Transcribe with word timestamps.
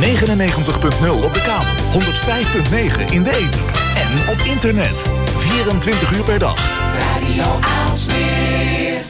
99.0 0.00 1.24
op 1.24 1.34
de 1.34 1.42
kabel, 1.42 2.00
105.9 2.00 3.12
in 3.12 3.22
de 3.22 3.30
ether 3.30 3.60
en 3.94 4.32
op 4.32 4.38
internet. 4.38 5.08
24 5.36 6.16
uur 6.16 6.24
per 6.24 6.38
dag. 6.38 6.56
Radio 6.98 7.58
Aalsmeer. 7.60 9.04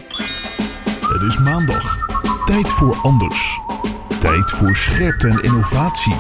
Het 1.01 1.23
is 1.23 1.39
maandag. 1.39 1.99
Tijd 2.45 2.71
voor 2.71 2.97
anders. 3.03 3.61
Tijd 4.19 4.51
voor 4.51 4.77
scherpte 4.77 5.29
en 5.29 5.43
innovatie. 5.43 6.17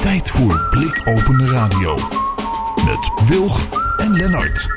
Tijd 0.00 0.30
voor 0.30 0.66
blikopende 0.70 1.46
radio. 1.46 1.96
Met 2.84 3.28
Wilg 3.28 3.68
en 3.96 4.12
Lennart. 4.12 4.68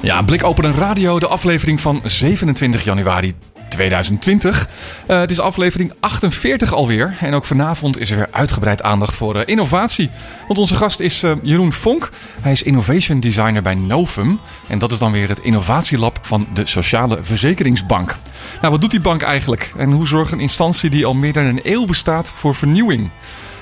Ja, 0.00 0.22
blik 0.22 0.44
open 0.44 0.64
een 0.64 0.74
radio, 0.74 1.18
de 1.18 1.28
aflevering 1.28 1.80
van 1.80 2.00
27 2.04 2.84
januari 2.84 3.34
2020. 3.80 4.68
Uh, 5.08 5.20
het 5.20 5.30
is 5.30 5.40
aflevering 5.40 5.92
48 6.00 6.72
alweer. 6.72 7.16
En 7.20 7.34
ook 7.34 7.44
vanavond 7.44 7.98
is 7.98 8.10
er 8.10 8.16
weer 8.16 8.28
uitgebreid 8.30 8.82
aandacht 8.82 9.14
voor 9.14 9.36
uh, 9.36 9.42
innovatie. 9.44 10.10
Want 10.46 10.58
onze 10.58 10.74
gast 10.74 11.00
is 11.00 11.22
uh, 11.22 11.32
Jeroen 11.42 11.72
Vonk. 11.72 12.10
Hij 12.40 12.52
is 12.52 12.62
innovation 12.62 13.20
designer 13.20 13.62
bij 13.62 13.74
Novum. 13.74 14.40
En 14.66 14.78
dat 14.78 14.90
is 14.90 14.98
dan 14.98 15.12
weer 15.12 15.28
het 15.28 15.38
innovatielab 15.38 16.18
van 16.22 16.46
de 16.54 16.66
Sociale 16.66 17.18
Verzekeringsbank. 17.22 18.16
Nou, 18.60 18.72
wat 18.72 18.80
doet 18.80 18.90
die 18.90 19.00
bank 19.00 19.22
eigenlijk? 19.22 19.72
En 19.76 19.90
hoe 19.90 20.06
zorgt 20.06 20.32
een 20.32 20.40
instantie 20.40 20.90
die 20.90 21.06
al 21.06 21.14
meer 21.14 21.32
dan 21.32 21.44
een 21.44 21.60
eeuw 21.62 21.86
bestaat 21.86 22.32
voor 22.36 22.54
vernieuwing? 22.54 23.10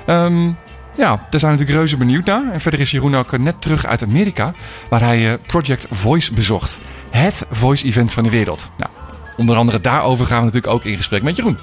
Um, 0.07 0.57
ja, 0.95 1.27
daar 1.31 1.41
zijn 1.41 1.53
we 1.53 1.59
natuurlijk 1.59 1.79
reuze 1.79 1.97
benieuwd 1.97 2.25
naar. 2.25 2.53
En 2.53 2.61
verder 2.61 2.81
is 2.81 2.91
Jeroen 2.91 3.17
ook 3.17 3.39
net 3.39 3.63
terug 3.63 3.87
uit 3.87 4.03
Amerika, 4.03 4.55
waar 4.89 5.01
hij 5.01 5.39
Project 5.47 5.87
Voice 5.91 6.35
bezocht. 6.35 6.79
Het 7.11 7.47
voice-event 7.51 8.13
van 8.13 8.23
de 8.23 8.31
wereld. 8.31 8.71
Nou, 8.77 8.91
onder 9.39 9.57
andere 9.57 9.81
daarover 9.81 10.27
gaan 10.27 10.39
we 10.39 10.45
natuurlijk 10.45 10.73
ook 10.73 10.85
in 10.85 10.97
gesprek 10.97 11.23
met 11.23 11.37
Jeroen. 11.37 11.59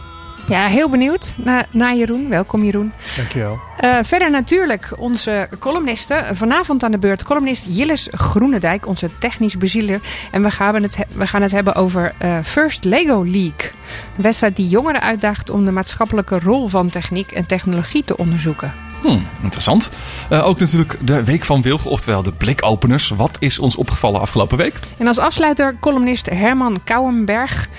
Ja, 0.47 0.65
heel 0.65 0.89
benieuwd 0.89 1.35
naar, 1.37 1.65
naar 1.71 1.95
Jeroen. 1.95 2.29
Welkom 2.29 2.63
Jeroen. 2.63 2.91
Dankjewel. 3.15 3.59
Uh, 3.83 3.97
verder 4.01 4.31
natuurlijk 4.31 4.93
onze 4.97 5.49
columnisten. 5.59 6.35
Vanavond 6.35 6.83
aan 6.83 6.91
de 6.91 6.97
beurt 6.97 7.23
columnist 7.23 7.67
Jilles 7.69 8.07
Groenendijk, 8.11 8.87
onze 8.87 9.09
technisch 9.19 9.57
bezieler. 9.57 10.01
En 10.31 10.43
we 10.43 10.51
gaan 10.51 10.83
het, 10.83 10.97
we 11.13 11.27
gaan 11.27 11.41
het 11.41 11.51
hebben 11.51 11.75
over 11.75 12.13
uh, 12.23 12.37
First 12.43 12.83
Lego 12.83 13.23
League. 13.23 13.71
Een 14.17 14.23
wedstrijd 14.23 14.55
die 14.55 14.67
jongeren 14.67 15.01
uitdaagt 15.01 15.49
om 15.49 15.65
de 15.65 15.71
maatschappelijke 15.71 16.39
rol 16.39 16.67
van 16.67 16.87
techniek 16.87 17.31
en 17.31 17.45
technologie 17.45 18.03
te 18.03 18.17
onderzoeken. 18.17 18.73
Hmm, 19.05 19.27
interessant. 19.41 19.89
Uh, 20.29 20.47
ook 20.47 20.59
natuurlijk 20.59 20.97
de 21.01 21.23
Week 21.23 21.45
van 21.45 21.61
Wilg, 21.61 21.85
oftewel 21.85 22.23
de 22.23 22.31
blikopeners. 22.31 23.09
Wat 23.09 23.37
is 23.39 23.59
ons 23.59 23.75
opgevallen 23.75 24.21
afgelopen 24.21 24.57
week? 24.57 24.79
En 24.97 25.07
als 25.07 25.17
afsluiter 25.17 25.77
columnist 25.79 26.29
Herman 26.29 26.79
Kouwenberg. 26.83 27.69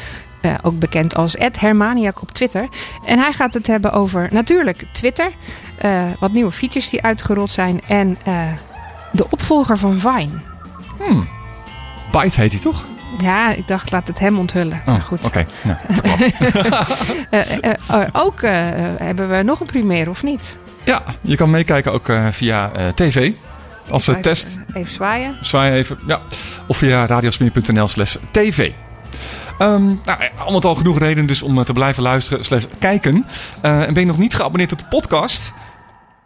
Uh, 0.42 0.54
ook 0.62 0.78
bekend 0.78 1.14
als 1.14 1.34
Ed 1.34 1.60
Hermaniak 1.60 2.22
op 2.22 2.32
Twitter. 2.32 2.68
En 3.04 3.18
hij 3.18 3.32
gaat 3.32 3.54
het 3.54 3.66
hebben 3.66 3.92
over 3.92 4.28
natuurlijk 4.30 4.84
Twitter. 4.92 5.32
Uh, 5.84 6.02
wat 6.20 6.32
nieuwe 6.32 6.52
features 6.52 6.88
die 6.88 7.02
uitgerold 7.02 7.50
zijn. 7.50 7.80
En 7.86 8.18
de 9.12 9.30
opvolger 9.30 9.78
van 9.78 10.00
Vine. 10.00 10.40
Hmm. 10.98 11.28
Byte 12.12 12.40
heet 12.40 12.52
hij 12.52 12.60
toch? 12.60 12.84
Ja, 13.18 13.52
ik 13.52 13.68
dacht, 13.68 13.90
laat 13.90 14.08
het 14.08 14.18
hem 14.18 14.38
onthullen. 14.38 14.82
Oh, 14.86 15.00
goed. 15.00 15.26
Oké, 15.26 15.46
okay. 15.70 15.92
nou, 17.88 18.08
ook 18.26 18.40
hebben 18.96 19.28
we 19.28 19.42
nog 19.42 19.60
een 19.60 19.66
primeur, 19.66 20.08
of 20.08 20.22
niet? 20.22 20.56
Ja, 20.86 21.02
je 21.20 21.36
kan 21.36 21.50
meekijken 21.50 21.92
ook 21.92 22.08
uh, 22.08 22.26
via 22.26 22.70
uh, 22.76 22.88
tv. 22.88 23.30
Als 23.90 24.06
even, 24.06 24.22
test. 24.22 24.58
Even 24.74 24.92
zwaaien. 24.92 25.36
Zwaaien 25.40 25.74
even, 25.74 25.98
ja. 26.06 26.20
Of 26.66 26.76
via 26.76 27.06
radiosmeer.nl 27.06 27.88
slash 27.88 28.16
tv. 28.30 28.72
Um, 29.58 30.00
nou, 30.04 30.18
allemaal 30.36 30.60
al 30.60 30.74
genoeg 30.74 30.98
reden 30.98 31.26
dus 31.26 31.42
om 31.42 31.64
te 31.64 31.72
blijven 31.72 32.02
luisteren 32.02 32.44
slash 32.44 32.64
kijken. 32.78 33.26
En 33.60 33.92
ben 33.92 34.02
je 34.02 34.08
nog 34.08 34.18
niet 34.18 34.34
geabonneerd 34.34 34.72
op 34.72 34.78
de 34.78 34.84
podcast... 34.88 35.52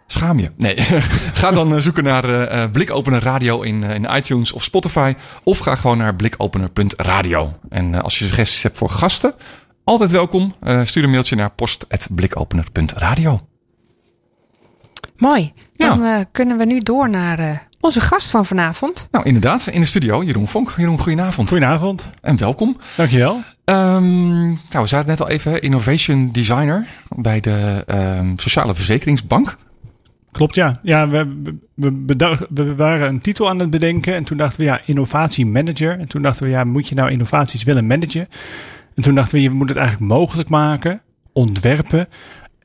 Schaam 0.06 0.39
je. 0.39 0.50
Nee. 0.56 0.74
ga 1.41 1.50
dan 1.50 1.80
zoeken 1.80 2.05
naar 2.05 2.30
uh, 2.30 2.64
Blikopener 2.72 3.22
Radio 3.22 3.61
in, 3.61 3.83
in 3.83 4.17
iTunes 4.17 4.52
of 4.52 4.62
Spotify. 4.62 5.14
Of 5.42 5.58
ga 5.58 5.74
gewoon 5.74 5.98
naar 5.98 6.17
blikopener.radio. 6.17 7.52
En 7.68 8.02
als 8.02 8.18
je 8.18 8.27
suggesties 8.27 8.62
hebt 8.62 8.77
voor 8.77 8.90
gasten, 8.90 9.35
altijd 9.85 10.11
welkom. 10.11 10.55
stuur 10.83 11.05
een 11.05 11.11
mailtje 11.11 11.36
naar 11.36 11.51
post.blikopener.radio. 11.51 13.49
Mooi. 15.17 15.52
Dan 15.73 16.02
ja. 16.02 16.18
uh, 16.18 16.24
kunnen 16.33 16.58
we 16.58 16.64
nu 16.64 16.78
door 16.78 17.11
naar 17.11 17.40
uh, 17.40 17.51
onze 17.80 18.01
gast 18.01 18.28
van 18.28 18.46
vanavond. 18.46 19.08
Nou, 19.11 19.24
inderdaad. 19.24 19.67
In 19.67 19.80
de 19.80 19.86
studio, 19.86 20.23
Jeroen 20.23 20.46
Vonk. 20.46 20.74
Jeroen, 20.77 20.98
goedenavond. 20.98 21.48
Goedenavond. 21.48 22.11
En 22.20 22.39
welkom. 22.39 22.77
Dankjewel. 22.96 23.40
Um, 23.64 24.42
nou, 24.42 24.58
we 24.70 24.86
zaten 24.86 25.08
net 25.08 25.20
al 25.20 25.29
even, 25.29 25.62
innovation 25.62 26.33
designer 26.33 26.86
bij 27.17 27.40
de 27.40 27.84
um, 28.18 28.39
Sociale 28.39 28.74
Verzekeringsbank. 28.74 29.56
Klopt, 30.33 30.55
ja. 30.55 30.74
Ja, 30.83 31.08
we, 31.08 31.52
we, 31.74 31.92
bedacht, 31.92 32.45
we 32.48 32.74
waren 32.74 33.08
een 33.08 33.20
titel 33.20 33.48
aan 33.48 33.58
het 33.58 33.70
bedenken 33.70 34.14
en 34.14 34.24
toen 34.24 34.36
dachten 34.36 34.61
we, 34.61 34.67
ja, 34.67 34.80
innovatiemanager. 34.84 35.98
En 35.98 36.08
toen 36.08 36.23
dachten 36.23 36.45
we, 36.45 36.50
ja, 36.50 36.64
moet 36.64 36.89
je 36.89 36.95
nou 36.95 37.11
innovaties 37.11 37.62
willen 37.62 37.86
managen? 37.86 38.29
En 38.95 39.02
toen 39.02 39.14
dachten 39.14 39.34
we, 39.34 39.42
je 39.42 39.50
moet 39.50 39.68
het 39.68 39.79
eigenlijk 39.79 40.12
mogelijk 40.12 40.48
maken, 40.48 41.02
ontwerpen, 41.33 42.08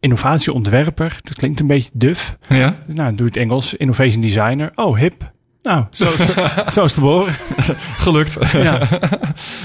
innovatieontwerper. 0.06 1.20
Dat 1.22 1.36
klinkt 1.36 1.60
een 1.60 1.68
beetje 1.68 1.90
duf. 1.94 2.38
Ja. 2.50 2.76
Nou, 2.86 3.16
doe 3.16 3.28
het 3.28 3.38
Engels. 3.38 3.74
Innovation 3.74 4.22
designer. 4.22 4.72
Oh, 4.76 4.98
hip. 4.98 5.34
Nou, 5.62 5.86
zo 5.92 6.04
is, 6.04 6.28
zo 6.74 6.84
is 6.84 6.94
te 6.94 7.00
behoren. 7.00 7.34
Gelukt. 7.98 8.38
Ja. 8.52 8.80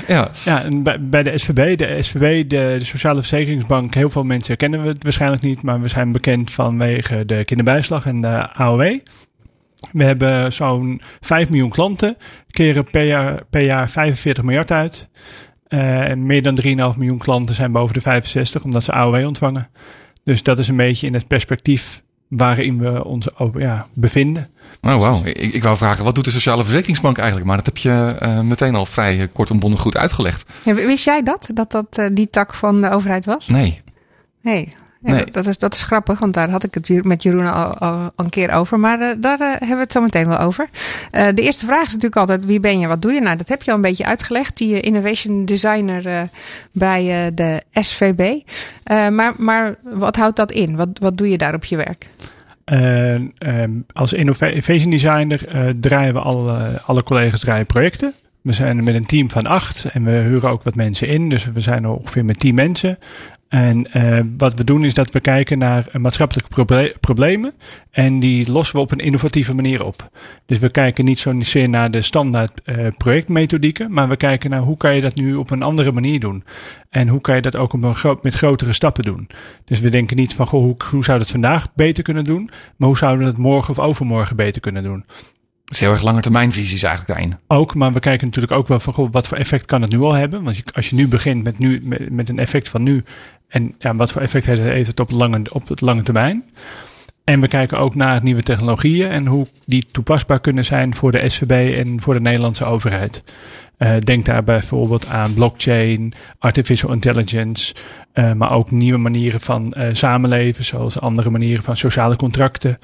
ja. 0.06 0.30
ja 0.44 0.62
en 0.62 0.82
bij, 0.82 1.00
bij 1.00 1.22
de 1.22 1.38
SVB, 1.38 1.78
de 1.78 2.02
SVB, 2.02 2.48
de, 2.48 2.76
de, 2.78 2.84
Sociale 2.84 3.18
Verzekeringsbank, 3.18 3.94
heel 3.94 4.10
veel 4.10 4.24
mensen 4.24 4.56
kennen 4.56 4.82
we 4.82 4.88
het 4.88 5.02
waarschijnlijk 5.02 5.42
niet, 5.42 5.62
maar 5.62 5.80
we 5.80 5.88
zijn 5.88 6.12
bekend 6.12 6.50
vanwege 6.50 7.24
de 7.24 7.44
kinderbijslag 7.44 8.06
en 8.06 8.20
de 8.20 8.52
AOW. 8.52 8.98
We 9.92 10.04
hebben 10.04 10.52
zo'n 10.52 11.00
5 11.20 11.48
miljoen 11.50 11.70
klanten, 11.70 12.16
keren 12.50 12.84
per 12.84 13.04
jaar, 13.04 13.44
per 13.50 13.62
jaar 13.62 13.90
45 13.90 14.44
miljard 14.44 14.70
uit. 14.70 15.08
Uh, 15.68 16.08
en 16.08 16.26
meer 16.26 16.42
dan 16.42 16.60
3,5 16.62 16.68
miljoen 16.98 17.18
klanten 17.18 17.54
zijn 17.54 17.72
boven 17.72 17.94
de 17.94 18.00
65 18.00 18.64
omdat 18.64 18.82
ze 18.84 18.92
AOW 18.92 19.26
ontvangen. 19.26 19.68
Dus 20.24 20.42
dat 20.42 20.58
is 20.58 20.68
een 20.68 20.76
beetje 20.76 21.06
in 21.06 21.14
het 21.14 21.26
perspectief 21.26 22.02
waarin 22.28 22.78
we 22.78 23.04
ons 23.04 23.28
ja, 23.56 23.86
bevinden. 23.92 24.48
Oh, 24.80 24.96
wauw. 24.96 25.20
Ik, 25.24 25.36
ik 25.36 25.62
wou 25.62 25.76
vragen, 25.76 26.04
wat 26.04 26.14
doet 26.14 26.24
de 26.24 26.30
Sociale 26.30 26.62
Verzekeringsbank 26.62 27.16
eigenlijk? 27.16 27.46
Maar 27.46 27.56
dat 27.56 27.66
heb 27.66 27.76
je 27.76 28.16
uh, 28.22 28.40
meteen 28.40 28.74
al 28.74 28.86
vrij 28.86 29.28
kort 29.28 29.50
en 29.50 29.58
bondig 29.58 29.80
goed 29.80 29.96
uitgelegd. 29.96 30.50
Ja, 30.64 30.74
wist 30.74 31.04
jij 31.04 31.22
dat? 31.22 31.48
Dat 31.54 31.70
dat 31.70 31.98
uh, 31.98 32.06
die 32.12 32.26
tak 32.26 32.54
van 32.54 32.80
de 32.82 32.90
overheid 32.90 33.24
was? 33.24 33.48
Nee. 33.48 33.80
Nee. 34.42 34.68
Ja, 35.02 35.12
nee. 35.12 35.24
dat, 35.24 35.46
is, 35.46 35.58
dat 35.58 35.74
is 35.74 35.82
grappig, 35.82 36.18
want 36.18 36.34
daar 36.34 36.50
had 36.50 36.64
ik 36.64 36.74
het 36.74 37.04
met 37.04 37.22
Jeroen 37.22 37.52
al, 37.52 37.74
al 37.74 38.10
een 38.16 38.28
keer 38.28 38.50
over. 38.50 38.78
Maar 38.78 39.00
uh, 39.00 39.08
daar 39.18 39.40
uh, 39.40 39.48
hebben 39.48 39.68
we 39.68 39.82
het 39.82 39.92
zo 39.92 40.00
meteen 40.00 40.28
wel 40.28 40.38
over. 40.38 40.68
Uh, 41.12 41.28
de 41.34 41.42
eerste 41.42 41.66
vraag 41.66 41.86
is 41.86 41.92
natuurlijk 41.92 42.16
altijd: 42.16 42.44
wie 42.44 42.60
ben 42.60 42.78
je? 42.78 42.86
Wat 42.86 43.02
doe 43.02 43.12
je? 43.12 43.20
Nou, 43.20 43.36
dat 43.36 43.48
heb 43.48 43.62
je 43.62 43.70
al 43.70 43.76
een 43.76 43.82
beetje 43.82 44.04
uitgelegd. 44.04 44.56
Die 44.56 44.80
innovation 44.80 45.44
designer 45.44 46.28
bij 46.72 47.30
de 47.34 47.62
SVB. 47.72 48.40
maar, 49.10 49.32
maar 49.36 49.76
wat 49.82 50.16
houdt 50.16 50.36
dat 50.36 50.52
in? 50.52 50.76
Wat, 50.76 50.88
wat 51.00 51.16
doe 51.16 51.30
je 51.30 51.38
daar 51.38 51.54
op 51.54 51.64
je 51.64 51.76
werk? 51.76 52.06
Um, 52.64 53.84
als 53.92 54.12
innovation 54.12 54.90
designer 54.90 55.44
draaien 55.80 56.14
we 56.14 56.20
alle, 56.20 56.80
alle 56.84 57.02
collega's 57.02 57.40
draaien 57.40 57.66
projecten. 57.66 58.14
We 58.40 58.52
zijn 58.52 58.84
met 58.84 58.94
een 58.94 59.06
team 59.06 59.30
van 59.30 59.46
acht 59.46 59.84
en 59.84 60.04
we 60.04 60.10
huren 60.10 60.50
ook 60.50 60.62
wat 60.62 60.74
mensen 60.74 61.08
in. 61.08 61.28
Dus 61.28 61.44
we 61.44 61.60
zijn 61.60 61.84
er 61.84 61.90
ongeveer 61.90 62.24
met 62.24 62.40
tien 62.40 62.54
mensen. 62.54 62.98
En 63.50 63.86
uh, 63.96 64.20
wat 64.36 64.54
we 64.54 64.64
doen 64.64 64.84
is 64.84 64.94
dat 64.94 65.10
we 65.10 65.20
kijken 65.20 65.58
naar 65.58 65.86
maatschappelijke 65.92 66.50
proble 66.50 66.96
problemen. 67.00 67.52
En 67.90 68.20
die 68.20 68.50
lossen 68.50 68.76
we 68.76 68.82
op 68.82 68.90
een 68.90 68.98
innovatieve 68.98 69.54
manier 69.54 69.84
op. 69.84 70.10
Dus 70.46 70.58
we 70.58 70.68
kijken 70.70 71.04
niet 71.04 71.18
zozeer 71.18 71.68
naar 71.68 71.90
de 71.90 72.02
standaard 72.02 72.60
uh, 72.64 72.86
projectmethodieken. 72.96 73.92
Maar 73.92 74.08
we 74.08 74.16
kijken 74.16 74.50
naar 74.50 74.60
hoe 74.60 74.76
kan 74.76 74.94
je 74.94 75.00
dat 75.00 75.14
nu 75.14 75.34
op 75.34 75.50
een 75.50 75.62
andere 75.62 75.92
manier 75.92 76.20
doen. 76.20 76.44
En 76.88 77.08
hoe 77.08 77.20
kan 77.20 77.34
je 77.34 77.42
dat 77.42 77.56
ook 77.56 77.72
op 77.72 77.82
een 77.82 78.18
met 78.22 78.34
grotere 78.34 78.72
stappen 78.72 79.04
doen. 79.04 79.28
Dus 79.64 79.80
we 79.80 79.88
denken 79.88 80.16
niet 80.16 80.34
van 80.34 80.46
goh, 80.46 80.62
hoe, 80.62 80.76
hoe 80.90 81.02
we 81.02 81.12
het 81.12 81.30
vandaag 81.30 81.74
beter 81.74 82.02
kunnen 82.02 82.24
doen. 82.24 82.50
Maar 82.76 82.88
hoe 82.88 82.98
zouden 82.98 83.24
we 83.24 83.30
het 83.30 83.40
morgen 83.40 83.70
of 83.70 83.78
overmorgen 83.78 84.36
beter 84.36 84.60
kunnen 84.60 84.84
doen. 84.84 85.04
Dat 85.70 85.78
is 85.78 85.84
heel 85.84 85.94
erg 85.94 86.02
lange 86.02 86.20
termijnvisies 86.20 86.82
eigenlijk 86.82 87.18
daarin. 87.18 87.38
Ook, 87.46 87.74
maar 87.74 87.92
we 87.92 88.00
kijken 88.00 88.26
natuurlijk 88.26 88.52
ook 88.52 88.68
wel 88.68 88.80
van 88.80 88.92
goh, 88.92 89.08
wat 89.10 89.28
voor 89.28 89.36
effect 89.36 89.66
kan 89.66 89.82
het 89.82 89.90
nu 89.90 90.00
al 90.00 90.12
hebben. 90.12 90.42
Want 90.42 90.62
als 90.74 90.88
je 90.88 90.96
nu 90.96 91.08
begint 91.08 91.44
met, 91.44 91.58
nu, 91.58 91.80
met, 91.84 92.10
met 92.10 92.28
een 92.28 92.38
effect 92.38 92.68
van 92.68 92.82
nu. 92.82 93.04
En 93.50 93.96
wat 93.96 94.12
voor 94.12 94.22
effect 94.22 94.46
heeft 94.46 94.86
het 94.86 95.00
op, 95.00 95.10
lange, 95.10 95.42
op 95.52 95.68
het 95.68 95.80
lange 95.80 96.02
termijn. 96.02 96.44
En 97.24 97.40
we 97.40 97.48
kijken 97.48 97.78
ook 97.78 97.94
naar 97.94 98.22
nieuwe 98.22 98.42
technologieën 98.42 99.10
en 99.10 99.26
hoe 99.26 99.46
die 99.66 99.86
toepasbaar 99.90 100.40
kunnen 100.40 100.64
zijn 100.64 100.94
voor 100.94 101.12
de 101.12 101.28
SVB 101.28 101.76
en 101.78 102.00
voor 102.00 102.14
de 102.14 102.20
Nederlandse 102.20 102.64
overheid. 102.64 103.22
Uh, 103.78 103.92
denk 103.98 104.24
daar 104.24 104.44
bijvoorbeeld 104.44 105.06
aan 105.06 105.34
blockchain, 105.34 106.12
artificial 106.38 106.92
intelligence, 106.92 107.74
uh, 108.14 108.32
maar 108.32 108.50
ook 108.50 108.70
nieuwe 108.70 108.98
manieren 108.98 109.40
van 109.40 109.74
uh, 109.76 109.88
samenleven, 109.92 110.64
zoals 110.64 111.00
andere 111.00 111.30
manieren 111.30 111.62
van 111.62 111.76
sociale 111.76 112.16
contracten. 112.16 112.78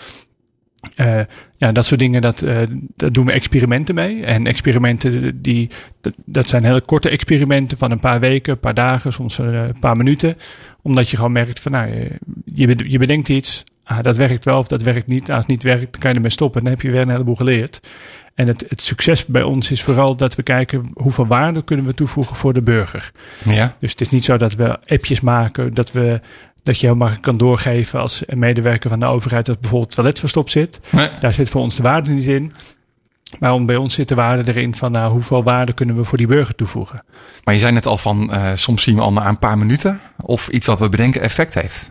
Uh, 0.97 1.21
ja, 1.57 1.73
dat 1.73 1.85
soort 1.85 2.01
dingen, 2.01 2.23
dat, 2.23 2.43
uh, 2.43 2.59
daar 2.97 3.13
doen 3.13 3.27
we 3.27 3.33
experimenten 3.33 3.95
mee. 3.95 4.25
En 4.25 4.47
experimenten, 4.47 5.43
die, 5.43 5.71
dat, 6.01 6.13
dat, 6.25 6.49
zijn 6.49 6.65
hele 6.65 6.81
korte 6.81 7.09
experimenten 7.09 7.79
van 7.79 7.91
een 7.91 8.01
paar 8.01 8.21
weken, 8.21 8.53
een 8.53 8.59
paar 8.59 8.75
dagen, 8.75 9.13
soms 9.13 9.39
een 9.39 9.77
paar 9.81 9.97
minuten. 9.97 10.37
Omdat 10.83 11.09
je 11.09 11.17
gewoon 11.17 11.33
merkt 11.33 11.61
van, 11.61 11.73
nou, 11.73 11.91
je, 12.45 12.85
je 12.87 12.99
bedenkt 12.99 13.29
iets, 13.29 13.65
ah, 13.85 14.03
dat 14.03 14.17
werkt 14.17 14.45
wel 14.45 14.59
of 14.59 14.69
dat 14.69 14.83
werkt 14.83 15.07
niet. 15.07 15.31
Als 15.31 15.39
het 15.39 15.47
niet 15.47 15.63
werkt, 15.63 15.93
dan 15.93 16.01
kan 16.01 16.11
je 16.11 16.17
ermee 16.17 16.31
stoppen. 16.31 16.63
Dan 16.63 16.71
heb 16.71 16.81
je 16.81 16.91
weer 16.91 17.01
een 17.01 17.11
heleboel 17.11 17.35
geleerd. 17.35 17.81
En 18.35 18.47
het, 18.47 18.65
het 18.69 18.81
succes 18.81 19.27
bij 19.27 19.43
ons 19.43 19.71
is 19.71 19.83
vooral 19.83 20.17
dat 20.17 20.35
we 20.35 20.43
kijken 20.43 20.91
hoeveel 20.95 21.27
waarde 21.27 21.65
kunnen 21.65 21.87
we 21.87 21.95
toevoegen 21.95 22.37
voor 22.37 22.53
de 22.53 22.63
burger. 22.63 23.13
Ja. 23.45 23.77
Dus 23.79 23.91
het 23.91 24.01
is 24.01 24.11
niet 24.11 24.25
zo 24.25 24.37
dat 24.37 24.55
we 24.55 24.79
appjes 24.87 25.21
maken, 25.21 25.71
dat 25.71 25.93
we 25.93 26.21
dat 26.67 26.81
je 26.81 26.87
helemaal 26.87 27.13
kan 27.21 27.37
doorgeven 27.37 28.01
als 28.01 28.23
medewerker 28.27 28.91
van 28.91 29.01
de 29.01 29.07
overheid 29.07 29.47
dat 29.47 29.61
bijvoorbeeld 29.61 29.95
toilet 29.95 30.19
verstopt 30.19 30.51
zit. 30.51 30.81
Nee. 30.91 31.09
Daar 31.21 31.33
zit 31.33 31.49
voor 31.49 31.61
ons 31.61 31.77
de 31.77 31.83
waarde 31.83 32.11
niet 32.11 32.27
in. 32.27 32.53
Maar 33.39 33.65
bij 33.65 33.77
ons 33.77 33.95
zit 33.95 34.09
de 34.09 34.15
waarde 34.15 34.53
erin 34.55 34.75
van 34.75 34.93
nou, 34.93 35.13
hoeveel 35.13 35.43
waarde 35.43 35.73
kunnen 35.73 35.97
we 35.97 36.05
voor 36.05 36.19
die 36.19 36.27
burger 36.27 36.55
toevoegen. 36.55 37.05
Maar 37.45 37.55
je 37.55 37.61
zei 37.61 37.73
net 37.73 37.87
al 37.87 37.99
van, 37.99 38.31
uh, 38.33 38.51
soms 38.55 38.83
zien 38.83 38.95
we 38.95 39.01
al 39.01 39.13
na 39.13 39.29
een 39.29 39.39
paar 39.39 39.59
minuten 39.59 40.01
of 40.23 40.49
iets 40.49 40.67
wat 40.67 40.79
we 40.79 40.89
bedenken 40.89 41.21
effect 41.21 41.55
heeft. 41.55 41.91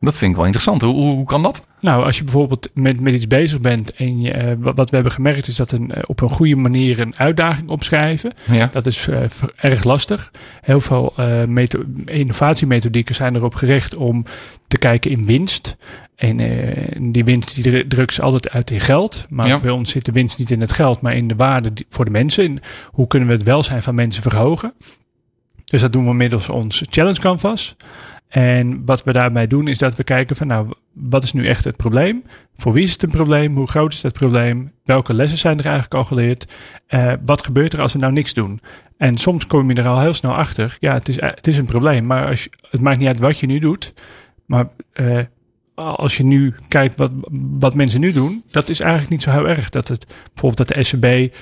Dat 0.00 0.18
vind 0.18 0.30
ik 0.30 0.36
wel 0.36 0.46
interessant. 0.46 0.82
Hoe, 0.82 1.14
hoe 1.14 1.26
kan 1.26 1.42
dat? 1.42 1.66
Nou, 1.82 2.04
als 2.04 2.16
je 2.16 2.24
bijvoorbeeld 2.24 2.70
met, 2.74 3.00
met 3.00 3.12
iets 3.12 3.26
bezig 3.26 3.60
bent 3.60 3.96
en 3.96 4.20
je, 4.20 4.34
uh, 4.34 4.52
wat 4.74 4.90
we 4.90 4.94
hebben 4.94 5.12
gemerkt 5.12 5.48
is 5.48 5.56
dat 5.56 5.72
een, 5.72 5.90
uh, 5.94 6.02
op 6.06 6.20
een 6.20 6.28
goede 6.28 6.56
manier 6.56 7.00
een 7.00 7.18
uitdaging 7.18 7.68
opschrijven. 7.68 8.32
Ja. 8.50 8.68
Dat 8.72 8.86
is 8.86 9.06
uh, 9.06 9.16
erg 9.56 9.84
lastig. 9.84 10.30
Heel 10.60 10.80
veel 10.80 11.14
innovatiemethodieken 12.04 13.14
zijn 13.14 13.36
erop 13.36 13.54
gericht 13.54 13.94
om 13.94 14.24
te 14.66 14.78
kijken 14.78 15.10
in 15.10 15.26
winst. 15.26 15.76
En 16.16 16.36
die 17.12 17.24
winst 17.24 17.62
die 17.62 17.86
drukt 17.86 18.14
ze 18.14 18.22
altijd 18.22 18.50
uit 18.50 18.70
in 18.70 18.80
geld. 18.80 19.26
Maar 19.28 19.46
ja. 19.46 19.60
bij 19.60 19.70
ons 19.70 19.90
zit 19.90 20.04
de 20.04 20.12
winst 20.12 20.38
niet 20.38 20.50
in 20.50 20.60
het 20.60 20.72
geld, 20.72 21.00
maar 21.00 21.14
in 21.14 21.28
de 21.28 21.34
waarde 21.34 21.72
voor 21.88 22.04
de 22.04 22.10
mensen. 22.10 22.44
In 22.44 22.60
hoe 22.86 23.06
kunnen 23.06 23.28
we 23.28 23.34
het 23.34 23.42
welzijn 23.42 23.82
van 23.82 23.94
mensen 23.94 24.22
verhogen? 24.22 24.74
Dus 25.64 25.80
dat 25.80 25.92
doen 25.92 26.06
we 26.06 26.14
middels 26.14 26.48
ons 26.48 26.82
Challenge 26.90 27.20
Canvas. 27.20 27.76
En 28.32 28.84
wat 28.84 29.04
we 29.04 29.12
daarbij 29.12 29.46
doen 29.46 29.68
is 29.68 29.78
dat 29.78 29.96
we 29.96 30.04
kijken 30.04 30.36
van 30.36 30.46
nou, 30.46 30.68
wat 30.92 31.22
is 31.22 31.32
nu 31.32 31.46
echt 31.46 31.64
het 31.64 31.76
probleem? 31.76 32.22
Voor 32.56 32.72
wie 32.72 32.84
is 32.84 32.92
het 32.92 33.02
een 33.02 33.10
probleem? 33.10 33.56
Hoe 33.56 33.66
groot 33.66 33.92
is 33.92 34.02
het 34.02 34.12
probleem? 34.12 34.72
Welke 34.84 35.14
lessen 35.14 35.38
zijn 35.38 35.58
er 35.58 35.64
eigenlijk 35.64 35.94
al 35.94 36.04
geleerd? 36.04 36.52
Uh, 36.88 37.12
wat 37.24 37.44
gebeurt 37.44 37.72
er 37.72 37.80
als 37.80 37.92
we 37.92 37.98
nou 37.98 38.12
niks 38.12 38.34
doen? 38.34 38.60
En 38.96 39.16
soms 39.16 39.46
kom 39.46 39.70
je 39.70 39.76
er 39.76 39.86
al 39.86 40.00
heel 40.00 40.14
snel 40.14 40.34
achter. 40.34 40.76
Ja, 40.80 40.92
het 40.92 41.08
is, 41.08 41.20
het 41.20 41.46
is 41.46 41.58
een 41.58 41.66
probleem, 41.66 42.06
maar 42.06 42.26
als 42.26 42.48
het 42.70 42.80
maakt 42.80 42.98
niet 42.98 43.08
uit 43.08 43.20
wat 43.20 43.38
je 43.38 43.46
nu 43.46 43.58
doet. 43.58 43.94
Maar 44.46 44.66
uh, 44.94 45.18
als 45.74 46.16
je 46.16 46.24
nu 46.24 46.54
kijkt 46.68 46.96
wat, 46.96 47.12
wat 47.58 47.74
mensen 47.74 48.00
nu 48.00 48.12
doen, 48.12 48.44
dat 48.50 48.68
is 48.68 48.80
eigenlijk 48.80 49.10
niet 49.10 49.22
zo 49.22 49.30
heel 49.30 49.48
erg. 49.48 49.68
Dat 49.68 49.88
het 49.88 50.06
bijvoorbeeld 50.32 50.68
dat 50.68 50.76
de 50.76 50.82
SCB 50.82 51.34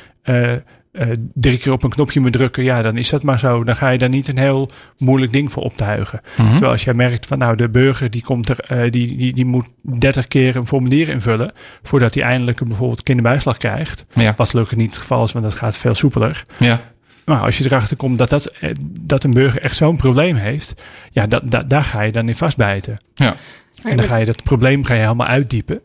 uh, 0.92 1.06
drie 1.34 1.58
keer 1.58 1.72
op 1.72 1.82
een 1.82 1.90
knopje 1.90 2.20
moet 2.20 2.32
drukken, 2.32 2.62
ja, 2.62 2.82
dan 2.82 2.96
is 2.96 3.08
dat 3.08 3.22
maar 3.22 3.38
zo. 3.38 3.64
Dan 3.64 3.76
ga 3.76 3.88
je 3.88 3.98
daar 3.98 4.08
niet 4.08 4.28
een 4.28 4.38
heel 4.38 4.70
moeilijk 4.98 5.32
ding 5.32 5.52
voor 5.52 5.62
optuigen. 5.62 6.20
Mhm. 6.22 6.42
Mm 6.42 6.50
Terwijl 6.50 6.72
als 6.72 6.84
jij 6.84 6.94
merkt 6.94 7.26
van 7.26 7.38
nou, 7.38 7.56
de 7.56 7.68
burger 7.68 8.10
die 8.10 8.22
komt 8.22 8.48
er, 8.48 8.58
uh, 8.72 8.90
die, 8.90 9.16
die, 9.16 9.32
die 9.32 9.44
moet 9.44 9.68
30 9.82 10.28
keer 10.28 10.56
een 10.56 10.66
formulier 10.66 11.08
invullen 11.08 11.52
voordat 11.82 12.14
hij 12.14 12.22
eindelijk 12.22 12.60
een 12.60 12.68
bijvoorbeeld 12.68 13.02
kinderbijslag 13.02 13.56
krijgt. 13.56 14.04
Ja. 14.14 14.34
Wat 14.36 14.48
gelukkig 14.48 14.76
niet 14.76 14.90
het 14.90 14.98
geval 14.98 15.24
is, 15.24 15.32
want 15.32 15.44
dat 15.44 15.54
gaat 15.54 15.78
veel 15.78 15.94
soepeler. 15.94 16.44
Ja. 16.58 16.80
Maar 17.24 17.40
als 17.40 17.58
je 17.58 17.64
erachter 17.64 17.96
komt 17.96 18.18
dat, 18.18 18.30
dat, 18.30 18.52
dat 19.00 19.24
een 19.24 19.32
burger 19.32 19.62
echt 19.62 19.76
zo'n 19.76 19.96
probleem 19.96 20.36
heeft, 20.36 20.82
ja, 21.10 21.26
dat, 21.26 21.50
dat, 21.50 21.68
daar 21.68 21.84
ga 21.84 22.00
je 22.00 22.12
dan 22.12 22.28
in 22.28 22.34
vastbijten. 22.34 22.98
Ja. 23.14 23.36
En 23.82 23.96
dan 23.96 24.06
ga 24.06 24.16
je 24.16 24.24
dat 24.24 24.42
probleem 24.42 24.84
ga 24.84 24.94
je 24.94 25.00
helemaal 25.00 25.26
uitdiepen. 25.26 25.80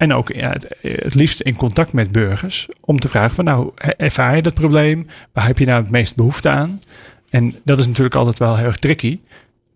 En 0.00 0.14
ook 0.14 0.32
ja, 0.34 0.50
het, 0.50 0.74
het, 0.80 1.14
liefst 1.14 1.40
in 1.40 1.56
contact 1.56 1.92
met 1.92 2.12
burgers. 2.12 2.68
Om 2.80 3.00
te 3.00 3.08
vragen 3.08 3.34
van 3.34 3.44
nou, 3.44 3.70
ervaar 3.96 4.36
je 4.36 4.42
dat 4.42 4.54
probleem? 4.54 5.06
Waar 5.32 5.46
heb 5.46 5.58
je 5.58 5.64
nou 5.66 5.82
het 5.82 5.90
meest 5.90 6.16
behoefte 6.16 6.48
aan? 6.48 6.80
En 7.30 7.54
dat 7.64 7.78
is 7.78 7.86
natuurlijk 7.86 8.14
altijd 8.14 8.38
wel 8.38 8.56
heel 8.56 8.66
erg 8.66 8.76
tricky. 8.76 9.20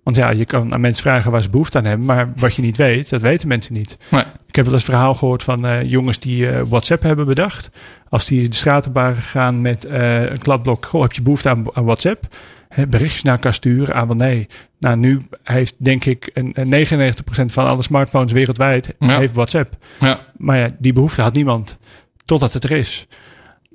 Want 0.03 0.17
ja, 0.17 0.31
je 0.31 0.45
kan 0.45 0.73
aan 0.73 0.81
mensen 0.81 1.03
vragen 1.03 1.31
waar 1.31 1.43
ze 1.43 1.51
behoefte 1.51 1.79
aan 1.79 1.85
hebben. 1.85 2.07
Maar 2.07 2.33
wat 2.37 2.55
je 2.55 2.63
niet 2.63 2.77
weet, 2.77 3.11
dat 3.11 3.21
weten 3.21 3.49
mensen 3.49 3.75
niet. 3.75 3.97
Nee. 4.09 4.23
Ik 4.47 4.55
heb 4.55 4.65
wel 4.65 4.75
eens 4.75 4.85
verhaal 4.85 5.15
gehoord 5.15 5.43
van 5.43 5.67
uh, 5.67 5.83
jongens 5.83 6.19
die 6.19 6.47
uh, 6.47 6.61
WhatsApp 6.69 7.03
hebben 7.03 7.27
bedacht. 7.27 7.71
Als 8.09 8.25
die 8.25 8.49
de 8.49 8.57
straat 8.57 8.87
op 8.87 8.95
waren 8.95 9.17
gegaan 9.17 9.61
met 9.61 9.87
uh, 9.87 10.31
een 10.31 10.39
kladblok. 10.39 10.87
Goh, 10.87 11.03
heb 11.03 11.13
je 11.13 11.23
behoefte 11.23 11.49
aan, 11.49 11.65
aan 11.73 11.85
WhatsApp? 11.85 12.27
He, 12.69 12.87
berichtjes 12.87 13.23
naar 13.23 13.35
elkaar 13.35 13.55
sturen. 13.55 13.95
Ah, 13.95 14.07
wel 14.07 14.17
nee. 14.17 14.49
Nou, 14.85 14.97
nu 14.97 15.21
heeft 15.43 15.75
denk 15.79 16.05
ik 16.05 16.31
een, 16.35 16.51
een 16.55 16.87
99% 16.87 17.45
van 17.45 17.67
alle 17.67 17.83
smartphones 17.83 18.33
wereldwijd 18.33 18.95
Ja. 18.99 19.19
heeft 19.19 19.33
WhatsApp. 19.33 19.77
Ja. 19.99 20.21
Maar 20.37 20.59
ja, 20.59 20.69
die 20.79 20.93
behoefte 20.93 21.23
had 21.23 21.33
niemand 21.33 21.79
totdat 22.25 22.53
het 22.53 22.65
er 22.65 22.71
is. 22.71 23.07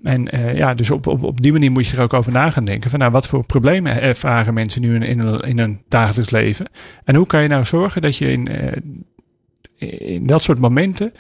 En 0.04 0.36
uh, 0.36 0.58
ja, 0.58 0.74
dus 0.74 0.92
op, 0.92 1.08
op, 1.08 1.24
op 1.24 1.42
die 1.42 1.52
manier 1.52 1.72
moet 1.72 1.88
je 1.88 1.98
er 1.98 2.04
ook 2.04 2.14
over 2.14 2.32
na 2.32 2.50
gaan 2.50 2.66
denken. 2.66 2.90
Van 2.90 3.00
nou, 3.00 3.12
wat 3.12 3.28
voor 3.28 3.46
problemen 3.46 4.02
ervaren 4.02 4.54
mensen 4.54 4.82
nu 4.82 4.96
in, 4.96 5.22
in, 5.42 5.60
een 5.60 5.82
dagelijks 5.88 6.32
leven? 6.32 6.66
En 7.04 7.16
hoe 7.16 7.28
kan 7.28 7.42
je 7.42 7.48
nou 7.48 7.66
zorgen 7.66 8.02
dat 8.02 8.18
je 8.18 8.32
in, 8.32 8.48
uh, 8.52 10.16
in 10.16 10.28
dat 10.28 10.44
soort 10.44 10.60
momenten 10.60 11.14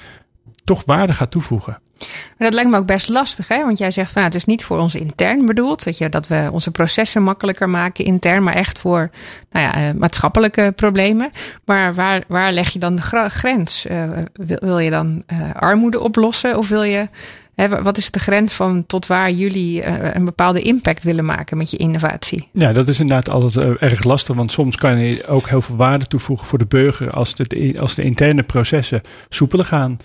toch 0.69 0.86
waarde 0.86 1.13
gaat 1.13 1.31
toevoegen? 1.31 1.80
Maar 2.00 2.48
dat 2.48 2.54
lijkt 2.54 2.69
me 2.69 2.77
ook 2.77 2.86
best 2.86 3.10
lastig, 3.10 3.48
hè? 3.48 3.63
Want 3.66 3.77
jij 3.77 3.92
zegt 3.92 4.12
van 4.12 4.21
nou, 4.21 4.33
het 4.33 4.42
is 4.42 4.45
niet 4.45 4.63
voor 4.63 4.80
ons 4.80 4.95
intern 4.95 5.45
bedoeld. 5.45 5.83
Weet 5.83 5.98
je, 5.98 6.10
dat 6.10 6.27
we 6.27 6.50
onze 6.51 6.71
processen 6.71 7.24
makkelijker 7.24 7.69
maken 7.69 8.06
intern, 8.06 8.44
maar 8.44 8.54
echt 8.54 8.80
voor 8.80 9.10
nou 9.51 9.66
ja, 9.66 9.94
maatschappelijke 9.94 10.74
problemen. 10.75 11.30
Maar 11.66 11.94
waar, 11.94 12.24
waar 12.27 12.51
leg 12.51 12.69
je 12.69 12.80
dan 12.80 12.95
de 12.95 13.30
grens? 13.30 13.86
Uh, 13.86 14.04
wil, 14.33 14.57
wil, 14.62 14.80
je 14.80 14.89
dan 14.89 15.24
uh, 15.27 15.39
armoede 15.54 16.00
oplossen 16.00 16.57
of 16.57 16.69
wil 16.69 16.83
je. 16.83 17.07
Hè, 17.56 17.81
wat 17.81 17.98
is 17.98 18.12
de 18.12 18.19
grens 18.19 18.54
van 18.54 18.86
tot 18.88 19.07
waar 19.07 19.31
jullie 19.31 19.83
uh, 19.83 19.94
een 20.13 20.25
bepaalde 20.25 20.62
impact 20.62 21.04
willen 21.04 21.25
maken 21.25 21.57
met 21.57 21.72
je 21.72 21.77
innovatie? 21.77 22.50
Ja, 22.54 22.74
dat 22.74 22.88
is 22.88 23.00
inderdaad 23.00 23.30
altijd 23.30 23.77
erg 23.80 24.04
lastig. 24.04 24.36
Want 24.36 24.51
soms 24.51 24.75
kan 24.75 25.00
je 25.00 25.27
ook 25.27 25.50
heel 25.50 25.62
veel 25.62 25.75
waarde 25.75 26.07
toevoegen 26.07 26.48
voor 26.48 26.57
de 26.57 26.65
burger 26.65 27.12
als 27.12 27.36
de, 27.36 27.75
als 27.80 27.95
de 27.95 28.04
interne 28.04 28.44
processen 28.44 29.01
soepeler 29.30 29.65
gaan. 29.65 29.98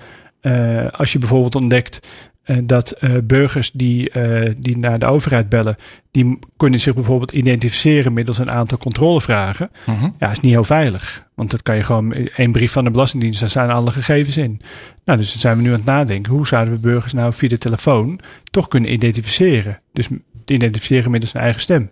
Uh, 0.47 0.87
als 0.91 1.13
je 1.13 1.19
bijvoorbeeld 1.19 1.55
ontdekt 1.55 2.07
uh, 2.47 2.57
dat 2.65 2.97
uh, 3.01 3.17
burgers 3.25 3.71
die, 3.71 4.13
die 4.59 4.79
naar 4.79 4.99
de 4.99 5.07
overheid 5.07 5.49
bellen, 5.49 5.77
die 6.11 6.39
kunnen 6.57 6.81
zich 6.81 6.95
bijvoorbeeld 6.95 7.33
identificeren 7.33 8.13
middels 8.13 8.39
een 8.39 8.51
aantal 8.51 8.79
controlevragen. 8.79 9.71
Mm 9.87 9.95
-hmm. 9.95 10.15
Ja, 10.19 10.31
is 10.31 10.41
niet 10.41 10.53
heel 10.53 10.65
veilig. 10.65 11.27
Want 11.35 11.51
dat 11.51 11.63
kan 11.63 11.77
je 11.77 11.83
gewoon 11.83 12.13
één 12.13 12.53
brief 12.53 12.73
van 12.73 12.85
de 12.85 12.91
Belastingdienst, 12.91 13.41
daar 13.41 13.49
zijn 13.49 13.71
alle 13.71 13.91
gegevens 13.91 14.37
in. 14.37 14.61
Nou, 15.05 15.19
dus 15.19 15.31
dan 15.31 15.41
zijn 15.41 15.57
we 15.57 15.63
nu 15.63 15.69
aan 15.69 15.75
het 15.75 15.85
nadenken. 15.85 16.33
Hoe 16.33 16.47
zouden 16.47 16.75
we 16.75 16.81
burgers 16.81 17.13
nou 17.13 17.33
via 17.33 17.49
de 17.49 17.59
telefoon 17.59 18.21
toch 18.51 18.69
kunnen 18.69 18.93
identificeren? 18.93 19.81
Dus 19.93 20.09
identificeren 20.47 21.11
middels 21.11 21.35
een 21.35 21.41
eigen 21.41 21.61
stem. 21.61 21.91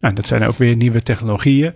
Nou, 0.00 0.14
dat 0.14 0.26
zijn 0.26 0.46
ook 0.46 0.56
weer 0.56 0.76
nieuwe 0.76 1.02
technologieën. 1.02 1.72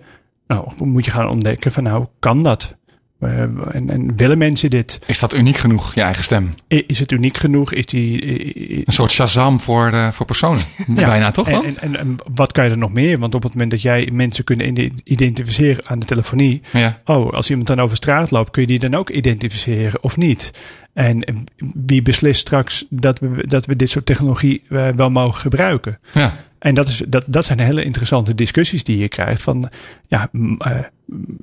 Nou, 0.47 0.71
moet 0.77 1.05
je 1.05 1.11
gaan 1.11 1.29
ontdekken 1.29 1.71
van 1.71 1.83
nou, 1.83 2.05
kan 2.19 2.43
dat? 2.43 2.77
Uh, 3.19 3.41
en, 3.71 3.89
en, 3.89 4.15
willen 4.15 4.37
mensen 4.37 4.69
dit? 4.69 4.99
Is 5.05 5.19
dat 5.19 5.33
uniek 5.33 5.57
genoeg, 5.57 5.93
je 5.93 6.01
eigen 6.01 6.23
stem? 6.23 6.49
Is 6.67 6.99
het 6.99 7.11
uniek 7.11 7.37
genoeg? 7.37 7.73
Is 7.73 7.85
die, 7.85 8.85
een 8.85 8.93
soort 8.93 9.11
Shazam 9.11 9.59
voor, 9.59 9.91
de, 9.91 10.09
voor 10.13 10.25
personen? 10.25 10.63
Ja. 10.95 11.05
Bijna 11.05 11.31
toch 11.31 11.49
dan? 11.49 11.65
En, 11.65 11.77
en, 11.77 11.99
en, 11.99 12.15
wat 12.33 12.51
kan 12.51 12.65
je 12.65 12.69
er 12.69 12.77
nog 12.77 12.93
meer? 12.93 13.19
Want 13.19 13.35
op 13.35 13.43
het 13.43 13.51
moment 13.51 13.71
dat 13.71 13.81
jij 13.81 14.09
mensen 14.13 14.43
kunt 14.43 14.61
identificeren 15.03 15.87
aan 15.87 15.99
de 15.99 16.05
telefonie. 16.05 16.61
Ja. 16.71 16.99
Oh, 17.05 17.33
als 17.33 17.49
iemand 17.49 17.67
dan 17.67 17.79
over 17.79 17.95
straat 17.95 18.31
loopt, 18.31 18.51
kun 18.51 18.61
je 18.61 18.67
die 18.67 18.79
dan 18.79 18.93
ook 18.93 19.09
identificeren 19.09 20.03
of 20.03 20.17
niet? 20.17 20.51
En 20.93 21.45
wie 21.85 22.01
beslist 22.01 22.39
straks 22.39 22.85
dat 22.89 23.19
we, 23.19 23.47
dat 23.47 23.65
we 23.65 23.75
dit 23.75 23.89
soort 23.89 24.05
technologie 24.05 24.63
uh, 24.69 24.87
wel 24.89 25.09
mogen 25.09 25.41
gebruiken? 25.41 25.99
Ja. 26.13 26.33
En 26.65 26.73
dat, 26.73 26.87
is, 26.87 27.01
dat, 27.07 27.23
dat 27.27 27.45
zijn 27.45 27.59
hele 27.59 27.83
interessante 27.83 28.35
discussies 28.35 28.83
die 28.83 28.97
je 28.97 29.07
krijgt. 29.07 29.41
Van 29.41 29.69
ja, 30.07 30.29
uh, 30.31 30.49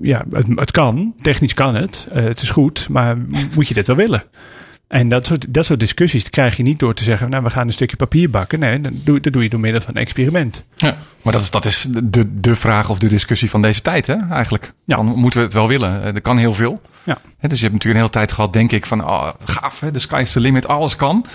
ja 0.00 0.24
het, 0.30 0.46
het, 0.54 0.70
kan, 0.70 1.14
technisch 1.22 1.54
kan 1.54 1.74
het, 1.74 2.08
uh, 2.08 2.22
het 2.22 2.42
is 2.42 2.50
goed, 2.50 2.88
maar 2.88 3.16
moet 3.54 3.68
je 3.68 3.74
dit 3.74 3.86
wel 3.86 3.96
willen? 3.96 4.24
En 4.88 5.08
dat 5.08 5.26
soort, 5.26 5.54
dat 5.54 5.64
soort 5.64 5.80
discussies 5.80 6.30
krijg 6.30 6.56
je 6.56 6.62
niet 6.62 6.78
door 6.78 6.94
te 6.94 7.04
zeggen, 7.04 7.30
nou 7.30 7.42
we 7.42 7.50
gaan 7.50 7.66
een 7.66 7.72
stukje 7.72 7.96
papier 7.96 8.30
bakken. 8.30 8.58
Nee, 8.58 8.80
dat 8.80 8.92
doe, 8.94 9.20
dat 9.20 9.32
doe 9.32 9.42
je 9.42 9.48
door 9.48 9.60
middel 9.60 9.80
van 9.80 9.94
een 9.94 10.00
experiment. 10.00 10.64
Ja, 10.74 10.96
maar 11.22 11.32
dat 11.32 11.42
is, 11.42 11.50
dat 11.50 11.64
is 11.64 11.86
de, 12.02 12.40
de 12.40 12.56
vraag 12.56 12.88
of 12.88 12.98
de 12.98 13.08
discussie 13.08 13.50
van 13.50 13.62
deze 13.62 13.80
tijd, 13.80 14.06
hè, 14.06 14.16
eigenlijk. 14.30 14.72
Ja. 14.84 14.96
Dan 14.96 15.06
moeten 15.06 15.38
we 15.38 15.44
het 15.44 15.54
wel 15.54 15.68
willen. 15.68 16.14
Er 16.14 16.20
kan 16.20 16.38
heel 16.38 16.54
veel. 16.54 16.80
Ja. 17.02 17.18
Dus 17.40 17.58
je 17.58 17.64
hebt 17.64 17.72
natuurlijk 17.72 17.84
een 17.84 17.96
hele 17.96 18.10
tijd 18.10 18.32
gehad, 18.32 18.52
denk 18.52 18.72
ik, 18.72 18.86
van 18.86 19.04
oh, 19.04 19.28
gaaf, 19.44 19.80
hè, 19.80 19.90
de 19.90 19.98
sky 19.98 20.20
is 20.20 20.32
the 20.32 20.40
limit, 20.40 20.68
alles 20.68 20.96
kan. 20.96 21.26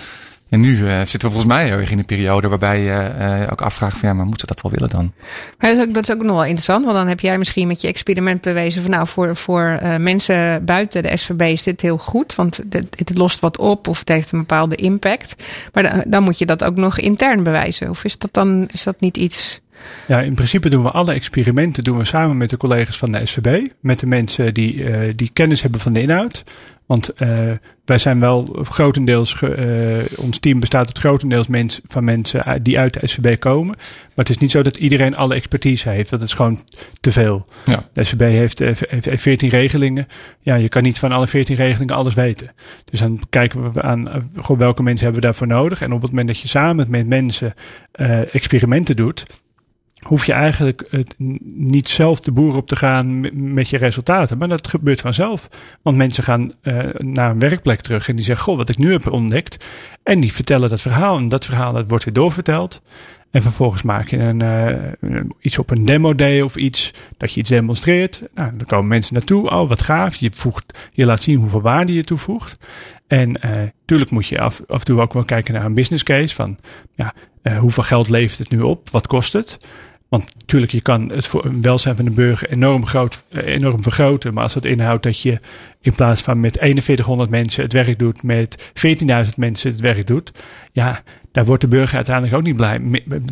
En 0.49 0.59
nu 0.59 0.77
uh, 0.77 0.97
zitten 0.97 1.19
we 1.19 1.19
volgens 1.19 1.45
mij 1.45 1.65
heel 1.65 1.77
erg 1.77 1.91
in 1.91 1.99
een 1.99 2.05
periode 2.05 2.47
waarbij 2.47 2.81
je 2.81 3.11
uh, 3.19 3.51
ook 3.51 3.61
afvraagt 3.61 3.97
van 3.97 4.09
ja, 4.09 4.15
maar 4.15 4.25
moeten 4.25 4.47
we 4.47 4.53
dat 4.53 4.63
wel 4.63 4.71
willen 4.71 4.89
dan? 4.89 5.13
Maar 5.57 5.69
dat 5.69 5.79
is, 5.79 5.87
ook, 5.87 5.93
dat 5.93 6.03
is 6.03 6.11
ook 6.11 6.23
nog 6.23 6.35
wel 6.35 6.43
interessant, 6.43 6.85
want 6.85 6.97
dan 6.97 7.07
heb 7.07 7.19
jij 7.19 7.37
misschien 7.37 7.67
met 7.67 7.81
je 7.81 7.87
experiment 7.87 8.41
bewezen 8.41 8.81
van 8.81 8.91
nou, 8.91 9.07
voor, 9.07 9.35
voor 9.35 9.79
uh, 9.83 9.95
mensen 9.95 10.65
buiten 10.65 11.03
de 11.03 11.17
SVB 11.17 11.41
is 11.41 11.63
dit 11.63 11.81
heel 11.81 11.97
goed, 11.97 12.35
want 12.35 12.59
het, 12.69 13.17
lost 13.17 13.39
wat 13.39 13.57
op 13.57 13.87
of 13.87 13.99
het 13.99 14.09
heeft 14.09 14.31
een 14.31 14.39
bepaalde 14.39 14.75
impact. 14.75 15.35
Maar 15.73 15.83
dan, 15.83 16.03
dan 16.07 16.23
moet 16.23 16.37
je 16.37 16.45
dat 16.45 16.63
ook 16.63 16.75
nog 16.75 16.99
intern 16.99 17.43
bewijzen. 17.43 17.89
Of 17.89 18.03
is 18.03 18.17
dat 18.17 18.33
dan, 18.33 18.67
is 18.71 18.83
dat 18.83 18.99
niet 18.99 19.17
iets... 19.17 19.61
Ja, 20.07 20.21
in 20.21 20.33
principe 20.33 20.69
doen 20.69 20.83
we 20.83 20.91
alle 20.91 21.13
experimenten 21.13 21.83
doen 21.83 21.97
we 21.97 22.05
samen 22.05 22.37
met 22.37 22.49
de 22.49 22.57
collega's 22.57 22.97
van 22.97 23.11
de 23.11 23.25
SVB. 23.25 23.67
Met 23.79 23.99
de 23.99 24.05
mensen 24.05 24.53
die, 24.53 24.73
uh, 24.73 25.13
die 25.15 25.29
kennis 25.33 25.61
hebben 25.61 25.79
van 25.79 25.93
de 25.93 26.01
inhoud. 26.01 26.43
Want 26.87 27.11
uh, 27.17 27.51
wij 27.85 27.97
zijn 27.97 28.19
wel 28.19 28.59
grotendeels, 28.63 29.41
uh, 29.41 29.97
ons 30.17 30.39
team 30.39 30.59
bestaat 30.59 30.87
uit 30.87 30.97
grotendeels 30.97 31.47
mens, 31.47 31.81
van 31.87 32.03
mensen 32.03 32.63
die 32.63 32.79
uit 32.79 32.93
de 32.93 33.07
SVB 33.07 33.39
komen. 33.39 33.75
Maar 33.75 34.25
het 34.25 34.29
is 34.29 34.37
niet 34.37 34.51
zo 34.51 34.61
dat 34.61 34.77
iedereen 34.77 35.15
alle 35.15 35.35
expertise 35.35 35.89
heeft. 35.89 36.09
Dat 36.09 36.21
is 36.21 36.33
gewoon 36.33 36.61
te 36.99 37.11
veel. 37.11 37.45
Ja. 37.65 37.89
De 37.93 38.03
SVB 38.03 38.19
heeft, 38.19 38.59
heeft, 38.59 39.05
heeft 39.05 39.21
14 39.21 39.49
regelingen. 39.49 40.07
Ja, 40.39 40.55
je 40.55 40.69
kan 40.69 40.83
niet 40.83 40.99
van 40.99 41.11
alle 41.11 41.27
14 41.27 41.55
regelingen 41.55 41.95
alles 41.95 42.13
weten. 42.13 42.51
Dus 42.85 42.99
dan 42.99 43.19
kijken 43.29 43.71
we 43.71 43.81
aan 43.81 44.29
welke 44.57 44.83
mensen 44.83 45.03
hebben 45.03 45.21
we 45.21 45.27
daarvoor 45.27 45.47
nodig. 45.47 45.81
En 45.81 45.91
op 45.91 46.01
het 46.01 46.09
moment 46.09 46.27
dat 46.27 46.39
je 46.39 46.47
samen 46.47 46.85
met 46.89 47.07
mensen 47.07 47.53
experimenten 48.31 48.95
doet 48.95 49.25
hoef 49.99 50.25
je 50.25 50.33
eigenlijk 50.33 50.83
het 50.89 51.15
niet 51.43 51.89
zelf 51.89 52.19
de 52.19 52.31
boer 52.31 52.55
op 52.55 52.67
te 52.67 52.75
gaan 52.75 53.19
met 53.53 53.69
je 53.69 53.77
resultaten. 53.77 54.37
Maar 54.37 54.47
dat 54.47 54.67
gebeurt 54.67 55.01
vanzelf. 55.01 55.49
Want 55.81 55.97
mensen 55.97 56.23
gaan 56.23 56.51
uh, 56.61 56.79
naar 56.97 57.31
een 57.31 57.39
werkplek 57.39 57.81
terug 57.81 58.09
en 58.09 58.15
die 58.15 58.25
zeggen: 58.25 58.45
Goh, 58.45 58.57
wat 58.57 58.69
ik 58.69 58.77
nu 58.77 58.91
heb 58.91 59.11
ontdekt. 59.11 59.67
En 60.03 60.19
die 60.19 60.33
vertellen 60.33 60.69
dat 60.69 60.81
verhaal. 60.81 61.17
En 61.17 61.29
dat 61.29 61.45
verhaal 61.45 61.73
dat 61.73 61.89
wordt 61.89 62.05
weer 62.05 62.13
doorverteld. 62.13 62.81
En 63.31 63.41
vervolgens 63.41 63.81
maak 63.81 64.07
je 64.07 64.17
een, 64.17 64.43
uh, 64.43 65.19
iets 65.39 65.57
op 65.57 65.69
een 65.69 65.85
demo 65.85 66.15
day 66.15 66.41
of 66.41 66.55
iets, 66.55 66.93
dat 67.17 67.33
je 67.33 67.39
iets 67.39 67.49
demonstreert. 67.49 68.21
Nou, 68.33 68.57
dan 68.57 68.67
komen 68.67 68.87
mensen 68.87 69.13
naartoe. 69.13 69.49
Oh, 69.49 69.69
wat 69.69 69.81
gaaf. 69.81 70.15
Je, 70.15 70.31
voegt, 70.31 70.89
je 70.91 71.05
laat 71.05 71.21
zien 71.21 71.37
hoeveel 71.37 71.61
waarde 71.61 71.93
je 71.93 72.03
toevoegt. 72.03 72.59
En 73.07 73.39
uh, 73.45 73.51
tuurlijk 73.85 74.11
moet 74.11 74.27
je 74.27 74.39
af, 74.39 74.61
af 74.67 74.79
en 74.79 74.85
toe 74.85 75.01
ook 75.01 75.13
wel 75.13 75.23
kijken 75.23 75.53
naar 75.53 75.65
een 75.65 75.73
business 75.73 76.03
case. 76.03 76.35
Van 76.35 76.57
ja, 76.95 77.13
hoeveel 77.59 77.83
geld 77.83 78.09
levert 78.09 78.39
het 78.39 78.49
nu 78.49 78.61
op? 78.61 78.89
Wat 78.89 79.07
kost 79.07 79.33
het? 79.33 79.59
Want 80.09 80.33
natuurlijk, 80.39 80.71
je 80.71 80.81
kan 80.81 81.11
het 81.11 81.31
welzijn 81.61 81.95
van 81.95 82.05
de 82.05 82.11
burger 82.11 82.49
enorm, 82.49 82.85
groot, 82.85 83.23
eh, 83.31 83.43
enorm 83.43 83.83
vergroten. 83.83 84.33
Maar 84.33 84.43
als 84.43 84.53
dat 84.53 84.65
inhoudt 84.65 85.03
dat 85.03 85.21
je 85.21 85.39
in 85.81 85.93
plaats 85.93 86.21
van 86.21 86.39
met 86.39 86.57
4100 86.59 87.29
mensen 87.29 87.63
het 87.63 87.73
werk 87.73 87.99
doet, 87.99 88.23
met 88.23 88.71
14.000 88.73 89.37
mensen 89.37 89.71
het 89.71 89.79
werk 89.79 90.07
doet. 90.07 90.31
Ja, 90.71 91.03
daar 91.31 91.45
wordt 91.45 91.61
de 91.61 91.67
burger 91.67 91.95
uiteindelijk 91.95 92.35
ook 92.35 92.43
niet, 92.43 92.55
blij, 92.55 92.77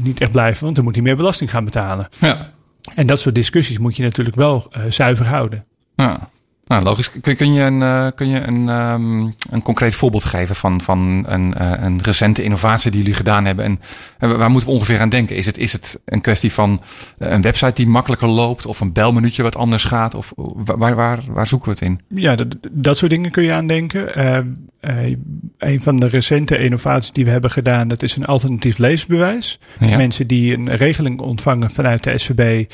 niet 0.03 0.21
echt 0.21 0.31
blij 0.31 0.53
van, 0.55 0.63
want 0.63 0.75
dan 0.75 0.83
moet 0.83 0.95
hij 0.95 1.03
meer 1.03 1.15
belasting 1.15 1.49
gaan 1.49 1.65
betalen. 1.65 2.07
Ja. 2.19 2.53
En 2.95 3.07
dat 3.07 3.19
soort 3.19 3.35
discussies 3.35 3.77
moet 3.77 3.95
je 3.95 4.03
natuurlijk 4.03 4.35
wel 4.35 4.71
uh, 4.77 4.83
zuiver 4.89 5.25
houden. 5.25 5.65
Ja. 5.95 6.29
Nou, 6.67 6.83
logisch. 6.83 7.11
Kun, 7.21 7.35
kun 7.35 7.53
je, 7.53 7.61
een, 7.61 7.81
uh, 7.81 8.07
kun 8.15 8.27
je 8.27 8.39
een, 8.39 8.69
um, 8.69 9.35
een 9.49 9.61
concreet 9.61 9.95
voorbeeld 9.95 10.23
geven 10.23 10.55
van, 10.55 10.81
van 10.81 11.25
een, 11.27 11.53
uh, 11.61 11.71
een 11.79 12.01
recente 12.01 12.43
innovatie 12.43 12.91
die 12.91 12.99
jullie 12.99 13.15
gedaan 13.15 13.45
hebben? 13.45 13.65
En, 13.65 13.79
en, 14.17 14.37
waar 14.37 14.49
moeten 14.49 14.69
we 14.69 14.75
ongeveer 14.75 14.99
aan 14.99 15.09
denken? 15.09 15.35
Is 15.35 15.45
het, 15.45 15.57
is 15.57 15.71
het 15.71 16.01
een 16.05 16.21
kwestie 16.21 16.53
van 16.53 16.81
uh, 17.19 17.31
een 17.31 17.41
website 17.41 17.73
die 17.73 17.87
makkelijker 17.87 18.27
loopt 18.27 18.65
of 18.65 18.79
een 18.79 18.93
belmenuutje 18.93 19.43
wat 19.43 19.55
anders 19.55 19.83
gaat? 19.83 20.15
Of 20.15 20.33
waar, 20.35 20.95
waar, 20.95 21.19
waar 21.29 21.47
zoeken 21.47 21.67
we 21.67 21.73
het 21.73 21.83
in? 21.83 22.21
Ja, 22.21 22.35
dat, 22.35 22.47
dat 22.71 22.97
soort 22.97 23.11
dingen 23.11 23.31
kun 23.31 23.43
je 23.43 23.53
aan 23.53 23.67
denken. 23.67 24.15
Ehm, 24.15 24.47
een 25.57 25.81
van 25.81 25.97
de 25.97 26.07
recente 26.07 26.57
innovaties 26.57 27.11
die 27.11 27.25
we 27.25 27.31
hebben 27.31 27.51
gedaan, 27.51 27.87
dat 27.87 28.03
is 28.03 28.15
een 28.15 28.25
alternatief 28.25 28.77
leesbewijs. 28.77 29.59
Ja. 29.79 29.97
Mensen 29.97 30.27
die 30.27 30.57
een 30.57 30.75
regeling 30.75 31.19
ontvangen 31.21 31.71
vanuit 31.71 32.03
de 32.03 32.17
SVB 32.17 32.71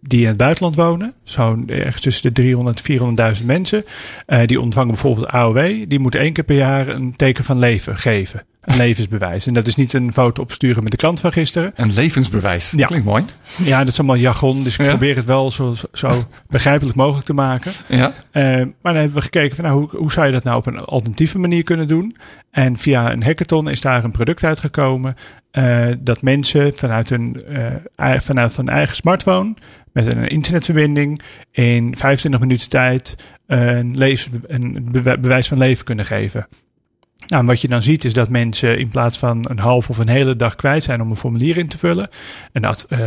die 0.00 0.20
in 0.20 0.28
het 0.28 0.36
buitenland 0.36 0.76
wonen, 0.76 1.14
zo'n 1.22 1.68
ergens 1.68 2.02
tussen 2.02 2.22
de 2.22 2.42
300 2.42 2.82
en 2.88 3.36
400.000 3.36 3.44
mensen, 3.44 3.84
uh, 4.26 4.40
die 4.44 4.60
ontvangen 4.60 4.92
bijvoorbeeld 4.92 5.26
AOW, 5.26 5.84
die 5.88 5.98
moeten 5.98 6.20
één 6.20 6.32
keer 6.32 6.44
per 6.44 6.56
jaar 6.56 6.88
een 6.88 7.16
teken 7.16 7.44
van 7.44 7.58
leven 7.58 7.96
geven. 7.96 8.42
Een 8.60 8.76
levensbewijs. 8.86 9.46
En 9.46 9.52
dat 9.52 9.66
is 9.66 9.76
niet 9.76 9.92
een 9.92 10.12
foto 10.12 10.42
opsturen 10.42 10.82
met 10.82 10.92
de 10.92 10.98
krant 10.98 11.20
van 11.20 11.32
gisteren. 11.32 11.72
Een 11.74 11.92
levensbewijs. 11.92 12.72
Ja. 12.76 12.86
Klinkt 12.86 13.06
mooi. 13.06 13.24
Ja, 13.64 13.78
dat 13.78 13.88
is 13.88 13.98
allemaal 13.98 14.16
jargon. 14.16 14.64
Dus 14.64 14.74
ik 14.74 14.80
ja. 14.80 14.88
probeer 14.88 15.16
het 15.16 15.24
wel 15.24 15.50
zo, 15.50 15.74
zo 15.92 16.24
begrijpelijk 16.48 16.96
mogelijk 16.96 17.26
te 17.26 17.32
maken. 17.32 17.72
Ja. 17.86 18.06
Uh, 18.06 18.12
maar 18.32 18.92
dan 18.92 18.96
hebben 18.96 19.14
we 19.14 19.22
gekeken 19.22 19.56
van 19.56 19.64
nou, 19.64 19.78
hoe, 19.78 20.00
hoe 20.00 20.12
zou 20.12 20.26
je 20.26 20.32
dat 20.32 20.44
nou 20.44 20.56
op 20.56 20.66
een 20.66 20.78
alternatieve 20.78 21.38
manier 21.38 21.62
kunnen 21.62 21.88
doen? 21.88 22.16
En 22.50 22.78
via 22.78 23.12
een 23.12 23.22
hackathon 23.22 23.70
is 23.70 23.80
daar 23.80 24.04
een 24.04 24.12
product 24.12 24.44
uitgekomen. 24.44 25.14
Uh, 25.52 25.86
dat 25.98 26.22
mensen 26.22 26.72
vanuit 26.74 27.08
hun, 27.08 27.40
uh, 27.50 28.14
vanuit 28.20 28.56
hun 28.56 28.68
eigen 28.68 28.96
smartphone 28.96 29.54
met 29.92 30.12
een 30.12 30.28
internetverbinding 30.28 31.20
in 31.50 31.96
25 31.96 32.40
minuten 32.40 32.68
tijd 32.68 33.14
een, 33.46 33.94
lees, 33.94 34.28
een 34.46 34.88
bewijs 35.20 35.48
van 35.48 35.58
leven 35.58 35.84
kunnen 35.84 36.04
geven. 36.04 36.46
Nou, 37.26 37.46
wat 37.46 37.60
je 37.60 37.68
dan 37.68 37.82
ziet 37.82 38.04
is 38.04 38.12
dat 38.12 38.28
mensen 38.28 38.78
in 38.78 38.88
plaats 38.88 39.18
van 39.18 39.44
een 39.48 39.58
half 39.58 39.88
of 39.88 39.98
een 39.98 40.08
hele 40.08 40.36
dag 40.36 40.54
kwijt 40.54 40.82
zijn 40.82 41.00
om 41.00 41.10
een 41.10 41.16
formulier 41.16 41.56
in 41.56 41.68
te 41.68 41.78
vullen, 41.78 42.08
een, 42.52 42.64
uh, 42.88 42.98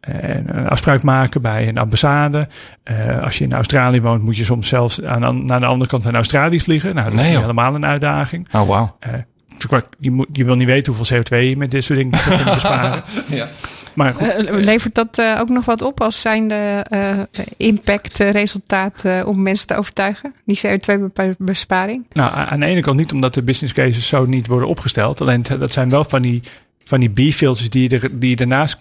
een 0.00 0.68
afspraak 0.68 1.02
maken 1.02 1.40
bij 1.40 1.68
een 1.68 1.78
ambassade. 1.78 2.48
Uh, 2.90 3.22
als 3.22 3.38
je 3.38 3.44
in 3.44 3.52
Australië 3.52 4.00
woont, 4.00 4.22
moet 4.22 4.36
je 4.36 4.44
soms 4.44 4.68
zelfs 4.68 5.02
aan, 5.02 5.46
naar 5.46 5.60
de 5.60 5.66
andere 5.66 5.90
kant 5.90 6.02
van 6.02 6.14
Australië 6.14 6.60
vliegen. 6.60 6.94
Nou, 6.94 7.10
dat 7.10 7.20
nee, 7.20 7.32
is 7.32 7.40
helemaal 7.40 7.74
een 7.74 7.86
uitdaging. 7.86 8.48
Oh, 8.52 8.66
wow. 8.66 8.88
Uh, 9.06 9.14
je, 9.98 10.10
moet, 10.10 10.28
je 10.32 10.44
wil 10.44 10.56
niet 10.56 10.66
weten 10.66 10.92
hoeveel 10.92 11.18
CO2 11.18 11.48
je 11.48 11.56
met 11.56 11.70
dit 11.70 11.84
soort 11.84 11.98
dingen 11.98 12.20
kunt 12.20 12.44
besparen. 12.54 13.02
ja. 13.26 13.46
Maar 13.98 14.14
goed. 14.14 14.50
Uh, 14.50 14.60
levert 14.64 14.94
dat 14.94 15.18
uh, 15.18 15.36
ook 15.40 15.48
nog 15.48 15.64
wat 15.64 15.82
op 15.82 16.00
als 16.00 16.20
zijnde 16.20 16.86
uh, 16.92 17.18
impact, 17.56 18.18
resultaat 18.18 19.04
om 19.24 19.42
mensen 19.42 19.66
te 19.66 19.76
overtuigen? 19.76 20.34
Die 20.44 20.60
CO2-besparing? 20.66 22.04
Nou, 22.12 22.32
aan 22.34 22.60
de 22.60 22.66
ene 22.66 22.80
kant 22.80 22.98
niet 22.98 23.12
omdat 23.12 23.34
de 23.34 23.42
business 23.42 23.74
cases 23.74 24.06
zo 24.06 24.26
niet 24.26 24.46
worden 24.46 24.68
opgesteld. 24.68 25.20
Alleen 25.20 25.42
dat 25.58 25.72
zijn 25.72 25.90
wel 25.90 26.04
van 26.04 26.22
die, 26.22 26.42
van 26.84 27.00
die 27.00 27.30
B-filters 27.30 27.70
die, 27.70 27.98
er, 27.98 28.20
die 28.20 28.30
je 28.30 28.36
daarnaast 28.36 28.78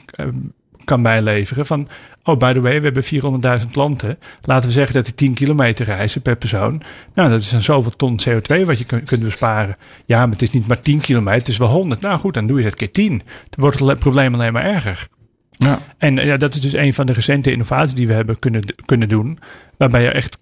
kan 0.88 1.01
bijleveren. 1.01 1.65
Van, 1.65 1.88
oh, 2.24 2.38
by 2.38 2.53
the 2.53 2.62
way, 2.62 2.77
we 2.82 2.86
hebben 2.86 3.62
400.000 3.62 3.72
klanten. 3.72 4.17
Laten 4.41 4.67
we 4.67 4.74
zeggen 4.74 4.96
dat 4.96 5.06
die 5.06 5.13
10 5.13 5.34
kilometer 5.34 5.86
reizen 5.86 6.22
per 6.22 6.36
persoon. 6.36 6.82
Nou, 7.13 7.29
dat 7.29 7.39
is 7.39 7.50
dan 7.50 7.62
zoveel 7.62 7.91
ton 7.91 8.20
CO2 8.27 8.65
wat 8.65 8.79
je 8.79 8.86
kunt 8.86 9.24
besparen. 9.24 9.77
Ja, 10.06 10.20
maar 10.20 10.32
het 10.32 10.41
is 10.41 10.51
niet 10.51 10.67
maar 10.67 10.82
10 10.82 11.00
kilometer, 11.00 11.39
het 11.39 11.48
is 11.48 11.58
wel 11.58 11.67
100. 11.67 12.01
Nou 12.01 12.20
goed, 12.20 12.34
dan 12.34 12.48
doe 12.48 12.58
je 12.58 12.63
dat 12.63 12.75
keer 12.75 12.91
10. 12.91 13.10
Dan 13.17 13.25
wordt 13.56 13.79
het 13.79 14.00
probleem 14.00 14.34
alleen 14.34 14.53
maar 14.53 14.65
erger. 14.65 15.08
Ja. 15.51 15.79
En 15.98 16.15
ja, 16.15 16.38
dat 16.38 16.53
is 16.53 16.62
dus 16.62 16.74
een 16.74 16.94
van 16.94 17.06
de 17.06 17.13
recente 17.13 17.51
innovaties 17.51 17.94
die 17.94 18.08
we 18.08 18.13
hebben 18.13 18.39
kunnen, 18.39 18.62
kunnen 18.86 19.08
doen. 19.08 19.39
Waarbij 19.77 20.01
je 20.01 20.12
echt 20.12 20.38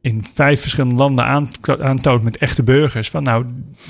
in 0.00 0.24
vijf 0.34 0.60
verschillende 0.60 0.94
landen 0.94 1.24
aantoont 1.78 2.22
met 2.22 2.36
echte 2.36 2.62
burgers. 2.62 3.10
Van 3.10 3.22
nou, 3.22 3.46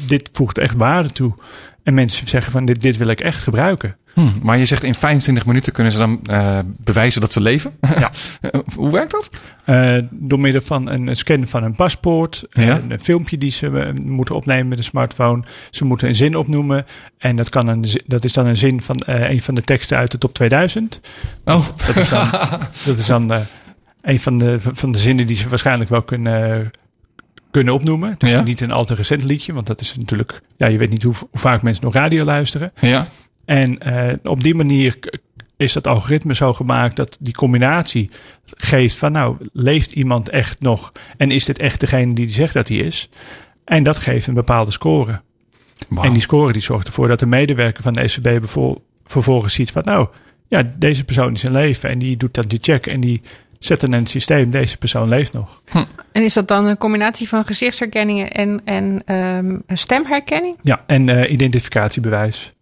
dit 0.07 0.31
voegt 0.33 0.59
echt 0.59 0.77
waarde 0.77 1.11
toe. 1.11 1.35
En 1.83 1.95
mensen 1.95 2.29
zeggen 2.29 2.53
van 2.53 2.65
dit, 2.65 2.81
dit 2.81 2.97
wil 2.97 3.09
ik 3.09 3.21
echt 3.21 3.43
gebruiken. 3.43 3.97
Hmm, 4.17 4.33
maar 4.43 4.59
je 4.59 4.65
zegt 4.65 4.85
in 4.85 4.95
25 4.95 5.47
minuten 5.47 5.73
kunnen 5.73 5.93
ze 5.93 5.99
dan 5.99 6.21
uh, 6.31 6.59
bewijzen 6.77 7.21
dat 7.21 7.33
ze 7.33 7.41
leven. 7.41 7.73
Ja. 7.99 8.11
Hoe 8.77 8.91
werkt 8.91 9.11
dat? 9.11 9.31
Uh, 9.67 9.99
door 10.11 10.41
middel 10.41 10.61
van 10.63 10.89
een 10.89 11.17
scan 11.17 11.47
van 11.47 11.63
een 11.63 11.75
paspoort, 11.75 12.45
ja? 12.51 12.81
een, 12.89 13.01
filmpje 13.01 13.39
die 13.39 13.51
ze 13.51 13.95
moeten 14.05 14.35
opnemen 14.35 14.69
met 14.69 14.79
een 14.79 14.85
smartphone. 14.85 15.43
Ze 15.71 15.85
moeten 15.85 16.09
een 16.09 16.15
zin 16.15 16.37
opnoemen 16.37 16.87
en 17.19 17.37
dat, 17.37 17.49
kan 17.49 17.69
een, 17.69 17.85
dat 18.07 18.25
is 18.25 18.33
dan 18.33 18.47
een 18.47 18.57
zin 18.57 18.81
van 18.83 18.97
een 19.05 19.43
van 19.43 19.55
de 19.55 19.63
teksten 19.63 19.97
uit 19.97 20.11
de 20.11 20.19
top 20.19 20.35
2000. 20.35 21.01
Oh. 21.45 21.67
Dat 21.87 21.97
is 21.97 22.09
dan, 22.09 22.31
dat 22.87 22.99
is 22.99 23.07
dan 23.07 23.33
een 24.03 24.21
van 24.21 24.39
de, 24.39 24.59
van 24.61 24.93
de 24.93 24.99
zinnen 24.99 25.27
die 25.27 25.37
ze 25.37 25.49
waarschijnlijk 25.49 25.91
wel 25.91 26.03
kunnen 26.03 26.71
kunnen 27.51 27.75
opnoemen. 27.75 28.15
Dus 28.19 28.31
ja. 28.31 28.43
niet 28.43 28.61
een 28.61 28.71
al 28.71 28.85
te 28.85 28.95
recent 28.95 29.25
liedje, 29.25 29.53
want 29.53 29.67
dat 29.67 29.81
is 29.81 29.97
natuurlijk, 29.97 30.41
ja, 30.57 30.67
je 30.67 30.79
weet 30.79 30.91
niet 30.91 31.03
hoe, 31.03 31.15
hoe 31.31 31.41
vaak 31.41 31.63
mensen 31.63 31.85
nog 31.85 31.93
radio 31.93 32.25
luisteren. 32.25 32.73
Ja. 32.81 33.07
En 33.47 33.79
uh, 33.87 34.13
op 34.23 34.43
die 34.43 34.55
manier 34.55 34.99
is 35.57 35.73
dat 35.73 35.87
algoritme 35.87 36.35
zo 36.35 36.53
gemaakt 36.53 36.97
dat 36.97 37.17
die 37.21 37.35
combinatie 37.35 38.11
geeft 38.45 38.97
van 38.97 39.13
nou, 39.13 39.37
leeft 39.53 39.93
iemand 39.93 40.29
echt 40.29 40.61
nog 40.61 40.93
en 41.17 41.31
is 41.31 41.45
dit 41.45 41.59
echt 41.59 41.81
degene 41.81 42.15
die 42.15 42.29
zegt 42.29 42.55
dat 42.55 42.69
hij 42.69 42.77
is? 42.77 43.09
En 43.65 43.83
dat 43.83 43.97
geeft 43.97 44.27
een 44.27 44.35
bepaalde 44.35 44.71
score. 44.71 45.21
Wow. 45.89 46.05
En 46.05 46.13
die 46.13 46.23
score 46.23 46.53
die 46.53 46.63
zorgt 46.63 46.87
ervoor 46.87 47.09
dat 47.09 47.19
de 47.19 47.27
medewerker 47.27 47.83
van 47.83 47.93
de 47.93 48.09
SCB 48.09 48.29
vervolgens 49.05 49.55
ziet 49.55 49.71
van 49.71 49.83
nou, 49.85 50.09
ja, 50.49 50.63
deze 50.79 51.05
persoon 51.05 51.33
is 51.33 51.45
in 51.45 51.53
leven 51.53 51.91
en 51.91 51.99
die 51.99 52.17
doet 52.17 52.35
dan 52.35 52.45
die 52.47 52.59
check 52.63 52.87
en 52.87 53.01
die 53.01 53.23
zetten 53.59 53.93
in 53.93 53.99
het 53.99 54.09
systeem, 54.09 54.51
deze 54.51 54.77
persoon 54.77 55.09
leeft 55.09 55.33
nog. 55.33 55.63
Hm. 55.69 55.85
En 56.13 56.23
is 56.23 56.33
dat 56.33 56.49
dan 56.49 56.65
een 56.65 56.79
combinatie 56.79 57.29
van 57.29 57.45
gezichtsherkenning 57.45 58.29
en, 58.29 58.61
en 58.65 59.15
um, 59.15 59.63
stemherkenning? 59.69 60.57
Ja, 60.63 60.85
en 60.87 61.09
uh, 61.09 61.31
identificatiebewijs. 61.31 62.53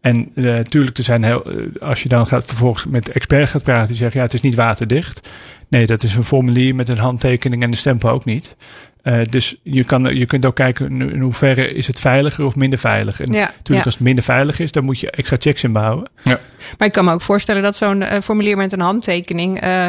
En 0.00 0.30
natuurlijk, 0.34 0.92
uh, 0.92 0.98
er 0.98 1.04
zijn 1.04 1.24
heel, 1.24 1.58
uh, 1.58 1.66
als 1.80 2.02
je 2.02 2.08
dan 2.08 2.26
gaat 2.26 2.44
vervolgens 2.44 2.84
met 2.86 3.08
expert 3.08 3.48
gaat 3.48 3.62
praten, 3.62 3.88
die 3.88 3.96
zeggen 3.96 4.18
ja, 4.18 4.24
het 4.26 4.34
is 4.34 4.40
niet 4.40 4.54
waterdicht. 4.54 5.30
Nee, 5.68 5.86
dat 5.86 6.02
is 6.02 6.14
een 6.14 6.24
formulier 6.24 6.74
met 6.74 6.88
een 6.88 6.98
handtekening 6.98 7.62
en 7.62 7.70
de 7.70 7.76
stempel 7.76 8.10
ook 8.10 8.24
niet. 8.24 8.56
Uh, 9.04 9.20
dus 9.30 9.56
je, 9.62 9.84
kan, 9.84 10.16
je 10.16 10.26
kunt 10.26 10.46
ook 10.46 10.54
kijken 10.54 11.00
in 11.00 11.20
hoeverre 11.20 11.72
is 11.72 11.86
het 11.86 12.00
veiliger 12.00 12.44
of 12.44 12.56
minder 12.56 12.78
veilig. 12.78 13.20
En 13.20 13.32
ja, 13.32 13.50
natuurlijk 13.56 13.86
als 13.86 13.94
het 13.94 14.02
minder 14.02 14.24
veilig 14.24 14.58
is, 14.58 14.72
dan 14.72 14.84
moet 14.84 15.00
je 15.00 15.10
extra 15.10 15.36
checks 15.40 15.64
inbouwen. 15.64 16.08
Ja. 16.22 16.40
Maar 16.78 16.86
ik 16.86 16.92
kan 16.92 17.04
me 17.04 17.12
ook 17.12 17.22
voorstellen 17.22 17.62
dat 17.62 17.76
zo'n 17.76 18.00
uh, 18.00 18.12
formulier 18.22 18.56
met 18.56 18.72
een 18.72 18.80
handtekening 18.80 19.64
uh, 19.64 19.86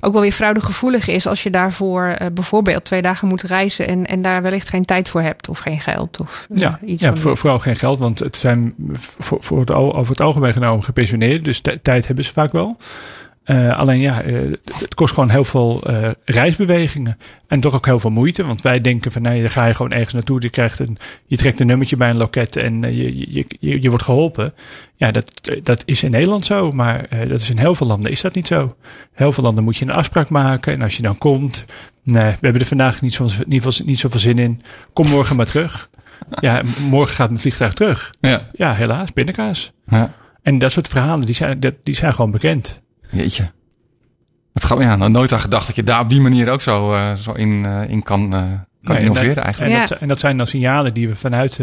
ook 0.00 0.12
wel 0.12 0.22
weer 0.22 0.32
fraudegevoelig 0.32 1.08
is 1.08 1.26
als 1.26 1.42
je 1.42 1.50
daarvoor 1.50 2.16
bijvoorbeeld 2.32 2.84
twee 2.84 3.02
dagen 3.02 3.28
moet 3.28 3.42
reizen 3.42 3.88
en, 3.88 4.06
en 4.06 4.22
daar 4.22 4.42
wellicht 4.42 4.68
geen 4.68 4.84
tijd 4.84 5.08
voor 5.08 5.20
hebt 5.20 5.48
of 5.48 5.58
geen 5.58 5.80
geld 5.80 6.20
of 6.20 6.46
ja, 6.54 6.78
iets. 6.84 7.02
Ja, 7.02 7.16
voor, 7.16 7.36
vooral 7.36 7.58
geen 7.58 7.76
geld, 7.76 7.98
want 7.98 8.18
het 8.18 8.36
zijn 8.36 8.74
voor, 8.98 9.38
voor 9.40 9.60
het, 9.60 9.70
over 9.70 10.08
het 10.08 10.20
algemeen 10.20 10.52
genomen 10.52 10.84
gepensioneerden, 10.84 11.44
dus 11.44 11.60
tijd 11.82 12.06
hebben 12.06 12.24
ze 12.24 12.32
vaak 12.32 12.52
wel. 12.52 12.76
Uh, 13.44 13.78
alleen 13.78 14.00
ja, 14.00 14.24
uh, 14.24 14.52
het 14.78 14.94
kost 14.94 15.14
gewoon 15.14 15.30
heel 15.30 15.44
veel 15.44 15.82
uh, 15.90 16.10
reisbewegingen. 16.24 17.18
En 17.46 17.60
toch 17.60 17.74
ook 17.74 17.86
heel 17.86 18.00
veel 18.00 18.10
moeite. 18.10 18.46
Want 18.46 18.62
wij 18.62 18.80
denken 18.80 19.12
van 19.12 19.22
nee, 19.22 19.40
dan 19.40 19.50
ga 19.50 19.66
je 19.66 19.74
gewoon 19.74 19.92
ergens 19.92 20.12
naartoe. 20.12 20.42
Je, 20.42 20.50
krijgt 20.50 20.78
een, 20.78 20.98
je 21.26 21.36
trekt 21.36 21.60
een 21.60 21.66
nummertje 21.66 21.96
bij 21.96 22.10
een 22.10 22.16
loket 22.16 22.56
en 22.56 22.80
je, 22.80 23.32
je, 23.32 23.44
je, 23.60 23.82
je, 23.82 23.88
wordt 23.88 24.04
geholpen. 24.04 24.54
Ja, 24.96 25.10
dat, 25.10 25.50
dat 25.62 25.82
is 25.84 26.02
in 26.02 26.10
Nederland 26.10 26.44
zo. 26.44 26.70
Maar 26.70 27.06
dat 27.28 27.40
is 27.40 27.50
in 27.50 27.58
heel 27.58 27.74
veel 27.74 27.86
landen 27.86 28.10
is 28.10 28.20
dat 28.20 28.34
niet 28.34 28.46
zo. 28.46 28.76
Heel 29.12 29.32
veel 29.32 29.44
landen 29.44 29.64
moet 29.64 29.76
je 29.76 29.84
een 29.84 29.90
afspraak 29.90 30.28
maken. 30.28 30.72
En 30.72 30.82
als 30.82 30.96
je 30.96 31.02
dan 31.02 31.18
komt. 31.18 31.64
Nee, 32.02 32.24
we 32.24 32.38
hebben 32.40 32.60
er 32.60 32.66
vandaag 32.66 33.00
niet, 33.00 33.14
zo, 33.14 33.26
niet, 33.48 33.84
niet 33.84 33.98
zoveel 33.98 34.20
zin 34.20 34.38
in. 34.38 34.60
Kom 34.92 35.08
morgen 35.08 35.36
maar 35.36 35.46
terug. 35.46 35.88
Ja, 36.40 36.62
morgen 36.88 37.14
gaat 37.14 37.28
mijn 37.28 37.40
vliegtuig 37.40 37.72
terug. 37.72 38.10
Ja, 38.20 38.50
ja 38.52 38.74
helaas, 38.74 39.12
binnenkaas. 39.12 39.72
Ja. 39.86 40.14
En 40.42 40.58
dat 40.58 40.72
soort 40.72 40.88
verhalen, 40.88 41.26
die 41.26 41.34
zijn, 41.34 41.60
die 41.82 41.94
zijn 41.94 42.14
gewoon 42.14 42.30
bekend. 42.30 42.82
Jeetje. 43.14 43.50
Wat 44.52 44.64
gaan 44.64 44.78
we 44.78 44.84
ja, 44.84 44.96
nou 44.96 45.10
nooit 45.10 45.32
aan 45.32 45.40
gedacht 45.40 45.66
dat 45.66 45.76
je 45.76 45.82
daar 45.82 46.00
op 46.00 46.08
die 46.08 46.20
manier 46.20 46.50
ook 46.50 46.62
zo, 46.62 46.92
uh, 46.92 47.14
zo 47.14 47.32
in, 47.32 47.48
uh, 47.48 47.88
in 47.88 48.02
kan, 48.02 48.34
uh, 48.34 48.42
kan 48.82 48.96
innoveren 48.96 49.44
eigenlijk. 49.44 49.74
En, 49.74 49.80
dat, 49.88 49.98
en 49.98 50.08
dat 50.08 50.18
zijn 50.18 50.36
dan 50.36 50.46
signalen 50.46 50.94
die 50.94 51.08
we 51.08 51.16
vanuit, 51.16 51.60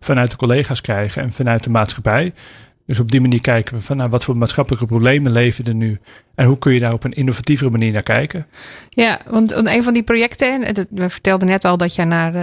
vanuit 0.00 0.30
de 0.30 0.36
collega's 0.36 0.80
krijgen 0.80 1.22
en 1.22 1.32
vanuit 1.32 1.64
de 1.64 1.70
maatschappij. 1.70 2.32
Dus 2.86 3.00
op 3.00 3.10
die 3.10 3.20
manier 3.20 3.40
kijken 3.40 3.76
we 3.76 3.82
van 3.82 3.96
nou, 3.96 4.10
wat 4.10 4.24
voor 4.24 4.36
maatschappelijke 4.36 4.86
problemen 4.86 5.32
leven 5.32 5.64
er 5.64 5.74
nu. 5.74 5.98
En 6.34 6.46
hoe 6.46 6.58
kun 6.58 6.72
je 6.72 6.80
daar 6.80 6.92
op 6.92 7.04
een 7.04 7.12
innovatievere 7.12 7.70
manier 7.70 7.92
naar 7.92 8.02
kijken? 8.02 8.46
Ja, 8.90 9.18
want 9.26 9.68
een 9.68 9.82
van 9.82 9.92
die 9.92 10.02
projecten, 10.02 10.74
we 10.90 11.10
vertelden 11.10 11.48
net 11.48 11.64
al 11.64 11.76
dat 11.76 11.94
je 11.94 12.04
naar 12.04 12.34
uh, 12.34 12.40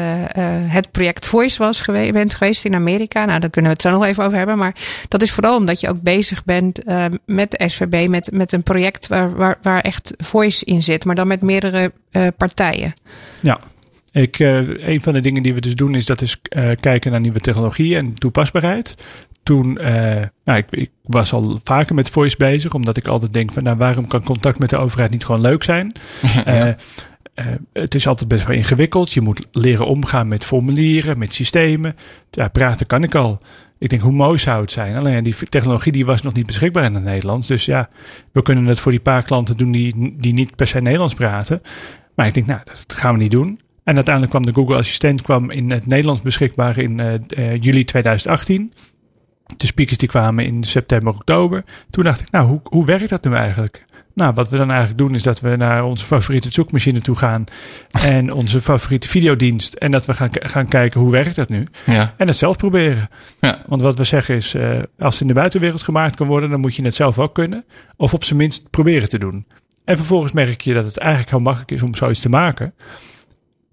het 0.72 0.92
project 0.92 1.26
Voice 1.26 1.58
was 1.58 1.82
geweest, 1.82 2.12
bent 2.12 2.34
geweest 2.34 2.66
in 2.66 2.76
Amerika. 2.76 3.26
Nou, 3.26 3.40
daar 3.40 3.50
kunnen 3.50 3.72
we 3.72 3.78
het 3.78 3.86
zo 3.86 3.92
nog 3.92 4.06
even 4.06 4.24
over 4.24 4.38
hebben. 4.38 4.58
Maar 4.58 4.76
dat 5.08 5.22
is 5.22 5.32
vooral 5.32 5.58
omdat 5.58 5.80
je 5.80 5.90
ook 5.90 6.02
bezig 6.02 6.44
bent 6.44 6.88
uh, 6.88 7.06
met 7.26 7.52
de 7.52 7.70
SVB, 7.70 8.10
met, 8.10 8.32
met 8.32 8.52
een 8.52 8.64
project 8.64 9.08
waar, 9.08 9.36
waar, 9.36 9.58
waar 9.62 9.82
echt 9.82 10.14
Voice 10.18 10.66
in 10.66 10.84
zit, 10.84 11.06
maar 11.06 11.16
dan 11.16 11.28
met 11.28 11.42
meerdere 11.42 11.92
partijen. 12.38 12.94
Ja, 13.40 13.60
ik, 14.12 14.40
een 14.40 15.02
van 15.02 15.14
de 15.14 15.20
dingen 15.20 15.44
die 15.44 15.54
we 15.54 15.62
dus 15.62 15.76
doen 15.76 15.96
is 15.96 16.06
dat 16.06 16.22
is 16.22 16.38
kijken 16.80 17.12
naar 17.12 17.20
nieuwe 17.20 17.40
technologie 17.40 17.96
en 17.96 18.14
toepasbaarheid 18.14 18.96
toen, 19.44 19.78
uh, 19.82 19.86
nou, 20.44 20.58
ik, 20.58 20.66
ik, 20.70 20.92
was 21.04 21.34
al 21.34 21.60
vaker 21.64 21.96
met 21.96 22.10
voice 22.10 22.38
bezig, 22.38 22.74
omdat 22.74 22.98
ik 22.98 23.08
altijd 23.08 23.34
denk 23.34 23.52
van, 23.52 23.64
nou, 23.64 23.78
waarom 23.78 24.08
kan 24.08 24.24
contact 24.24 24.60
met 24.60 24.70
de 24.70 24.78
overheid 24.78 25.12
niet 25.12 25.26
gewoon 25.26 25.42
leuk 25.42 25.64
zijn? 25.64 25.92
ja. 26.46 26.68
uh, 26.68 26.74
uh, 27.36 27.46
het 27.74 27.96
is 27.96 28.08
altijd 28.08 28.30
best 28.30 28.46
wel 28.46 28.56
ingewikkeld. 28.56 29.14
Je 29.14 29.22
moet 29.22 29.48
leren 29.52 29.88
omgaan 29.88 30.28
met 30.28 30.46
formulieren, 30.46 31.20
met 31.20 31.34
systemen. 31.34 31.96
Ja, 32.30 32.48
praten 32.48 32.86
kan 32.86 33.04
ik 33.04 33.16
al. 33.16 33.40
Ik 33.80 33.90
denk, 33.90 34.02
hoe 34.02 34.12
mooi 34.12 34.38
zou 34.38 34.62
het 34.62 34.72
zijn? 34.72 34.96
Alleen 34.96 35.24
die 35.24 35.36
technologie 35.50 35.92
die 35.92 36.06
was 36.06 36.22
nog 36.22 36.34
niet 36.34 36.46
beschikbaar 36.46 36.84
in 36.84 36.94
het 36.94 37.04
Nederlands. 37.04 37.48
Dus 37.48 37.66
ja, 37.66 37.90
we 38.32 38.42
kunnen 38.42 38.66
het 38.66 38.80
voor 38.80 38.92
die 38.92 39.02
paar 39.02 39.24
klanten 39.24 39.58
doen 39.58 39.72
die, 39.72 40.16
die 40.18 40.34
niet 40.34 40.56
per 40.56 40.68
se 40.68 40.80
Nederlands 40.80 41.14
praten. 41.14 41.62
Maar 42.16 42.28
ik 42.28 42.34
denk, 42.34 42.46
nou, 42.46 42.62
dat 42.64 42.94
gaan 42.94 43.14
we 43.14 43.20
niet 43.20 43.32
doen. 43.32 43.60
En 43.84 43.96
uiteindelijk 43.96 44.34
kwam 44.34 44.46
de 44.46 44.54
Google 44.54 44.78
Assistent 44.78 45.22
kwam 45.22 45.52
in 45.52 45.72
het 45.72 45.88
Nederlands 45.88 46.22
beschikbaar 46.22 46.78
in 46.78 47.02
juli 47.60 47.84
2018 47.84 48.74
de 49.58 49.66
speakers 49.66 49.98
die 49.98 50.08
kwamen 50.08 50.46
in 50.46 50.64
september, 50.64 51.14
oktober. 51.14 51.64
Toen 51.90 52.04
dacht 52.04 52.20
ik, 52.20 52.32
nou, 52.32 52.48
hoe, 52.48 52.60
hoe 52.64 52.86
werkt 52.86 53.10
dat 53.10 53.24
nu 53.24 53.34
eigenlijk? 53.34 53.86
Nou, 54.14 54.34
wat 54.34 54.50
we 54.50 54.58
dan 54.58 54.70
eigenlijk 54.70 55.00
doen 55.00 55.16
is 55.16 55.24
dat 55.24 55.40
we 55.40 55.56
naar 55.56 55.84
onze 55.84 56.06
favoriete 56.06 56.52
zoekmachine 56.52 57.02
toe 57.02 57.16
gaan. 57.16 57.44
En 57.92 58.34
onze 58.42 58.62
favoriete 58.62 59.08
videodienst. 59.08 59.74
En 59.74 59.92
dat 59.92 60.06
we 60.06 60.14
gaan, 60.14 60.30
gaan 60.32 60.68
kijken 60.68 61.00
hoe 61.00 61.12
werkt 61.12 61.36
dat 61.36 61.50
nu. 61.50 61.64
Ja. 61.86 62.14
En 62.18 62.28
het 62.28 62.36
zelf 62.36 62.58
proberen. 62.58 63.10
Ja. 63.40 63.64
Want 63.68 63.82
wat 63.82 63.98
we 63.98 64.04
zeggen 64.04 64.36
is, 64.36 64.56
uh, 64.56 64.80
als 65.00 65.14
het 65.14 65.22
in 65.22 65.28
de 65.28 65.34
buitenwereld 65.34 65.82
gemaakt 65.82 66.16
kan 66.16 66.28
worden, 66.28 66.50
dan 66.50 66.60
moet 66.60 66.76
je 66.76 66.84
het 66.84 66.96
zelf 66.96 67.20
ook 67.20 67.34
kunnen. 67.34 67.66
Of 67.96 68.14
op 68.14 68.24
zijn 68.24 68.40
minst 68.40 68.70
proberen 68.70 69.10
te 69.10 69.20
doen. 69.20 69.46
En 69.86 69.98
vervolgens 69.98 70.32
merk 70.32 70.62
je 70.62 70.74
dat 70.74 70.86
het 70.86 70.98
eigenlijk 70.98 71.30
heel 71.30 71.40
makkelijk 71.40 71.72
is 71.72 71.82
om 71.82 71.96
zoiets 71.96 72.20
te 72.20 72.30
maken. 72.30 72.74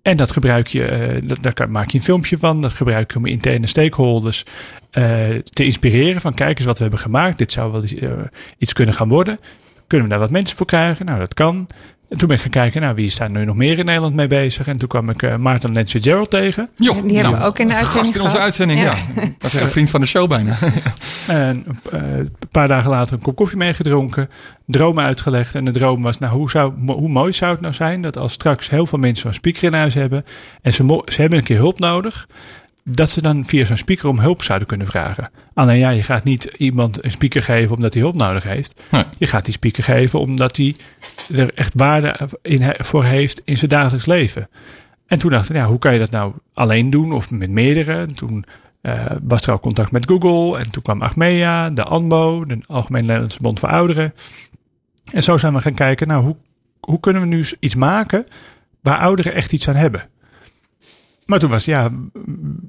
En 0.02 0.16
dat 0.16 0.30
gebruik 0.30 0.66
je, 0.66 1.20
uh, 1.22 1.36
daar 1.40 1.70
maak 1.70 1.90
je 1.90 1.98
een 1.98 2.04
filmpje 2.04 2.38
van. 2.38 2.60
Dat 2.60 2.72
gebruik 2.72 3.12
je 3.12 3.18
om 3.18 3.26
interne 3.26 3.66
stakeholders 3.66 4.44
te 4.90 5.64
inspireren. 5.64 6.20
Van 6.20 6.34
kijk 6.34 6.56
eens 6.56 6.66
wat 6.66 6.76
we 6.76 6.82
hebben 6.82 7.00
gemaakt. 7.00 7.38
Dit 7.38 7.52
zou 7.52 7.72
wel 7.72 7.82
uh, 7.84 8.10
iets 8.58 8.72
kunnen 8.72 8.94
gaan 8.94 9.08
worden. 9.08 9.38
Kunnen 9.86 10.06
we 10.06 10.12
daar 10.12 10.22
wat 10.22 10.30
mensen 10.30 10.56
voor 10.56 10.66
krijgen? 10.66 11.06
Nou, 11.06 11.18
dat 11.18 11.34
kan. 11.34 11.68
En 12.10 12.18
toen 12.18 12.28
ben 12.28 12.36
ik 12.36 12.42
gaan 12.42 12.50
kijken, 12.50 12.80
nou, 12.80 12.94
wie 12.94 13.06
is 13.06 13.16
daar 13.16 13.30
nu 13.30 13.44
nog 13.44 13.56
meer 13.56 13.78
in 13.78 13.84
Nederland 13.84 14.14
mee 14.14 14.26
bezig? 14.26 14.66
En 14.66 14.76
toen 14.76 14.88
kwam 14.88 15.10
ik 15.10 15.22
uh, 15.22 15.36
Maarten 15.36 15.72
Lensje 15.72 16.02
Gerald 16.02 16.30
tegen. 16.30 16.68
Jo, 16.76 17.06
die 17.06 17.18
hebben 17.18 17.38
we 17.38 17.44
ook 17.44 17.58
in 17.58 17.68
de 17.68 17.74
uitzending 17.74 18.06
Gast 18.06 18.16
in 18.16 18.22
onze 18.22 18.38
uitzending, 18.38 18.80
ja. 18.80 18.94
ja. 19.14 19.22
Dat 19.38 19.52
is 19.52 19.60
een 19.60 19.68
vriend 19.68 19.90
van 19.90 20.00
de 20.00 20.06
show 20.06 20.28
bijna. 20.28 20.58
en 21.26 21.64
uh, 21.94 22.00
een 22.16 22.32
paar 22.50 22.68
dagen 22.68 22.90
later 22.90 23.14
een 23.14 23.22
kop 23.22 23.36
koffie 23.36 23.58
meegedronken. 23.58 24.28
Droom 24.66 25.00
uitgelegd. 25.00 25.54
En 25.54 25.64
de 25.64 25.70
droom 25.70 26.02
was, 26.02 26.18
nou, 26.18 26.36
hoe, 26.36 26.50
zou, 26.50 26.72
hoe 26.86 27.08
mooi 27.08 27.32
zou 27.32 27.52
het 27.52 27.60
nou 27.60 27.74
zijn... 27.74 28.02
dat 28.02 28.16
als 28.16 28.32
straks 28.32 28.70
heel 28.70 28.86
veel 28.86 28.98
mensen 28.98 29.22
zo'n 29.22 29.32
speaker 29.32 29.62
in 29.62 29.74
huis 29.74 29.94
hebben... 29.94 30.24
en 30.62 30.72
ze, 30.72 31.02
ze 31.04 31.20
hebben 31.20 31.38
een 31.38 31.44
keer 31.44 31.58
hulp 31.58 31.78
nodig 31.78 32.26
dat 32.90 33.10
ze 33.10 33.22
dan 33.22 33.44
via 33.44 33.64
zo'n 33.64 33.76
speaker 33.76 34.08
om 34.08 34.18
hulp 34.18 34.42
zouden 34.42 34.68
kunnen 34.68 34.86
vragen. 34.86 35.30
Alleen 35.54 35.78
ja, 35.78 35.90
je 35.90 36.02
gaat 36.02 36.24
niet 36.24 36.44
iemand 36.44 37.04
een 37.04 37.10
speaker 37.10 37.42
geven 37.42 37.76
omdat 37.76 37.92
hij 37.92 38.02
hulp 38.02 38.14
nodig 38.14 38.42
heeft. 38.42 38.82
Nee. 38.90 39.04
Je 39.18 39.26
gaat 39.26 39.44
die 39.44 39.54
speaker 39.54 39.82
geven 39.82 40.20
omdat 40.20 40.56
hij 40.56 40.76
er 41.34 41.54
echt 41.54 41.74
waarde 41.74 42.28
in, 42.42 42.74
voor 42.78 43.04
heeft 43.04 43.42
in 43.44 43.56
zijn 43.56 43.70
dagelijks 43.70 44.06
leven. 44.06 44.48
En 45.06 45.18
toen 45.18 45.30
dacht 45.30 45.50
ik, 45.50 45.56
ja, 45.56 45.66
hoe 45.66 45.78
kan 45.78 45.92
je 45.92 45.98
dat 45.98 46.10
nou 46.10 46.32
alleen 46.54 46.90
doen 46.90 47.12
of 47.12 47.30
met 47.30 47.50
meerdere? 47.50 47.92
En 47.92 48.16
toen 48.16 48.44
uh, 48.82 49.06
was 49.22 49.42
er 49.42 49.52
al 49.52 49.60
contact 49.60 49.92
met 49.92 50.06
Google 50.06 50.58
en 50.58 50.70
toen 50.70 50.82
kwam 50.82 51.02
Achmea, 51.02 51.70
de 51.70 51.84
ANBO, 51.84 52.44
de 52.44 52.58
Algemene 52.66 53.06
Nederlandse 53.06 53.40
Bond 53.40 53.58
voor 53.58 53.68
Ouderen. 53.68 54.14
En 55.12 55.22
zo 55.22 55.36
zijn 55.36 55.54
we 55.54 55.60
gaan 55.60 55.74
kijken, 55.74 56.08
nou, 56.08 56.22
hoe, 56.24 56.36
hoe 56.80 57.00
kunnen 57.00 57.22
we 57.22 57.28
nu 57.28 57.44
iets 57.60 57.74
maken 57.74 58.26
waar 58.80 58.98
ouderen 58.98 59.34
echt 59.34 59.52
iets 59.52 59.68
aan 59.68 59.74
hebben? 59.74 60.02
Maar 61.30 61.38
toen 61.38 61.50
was, 61.50 61.64
ja, 61.64 61.90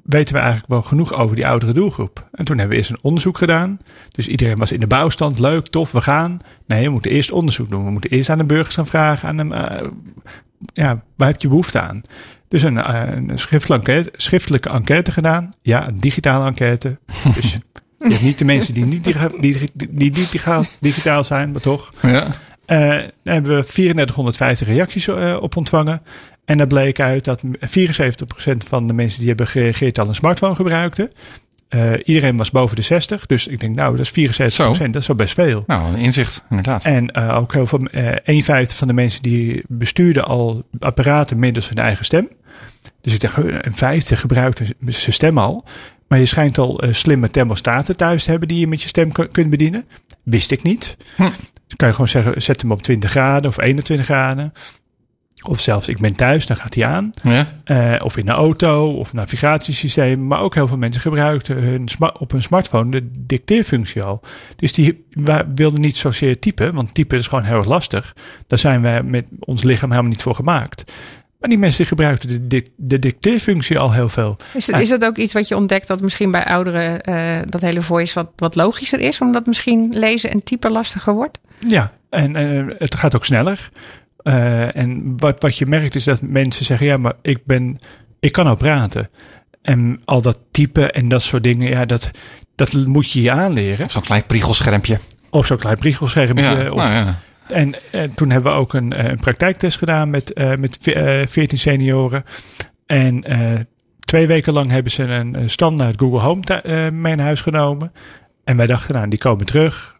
weten 0.04 0.34
we 0.34 0.40
eigenlijk 0.40 0.70
wel 0.70 0.82
genoeg 0.82 1.14
over 1.14 1.36
die 1.36 1.46
oudere 1.46 1.72
doelgroep. 1.72 2.28
En 2.32 2.44
toen 2.44 2.58
hebben 2.58 2.76
we 2.76 2.82
eerst 2.82 2.90
een 2.90 3.02
onderzoek 3.02 3.38
gedaan. 3.38 3.78
Dus 4.10 4.28
iedereen 4.28 4.58
was 4.58 4.72
in 4.72 4.80
de 4.80 4.86
bouwstand, 4.86 5.38
leuk, 5.38 5.66
tof, 5.66 5.92
we 5.92 6.00
gaan. 6.00 6.38
Nee, 6.66 6.84
we 6.84 6.90
moeten 6.90 7.10
eerst 7.10 7.32
onderzoek 7.32 7.68
doen. 7.68 7.84
We 7.84 7.90
moeten 7.90 8.10
eerst 8.10 8.28
aan 8.28 8.38
de 8.38 8.44
burgers 8.44 8.74
gaan 8.74 8.86
vragen, 8.86 9.28
aan 9.28 9.38
hem, 9.38 9.52
uh, 9.52 9.88
ja, 10.72 11.02
waar 11.16 11.28
heb 11.28 11.40
je 11.40 11.48
behoefte 11.48 11.80
aan? 11.80 12.00
Dus 12.48 12.62
een, 12.62 12.76
uh, 12.76 13.02
een 13.14 13.38
schriftelijke, 13.38 13.92
enquête, 13.92 14.12
schriftelijke 14.16 14.68
enquête 14.68 15.12
gedaan. 15.12 15.48
Ja, 15.62 15.88
een 15.88 16.00
digitale 16.00 16.46
enquête. 16.46 16.98
Dus 17.98 18.20
niet 18.20 18.38
de 18.38 18.44
mensen 18.44 18.74
die 18.74 18.84
niet, 18.84 19.04
die, 19.04 19.14
die, 19.40 19.70
die 19.90 20.10
digitaal, 20.10 20.64
digitaal 20.80 21.24
zijn, 21.24 21.52
maar 21.52 21.60
toch. 21.60 21.92
Ja. 22.02 22.26
Uh, 22.66 22.78
daar 22.78 23.10
hebben 23.22 23.56
we 23.56 23.64
3450 23.64 24.68
reacties 24.68 25.08
op 25.38 25.56
ontvangen. 25.56 26.02
En 26.52 26.58
dat 26.58 26.68
bleek 26.68 27.00
uit 27.00 27.24
dat 27.24 27.42
74% 27.44 27.46
van 28.66 28.86
de 28.86 28.92
mensen 28.92 29.18
die 29.18 29.28
hebben 29.28 29.46
gereageerd 29.46 29.98
al 29.98 30.08
een 30.08 30.14
smartphone 30.14 30.54
gebruikten. 30.54 31.10
Uh, 31.70 31.92
iedereen 32.04 32.36
was 32.36 32.50
boven 32.50 32.76
de 32.76 32.82
60. 32.82 33.26
Dus 33.26 33.46
ik 33.46 33.60
denk, 33.60 33.74
nou, 33.74 33.90
dat 33.90 34.04
is 34.04 34.10
74 34.10 34.64
procent. 34.66 34.92
Dat 34.92 35.02
is 35.02 35.08
wel 35.08 35.16
best 35.16 35.34
veel. 35.34 35.64
Nou, 35.66 35.92
een 35.92 36.00
inzicht, 36.00 36.44
inderdaad. 36.50 36.84
En 36.84 37.18
uh, 37.18 37.36
ook 37.36 37.52
heel 37.52 37.66
veel, 37.66 37.80
uh, 37.90 38.14
een 38.24 38.44
vijfde 38.44 38.74
van 38.74 38.88
de 38.88 38.94
mensen 38.94 39.22
die 39.22 39.62
bestuurden 39.68 40.24
al 40.24 40.62
apparaten 40.78 41.38
middels 41.38 41.68
hun 41.68 41.78
eigen 41.78 42.04
stem. 42.04 42.28
Dus 43.00 43.14
ik 43.14 43.20
dacht, 43.20 43.36
een 43.36 43.74
vijfde 43.74 44.16
gebruikte 44.16 44.64
zijn 44.86 45.12
stem 45.12 45.38
al. 45.38 45.64
Maar 46.08 46.18
je 46.18 46.26
schijnt 46.26 46.58
al 46.58 46.82
slimme 46.90 47.30
thermostaten 47.30 47.96
thuis 47.96 48.24
te 48.24 48.30
hebben 48.30 48.48
die 48.48 48.58
je 48.58 48.66
met 48.66 48.82
je 48.82 48.88
stem 48.88 49.12
kunt 49.12 49.50
bedienen. 49.50 49.84
Wist 50.22 50.50
ik 50.50 50.62
niet. 50.62 50.96
Hm. 51.16 51.22
Dus 51.66 51.76
kan 51.76 51.88
je 51.88 51.94
gewoon 51.94 52.08
zeggen, 52.08 52.42
zet 52.42 52.60
hem 52.60 52.70
op 52.70 52.82
20 52.82 53.10
graden 53.10 53.50
of 53.50 53.60
21 53.60 54.06
graden. 54.06 54.52
Of 55.48 55.60
zelfs 55.60 55.88
ik 55.88 55.98
ben 55.98 56.16
thuis, 56.16 56.46
dan 56.46 56.56
gaat 56.56 56.74
hij 56.74 56.84
aan. 56.84 57.10
Ja. 57.22 57.46
Uh, 57.66 58.04
of 58.04 58.16
in 58.16 58.26
de 58.26 58.32
auto 58.32 58.92
of 58.92 59.12
navigatiesysteem. 59.12 60.26
Maar 60.26 60.40
ook 60.40 60.54
heel 60.54 60.68
veel 60.68 60.76
mensen 60.76 61.00
gebruikten 61.00 61.56
hun 61.56 61.88
op 62.18 62.30
hun 62.30 62.42
smartphone 62.42 62.90
de 62.90 63.10
dicteerfunctie 63.18 64.02
al. 64.02 64.20
Dus 64.56 64.72
die 64.72 65.04
wilden 65.54 65.80
niet 65.80 65.96
zozeer 65.96 66.38
typen, 66.38 66.74
want 66.74 66.94
typen 66.94 67.18
is 67.18 67.26
gewoon 67.26 67.44
heel 67.44 67.56
erg 67.56 67.66
lastig. 67.66 68.16
Daar 68.46 68.58
zijn 68.58 68.82
wij 68.82 69.02
met 69.02 69.26
ons 69.38 69.62
lichaam 69.62 69.90
helemaal 69.90 70.10
niet 70.10 70.22
voor 70.22 70.34
gemaakt. 70.34 70.92
Maar 71.42 71.50
die 71.50 71.58
mensen 71.58 71.78
die 71.78 71.86
gebruikten 71.86 72.48
de, 72.48 72.64
de 72.76 72.98
dicteerfunctie 72.98 73.78
al 73.78 73.92
heel 73.92 74.08
veel. 74.08 74.36
Is, 74.54 74.68
is 74.68 74.88
dat 74.88 75.04
ook 75.04 75.16
iets 75.16 75.32
wat 75.32 75.48
je 75.48 75.56
ontdekt 75.56 75.86
dat 75.86 76.00
misschien 76.02 76.30
bij 76.30 76.44
ouderen 76.44 77.00
uh, 77.08 77.38
dat 77.48 77.60
hele 77.60 77.82
voice 77.82 78.14
wat, 78.14 78.28
wat 78.36 78.54
logischer 78.54 79.00
is? 79.00 79.20
Omdat 79.20 79.46
misschien 79.46 79.92
lezen 79.94 80.30
en 80.30 80.44
typen 80.44 80.70
lastiger 80.70 81.14
wordt? 81.14 81.38
Ja, 81.66 81.92
en 82.10 82.36
uh, 82.36 82.74
het 82.78 82.94
gaat 82.94 83.16
ook 83.16 83.24
sneller. 83.24 83.70
Uh, 84.24 84.76
en 84.76 85.16
wat, 85.16 85.42
wat 85.42 85.58
je 85.58 85.66
merkt 85.66 85.94
is 85.94 86.04
dat 86.04 86.22
mensen 86.22 86.64
zeggen: 86.64 86.86
ja, 86.86 86.96
maar 86.96 87.12
ik 87.22 87.44
ben, 87.44 87.78
ik 88.20 88.32
kan 88.32 88.46
al 88.46 88.56
praten. 88.56 89.10
En 89.62 90.00
al 90.04 90.22
dat 90.22 90.40
typen 90.50 90.92
en 90.92 91.08
dat 91.08 91.22
soort 91.22 91.42
dingen, 91.42 91.68
ja, 91.68 91.84
dat, 91.84 92.10
dat 92.54 92.72
moet 92.72 93.10
je 93.10 93.22
je 93.22 93.30
aanleren. 93.30 93.90
Zo'n 93.90 94.02
klein 94.02 94.26
priegelschermpje. 94.26 94.98
Of 95.30 95.46
zo'n 95.46 95.58
klein 95.58 95.78
priegelschermpje. 95.78 96.44
Ja, 96.44 96.70
of, 96.70 96.76
nou 96.76 96.90
ja. 96.92 97.20
En, 97.48 97.74
en, 97.90 98.14
toen 98.14 98.30
hebben 98.30 98.52
we 98.52 98.58
ook 98.58 98.74
een, 98.74 98.92
eh, 98.92 99.10
een 99.10 99.20
praktijktest 99.20 99.78
gedaan 99.78 100.10
met, 100.10 100.38
uh, 100.38 100.54
met 100.54 100.78
14 101.28 101.58
senioren. 101.58 102.24
En 102.86 103.24
twee 104.00 104.26
weken 104.26 104.52
lang 104.52 104.70
hebben 104.70 104.92
ze 104.92 105.02
een 105.02 105.50
standaard 105.50 106.00
Google 106.00 106.20
Home 106.20 106.90
mee 106.90 107.14
naar 107.14 107.26
huis 107.26 107.40
genomen. 107.40 107.92
En 108.44 108.56
wij 108.56 108.66
dachten, 108.66 108.94
nou, 108.94 109.08
die 109.08 109.18
komen 109.18 109.46
terug 109.46 109.96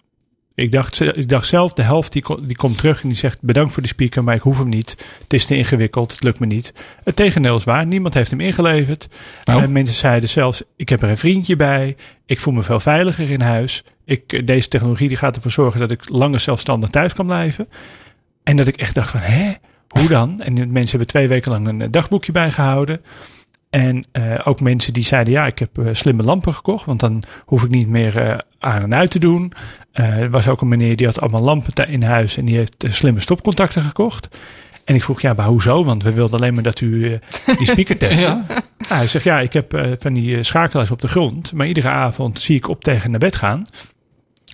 Ik 0.55 0.73
dacht, 0.73 1.01
ik 1.01 1.29
dacht 1.29 1.47
zelf, 1.47 1.73
de 1.73 1.83
helft 1.83 2.13
die, 2.13 2.25
die 2.43 2.57
komt 2.57 2.79
terug 2.79 3.03
en 3.03 3.09
die 3.09 3.17
zegt 3.17 3.39
bedankt 3.41 3.73
voor 3.73 3.83
de 3.83 3.89
speaker, 3.89 4.25
maar 4.25 4.35
ik 4.35 4.41
hoef 4.41 4.59
hem 4.59 4.69
niet. 4.69 4.91
Het 5.23 5.33
is 5.33 5.45
te 5.45 5.57
ingewikkeld, 5.57 6.13
het 6.13 6.23
lukt 6.23 6.41
me 6.41 6.47
niet. 6.47 6.75
Het 7.05 7.17
tegendeel 7.17 7.57
is 7.57 7.65
waar, 7.65 7.87
niemand 7.87 8.15
heeft 8.15 8.31
hem 8.31 8.41
ingeleverd. 8.41 9.09
Oh. 9.45 9.63
En 9.63 9.73
mensen 9.73 9.97
zeiden 9.97 10.29
zelfs, 10.29 10.63
ik 10.77 10.89
heb 10.89 11.03
er 11.03 11.09
een 11.09 11.19
vriendje 11.19 11.57
bij, 11.57 11.97
ik 12.27 12.41
voel 12.41 12.55
me 12.55 12.63
veel 12.63 12.81
veiliger 12.81 13.31
in 13.31 13.41
huis. 13.41 13.85
Ik, 14.05 14.47
deze 14.47 14.69
technologie 14.69 15.09
die 15.09 15.17
gaat 15.17 15.37
ervoor 15.37 15.51
zorgen 15.51 15.81
dat 15.81 15.91
ik 15.91 16.09
langer 16.09 16.41
zelfstandig 16.41 16.91
thuis 16.91 17.13
kan 17.13 17.27
blijven. 17.27 17.69
En 18.43 18.57
dat 18.57 18.67
ik 18.67 18.77
echt 18.77 18.95
dacht 18.95 19.11
van, 19.11 19.21
hè, 19.21 19.53
hoe 19.89 20.09
dan? 20.09 20.41
En 20.41 20.55
mensen 20.55 20.89
hebben 20.89 21.07
twee 21.07 21.29
weken 21.29 21.51
lang 21.51 21.69
een 21.69 21.91
dagboekje 21.91 22.33
bijgehouden. 22.33 23.01
En 23.71 24.05
uh, 24.13 24.41
ook 24.45 24.61
mensen 24.61 24.93
die 24.93 25.05
zeiden, 25.05 25.33
ja, 25.33 25.47
ik 25.47 25.59
heb 25.59 25.79
uh, 25.79 25.89
slimme 25.93 26.23
lampen 26.23 26.55
gekocht, 26.55 26.87
want 26.87 27.01
dan 27.01 27.23
hoef 27.45 27.63
ik 27.63 27.71
niet 27.71 27.89
meer 27.89 28.23
uh, 28.23 28.39
aan 28.59 28.83
en 28.83 28.95
uit 28.95 29.11
te 29.11 29.19
doen. 29.19 29.53
Er 29.93 30.31
was 30.31 30.49
ook 30.49 30.61
een 30.61 30.69
meneer 30.69 30.97
die 30.97 31.07
had 31.07 31.21
allemaal 31.21 31.43
lampen 31.43 31.89
in 31.89 32.03
huis 32.03 32.37
en 32.37 32.45
die 32.45 32.57
heeft 32.57 32.85
slimme 32.89 33.21
stopcontacten 33.21 33.83
gekocht. 33.83 34.29
En 34.85 34.95
ik 34.95 35.03
vroeg, 35.03 35.21
ja, 35.21 35.33
maar 35.33 35.47
hoezo? 35.47 35.85
Want 35.85 36.03
we 36.03 36.13
wilden 36.13 36.39
alleen 36.39 36.55
maar 36.55 36.63
dat 36.63 36.81
u 36.81 37.19
die 37.59 37.67
speaker 37.67 37.97
testen. 38.09 38.21
ja. 38.21 38.45
Nou, 38.79 38.95
hij 38.95 39.07
zegt, 39.07 39.25
ja, 39.25 39.41
ik 39.41 39.53
heb 39.53 39.97
van 39.99 40.13
die 40.13 40.43
schakelaars 40.43 40.91
op 40.91 41.01
de 41.01 41.09
grond, 41.09 41.53
maar 41.53 41.67
iedere 41.67 41.89
avond 41.89 42.39
zie 42.39 42.57
ik 42.57 42.69
op 42.69 42.85
tegen 42.85 43.11
naar 43.11 43.19
bed 43.19 43.37
gaan. 43.37 43.67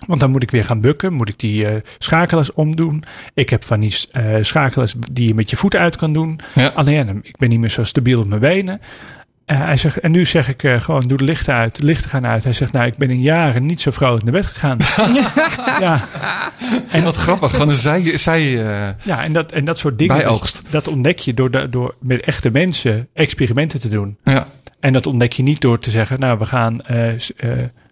Want 0.07 0.19
dan 0.19 0.31
moet 0.31 0.43
ik 0.43 0.51
weer 0.51 0.63
gaan 0.63 0.81
bukken, 0.81 1.13
moet 1.13 1.29
ik 1.29 1.39
die 1.39 1.63
uh, 1.63 1.69
schakelaars 1.97 2.53
omdoen. 2.53 3.03
Ik 3.33 3.49
heb 3.49 3.63
van 3.63 3.79
die 3.79 3.95
schakelaars 4.41 4.95
die 5.11 5.27
je 5.27 5.33
met 5.33 5.49
je 5.49 5.57
voeten 5.57 5.79
uit 5.79 5.95
kan 5.95 6.13
doen. 6.13 6.39
Ja. 6.55 6.67
Alleen, 6.67 7.19
ik 7.23 7.37
ben 7.37 7.49
niet 7.49 7.59
meer 7.59 7.69
zo 7.69 7.83
stabiel 7.83 8.19
op 8.19 8.27
mijn 8.27 8.41
benen. 8.41 8.81
Uh, 9.51 9.65
hij 9.65 9.77
zegt, 9.77 9.99
en 9.99 10.11
nu 10.11 10.25
zeg 10.25 10.47
ik 10.47 10.81
gewoon, 10.81 11.07
doe 11.07 11.17
de 11.17 11.23
lichten 11.23 11.53
uit, 11.53 11.75
de 11.75 11.85
lichten 11.85 12.09
gaan 12.09 12.25
uit. 12.25 12.43
Hij 12.43 12.53
zegt, 12.53 12.73
nou, 12.73 12.85
ik 12.85 12.97
ben 12.97 13.09
in 13.09 13.21
jaren 13.21 13.65
niet 13.65 13.81
zo 13.81 13.91
vrolijk 13.91 14.23
naar 14.23 14.33
bed 14.33 14.45
gegaan. 14.45 14.77
ja. 15.85 16.03
En 16.91 17.03
wat 17.03 17.15
grappig, 17.15 17.55
van 17.55 17.69
een 17.69 17.75
zij... 17.75 18.17
zij 18.17 18.41
ja, 19.03 19.23
en 19.23 19.33
dat, 19.33 19.51
en 19.51 19.65
dat 19.65 19.77
soort 19.77 19.97
dingen, 19.97 20.17
Bijoogst. 20.17 20.61
dat 20.69 20.87
ontdek 20.87 21.19
je 21.19 21.33
door, 21.33 21.51
de, 21.51 21.69
door 21.69 21.95
met 22.01 22.21
echte 22.21 22.49
mensen 22.49 23.07
experimenten 23.13 23.79
te 23.79 23.89
doen. 23.89 24.17
Ja. 24.23 24.47
En 24.79 24.93
dat 24.93 25.05
ontdek 25.05 25.31
je 25.31 25.43
niet 25.43 25.61
door 25.61 25.79
te 25.79 25.91
zeggen, 25.91 26.19
nou, 26.19 26.37
we 26.37 26.45
gaan 26.45 26.81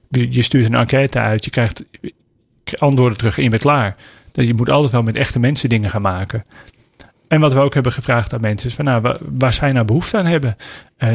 je 0.10 0.42
stuurt 0.42 0.66
een 0.66 0.76
enquête 0.76 1.20
uit, 1.20 1.46
je 1.46 1.52
krijgt 1.52 1.84
antwoorden 2.76 3.18
terug 3.18 3.38
en 3.38 3.44
je 3.44 3.50
bent 3.50 3.62
klaar. 3.62 3.96
Dat 4.32 4.48
je 4.48 4.54
moet 4.54 4.70
altijd 4.70 4.92
wel 4.92 5.04
met 5.04 5.16
echte 5.16 5.40
mensen 5.40 5.70
dingen 5.70 5.90
gaan 5.90 6.02
maken. 6.02 6.46
En 7.28 7.40
wat 7.40 7.54
we 7.54 7.60
ook 7.60 7.74
hebben 7.74 7.92
gevraagd 7.92 8.34
aan 8.34 8.42
mensen 8.42 8.70
is 8.70 8.76
van 8.76 8.86
nou, 8.86 9.18
waar 9.38 9.54
zij 9.54 9.72
nou 9.72 9.86
behoefte 9.86 10.18
aan 10.18 10.26
hebben. 10.26 10.56
Uh, 11.00 11.10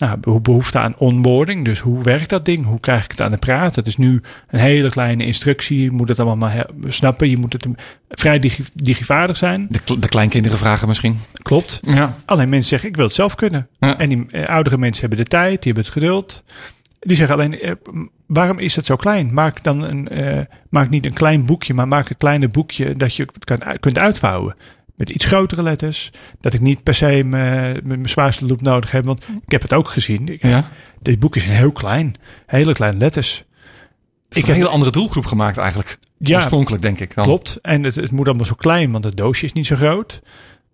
nou, 0.00 0.40
behoefte 0.40 0.78
aan 0.78 0.98
onboarding. 0.98 1.64
Dus 1.64 1.80
hoe 1.80 2.02
werkt 2.02 2.30
dat 2.30 2.44
ding? 2.44 2.64
Hoe 2.64 2.80
krijg 2.80 3.04
ik 3.04 3.10
het 3.10 3.20
aan 3.20 3.30
de 3.30 3.36
praat? 3.36 3.76
Het 3.76 3.86
is 3.86 3.96
nu 3.96 4.22
een 4.48 4.58
hele 4.58 4.90
kleine 4.90 5.24
instructie. 5.24 5.82
Je 5.82 5.90
moet 5.90 6.08
het 6.08 6.20
allemaal 6.20 6.50
maar 6.50 6.66
snappen. 6.86 7.30
Je 7.30 7.36
moet 7.36 7.52
het 7.52 7.66
vrij 8.08 8.38
digi 8.38 8.64
digivaardig 8.74 9.36
zijn. 9.36 9.66
De, 9.70 9.98
de, 9.98 10.08
kleinkinderen 10.08 10.58
vragen 10.58 10.88
misschien. 10.88 11.18
Klopt. 11.42 11.80
Ja. 11.82 12.14
Alleen 12.24 12.48
mensen 12.48 12.68
zeggen, 12.68 12.88
ik 12.88 12.96
wil 12.96 13.04
het 13.04 13.14
zelf 13.14 13.34
kunnen. 13.34 13.68
Ja. 13.78 13.98
En 13.98 14.08
die 14.08 14.26
uh, 14.30 14.44
oudere 14.44 14.78
mensen 14.78 15.00
hebben 15.00 15.18
de 15.18 15.30
tijd, 15.30 15.62
die 15.62 15.72
hebben 15.72 15.84
het 15.84 15.92
geduld. 15.92 16.42
Die 17.00 17.16
zeggen 17.16 17.34
alleen, 17.34 17.60
eh, 17.60 17.72
waarom 18.26 18.58
is 18.58 18.76
het 18.76 18.86
zo 18.86 18.96
klein? 18.96 19.34
Maak 19.34 19.62
dan 19.62 19.84
een, 19.84 20.08
uh, 20.12 20.40
maak 20.68 20.90
niet 20.90 21.06
een 21.06 21.12
klein 21.12 21.46
boekje, 21.46 21.74
maar 21.74 21.88
maak 21.88 22.10
een 22.10 22.16
kleine 22.16 22.48
boekje 22.48 22.92
dat 22.92 23.14
je 23.14 23.26
kan, 23.44 23.62
kunt 23.80 23.98
uitvouwen. 23.98 24.56
Met 25.00 25.10
iets 25.10 25.24
grotere 25.24 25.62
letters. 25.62 26.10
Dat 26.40 26.54
ik 26.54 26.60
niet 26.60 26.82
per 26.82 26.94
se 26.94 27.22
mijn 27.24 28.08
zwaarste 28.08 28.46
loop 28.46 28.60
nodig 28.60 28.90
heb. 28.90 29.04
Want 29.04 29.28
ik 29.44 29.50
heb 29.52 29.62
het 29.62 29.72
ook 29.72 29.88
gezien. 29.88 30.28
Ik, 30.28 30.42
ja. 30.42 30.70
Dit 31.02 31.18
boek 31.18 31.36
is 31.36 31.44
heel 31.44 31.72
klein. 31.72 32.14
Hele 32.46 32.72
kleine 32.72 32.98
letters. 32.98 33.44
Ik 34.28 34.36
heb 34.36 34.48
een 34.48 34.54
hele 34.54 34.68
andere 34.68 34.90
doelgroep 34.90 35.26
gemaakt 35.26 35.56
eigenlijk. 35.56 35.98
Ja, 36.18 36.36
Oorspronkelijk 36.36 36.82
denk 36.82 36.98
ik. 36.98 37.14
Dan. 37.14 37.24
Klopt. 37.24 37.58
En 37.62 37.82
het, 37.82 37.94
het 37.94 38.10
moet 38.10 38.26
allemaal 38.26 38.46
zo 38.46 38.54
klein, 38.54 38.92
want 38.92 39.04
het 39.04 39.16
doosje 39.16 39.44
is 39.44 39.52
niet 39.52 39.66
zo 39.66 39.76
groot. 39.76 40.22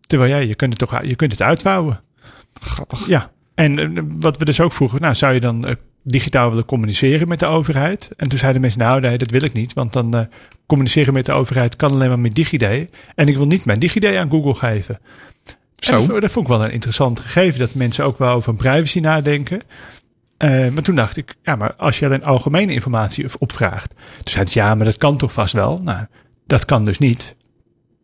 Terwijl 0.01 0.31
ja, 0.31 0.39
je 0.39 0.55
kunt 0.55 0.81
het 0.81 0.89
toch 0.89 1.03
je 1.03 1.17
kunt 1.17 1.33
het 1.33 1.43
uitvouwen. 1.43 2.01
Grappig. 2.61 3.07
Ja. 3.07 3.31
En 3.55 3.79
uh, 3.79 4.03
wat 4.19 4.39
we 4.39 4.45
dus 4.45 4.61
ook 4.61 4.73
vroegen, 4.73 5.01
nou 5.01 5.15
zou 5.15 5.35
je 5.35 5.41
dan 5.41 5.69
uh, 5.69 5.75
digitaal 6.09 6.49
willen 6.49 6.65
communiceren 6.65 7.29
met 7.29 7.39
de 7.39 7.47
overheid. 7.47 8.11
En 8.17 8.29
toen 8.29 8.39
zeiden 8.39 8.61
mensen, 8.61 8.81
nou 8.81 9.01
nee, 9.01 9.19
dat 9.19 9.31
wil 9.31 9.43
ik 9.43 9.53
niet. 9.53 9.73
Want 9.73 9.93
dan 9.93 10.17
uh, 10.17 10.21
communiceren 10.67 11.13
met 11.13 11.27
de 11.27 11.33
overheid 11.33 11.77
kan 11.77 11.91
alleen 11.91 12.09
maar 12.09 12.19
met 12.19 12.35
DigiD. 12.35 12.91
En 13.15 13.29
ik 13.29 13.37
wil 13.37 13.47
niet 13.47 13.65
mijn 13.65 13.79
DigiD 13.79 14.17
aan 14.17 14.31
Google 14.31 14.55
geven. 14.55 14.99
Zo. 15.77 16.07
Dat, 16.07 16.21
dat, 16.21 16.31
vond 16.31 16.49
ik 16.49 16.53
wel 16.53 16.65
een 16.65 16.73
interessant 16.73 17.21
gegeven. 17.21 17.61
Dat 17.61 17.75
mensen 17.75 18.05
ook 18.05 18.19
wel 18.19 18.35
over 18.35 18.55
privacy 18.55 19.01
nadenken. 19.01 19.61
Uh, 20.39 20.69
maar 20.69 20.83
toen 20.83 20.95
dacht 20.95 21.17
ik, 21.17 21.35
ja, 21.43 21.57
maar 21.57 21.75
als 21.75 21.99
je 21.99 22.07
alleen 22.07 22.25
algemene 22.25 22.73
informatie 22.73 23.27
opvraagt. 23.39 23.91
Toen 23.91 24.33
zeiden 24.33 24.53
ze, 24.53 24.59
ja, 24.59 24.75
maar 24.75 24.85
dat 24.85 24.97
kan 24.97 25.17
toch 25.17 25.33
vast 25.33 25.53
wel? 25.53 25.81
Nou, 25.83 26.07
dat 26.47 26.65
kan 26.65 26.85
dus 26.85 26.99
niet. 26.99 27.35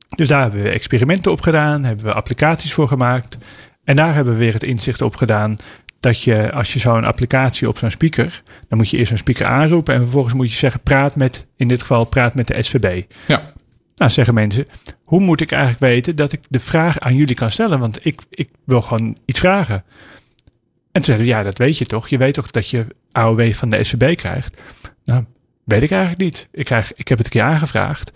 Dus 0.08 0.28
daar 0.28 0.42
hebben 0.42 0.62
we 0.62 0.68
experimenten 0.68 1.32
op 1.32 1.40
gedaan. 1.40 1.84
Hebben 1.84 2.04
we 2.04 2.12
applicaties 2.12 2.72
voor 2.72 2.88
gemaakt. 2.88 3.38
En 3.84 3.96
daar 3.96 4.14
hebben 4.14 4.32
we 4.32 4.38
weer 4.38 4.52
het 4.52 4.62
inzicht 4.62 5.00
op 5.00 5.16
gedaan 5.16 5.56
dat 6.02 6.22
je 6.22 6.52
als 6.52 6.72
je 6.72 6.78
zo'n 6.78 7.04
applicatie 7.04 7.68
op 7.68 7.78
zo'n 7.78 7.90
speaker, 7.90 8.42
dan 8.68 8.78
moet 8.78 8.90
je 8.90 8.96
eerst 8.96 9.10
een 9.10 9.18
speaker 9.18 9.46
aanroepen 9.46 9.94
en 9.94 10.00
vervolgens 10.00 10.34
moet 10.34 10.52
je 10.52 10.58
zeggen 10.58 10.80
praat 10.80 11.16
met, 11.16 11.46
in 11.56 11.68
dit 11.68 11.80
geval 11.80 12.04
praat 12.04 12.34
met 12.34 12.46
de 12.46 12.62
SVB. 12.62 13.02
Ja. 13.26 13.52
Nou 13.96 14.10
zeggen 14.10 14.34
mensen, 14.34 14.66
hoe 15.04 15.20
moet 15.20 15.40
ik 15.40 15.50
eigenlijk 15.50 15.82
weten 15.82 16.16
dat 16.16 16.32
ik 16.32 16.40
de 16.48 16.60
vraag 16.60 17.00
aan 17.00 17.16
jullie 17.16 17.34
kan 17.34 17.50
stellen? 17.50 17.78
Want 17.78 18.06
ik, 18.06 18.20
ik 18.30 18.48
wil 18.64 18.82
gewoon 18.82 19.16
iets 19.24 19.38
vragen. 19.38 19.84
En 20.92 21.02
toen 21.02 21.04
zeiden 21.04 21.26
ja, 21.26 21.42
dat 21.42 21.58
weet 21.58 21.78
je 21.78 21.86
toch? 21.86 22.08
Je 22.08 22.18
weet 22.18 22.34
toch 22.34 22.50
dat 22.50 22.68
je 22.68 22.86
AOW 23.12 23.52
van 23.52 23.70
de 23.70 23.84
SVB 23.84 24.16
krijgt? 24.16 24.56
Nou, 25.04 25.24
weet 25.64 25.82
ik 25.82 25.90
eigenlijk 25.90 26.20
niet. 26.22 26.48
Ik, 26.52 26.64
krijg, 26.64 26.94
ik 26.94 27.08
heb 27.08 27.18
het 27.18 27.26
een 27.26 27.32
keer 27.32 27.42
aangevraagd. 27.42 28.12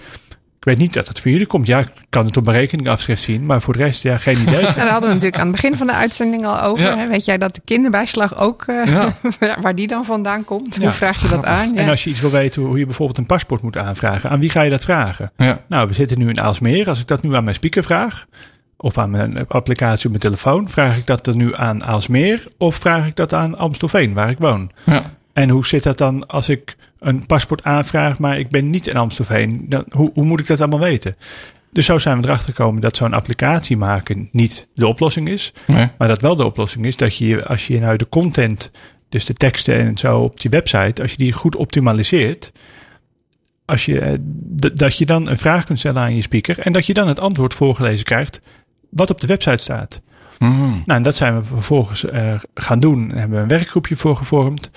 Ik 0.66 0.72
weet 0.72 0.80
niet 0.80 0.94
dat 0.94 1.08
het 1.08 1.20
voor 1.20 1.30
jullie 1.30 1.46
komt. 1.46 1.66
Ja, 1.66 1.78
ik 1.78 1.90
kan 2.08 2.26
het 2.26 2.36
op 2.36 2.44
mijn 2.44 2.56
rekeningafschrift 2.56 3.22
zien. 3.22 3.46
Maar 3.46 3.60
voor 3.60 3.76
de 3.76 3.82
rest, 3.82 4.02
ja, 4.02 4.18
geen 4.18 4.38
idee. 4.40 4.66
En 4.66 4.74
daar 4.76 4.88
hadden 4.88 5.08
we 5.08 5.14
natuurlijk 5.14 5.38
aan 5.38 5.46
het 5.46 5.56
begin 5.56 5.76
van 5.76 5.86
de 5.86 5.92
uitzending 5.92 6.46
al 6.46 6.60
over. 6.60 6.84
Ja. 6.84 6.96
Hè? 6.96 7.06
Weet 7.08 7.24
jij 7.24 7.38
dat 7.38 7.54
de 7.54 7.60
kinderbijslag 7.64 8.38
ook, 8.38 8.64
uh, 8.66 8.86
Ja. 8.86 9.12
waar 9.62 9.74
die 9.74 9.86
dan 9.86 10.04
vandaan 10.04 10.44
komt? 10.44 10.74
Ja, 10.74 10.82
Hoe 10.82 10.92
vraag 10.92 11.22
je 11.22 11.28
dat 11.28 11.44
aan? 11.44 11.74
Ja. 11.74 11.80
En 11.80 11.88
als 11.88 12.04
je 12.04 12.10
iets 12.10 12.20
wil 12.20 12.30
weten 12.30 12.62
hoe 12.62 12.78
je 12.78 12.84
bijvoorbeeld 12.84 13.18
een 13.18 13.26
paspoort 13.26 13.62
moet 13.62 13.76
aanvragen, 13.76 14.30
aan 14.30 14.40
wie 14.40 14.50
ga 14.50 14.62
je 14.62 14.70
dat 14.70 14.84
vragen? 14.84 15.32
Ja. 15.36 15.60
Nou, 15.68 15.88
we 15.88 15.94
zitten 15.94 16.18
nu 16.18 16.28
in 16.28 16.40
Aalsmeer. 16.40 16.88
Als 16.88 17.00
ik 17.00 17.06
dat 17.06 17.22
nu 17.22 17.34
aan 17.34 17.44
mijn 17.44 17.56
speaker 17.56 17.82
vraag, 17.82 18.26
of 18.76 18.98
aan 18.98 19.10
mijn 19.10 19.48
applicatie 19.48 20.04
op 20.04 20.10
mijn 20.10 20.22
telefoon, 20.22 20.68
vraag 20.68 20.96
ik 20.96 21.06
dat 21.06 21.24
dan 21.24 21.36
nu 21.36 21.54
aan 21.54 21.84
Aalsmeer 21.84 22.46
of 22.58 22.76
vraag 22.76 23.06
ik 23.06 23.16
dat 23.16 23.32
aan 23.32 23.58
Amstelveen, 23.58 24.14
waar 24.14 24.30
ik 24.30 24.38
woon? 24.38 24.70
Ja. 24.84 25.02
En 25.36 25.48
hoe 25.48 25.66
zit 25.66 25.82
dat 25.82 25.98
dan 25.98 26.26
als 26.26 26.48
ik 26.48 26.76
een 26.98 27.26
paspoort 27.26 27.64
aanvraag, 27.64 28.18
maar 28.18 28.38
ik 28.38 28.48
ben 28.48 28.70
niet 28.70 28.86
in 28.86 28.96
Amstelveen? 28.96 29.66
Dan, 29.68 29.84
hoe, 29.88 30.10
hoe 30.14 30.24
moet 30.24 30.40
ik 30.40 30.46
dat 30.46 30.60
allemaal 30.60 30.78
weten? 30.78 31.16
Dus 31.72 31.86
zo 31.86 31.98
zijn 31.98 32.20
we 32.20 32.26
erachter 32.26 32.54
gekomen 32.54 32.80
dat 32.80 32.96
zo'n 32.96 33.12
applicatie 33.12 33.76
maken 33.76 34.28
niet 34.32 34.68
de 34.74 34.86
oplossing 34.86 35.28
is. 35.28 35.52
Nee. 35.66 35.88
Maar 35.98 36.08
dat 36.08 36.20
wel 36.20 36.36
de 36.36 36.44
oplossing 36.44 36.86
is 36.86 36.96
dat 36.96 37.16
je, 37.16 37.46
als 37.46 37.66
je 37.66 37.80
nou 37.80 37.96
de 37.96 38.08
content, 38.08 38.70
dus 39.08 39.24
de 39.24 39.32
teksten 39.32 39.74
en 39.74 39.96
zo 39.96 40.20
op 40.20 40.40
die 40.40 40.50
website, 40.50 41.02
als 41.02 41.10
je 41.10 41.16
die 41.16 41.32
goed 41.32 41.56
optimaliseert, 41.56 42.52
als 43.64 43.84
je, 43.84 44.00
eh, 44.00 44.12
dat 44.74 44.96
je 44.98 45.06
dan 45.06 45.28
een 45.28 45.38
vraag 45.38 45.64
kunt 45.64 45.78
stellen 45.78 46.02
aan 46.02 46.14
je 46.14 46.22
speaker 46.22 46.58
en 46.58 46.72
dat 46.72 46.86
je 46.86 46.94
dan 46.94 47.08
het 47.08 47.20
antwoord 47.20 47.54
voorgelezen 47.54 48.04
krijgt 48.04 48.40
wat 48.90 49.10
op 49.10 49.20
de 49.20 49.26
website 49.26 49.62
staat. 49.62 50.00
Mhm. 50.38 50.58
Nou, 50.60 50.82
en 50.86 51.02
dat 51.02 51.16
zijn 51.16 51.38
we 51.38 51.44
vervolgens 51.44 52.04
uh, 52.04 52.34
gaan 52.54 52.78
doen. 52.78 53.08
Daar 53.08 53.18
hebben 53.18 53.36
we 53.36 53.42
een 53.42 53.58
werkgroepje 53.58 53.96
voor 53.96 54.16
gevormd. 54.16 54.70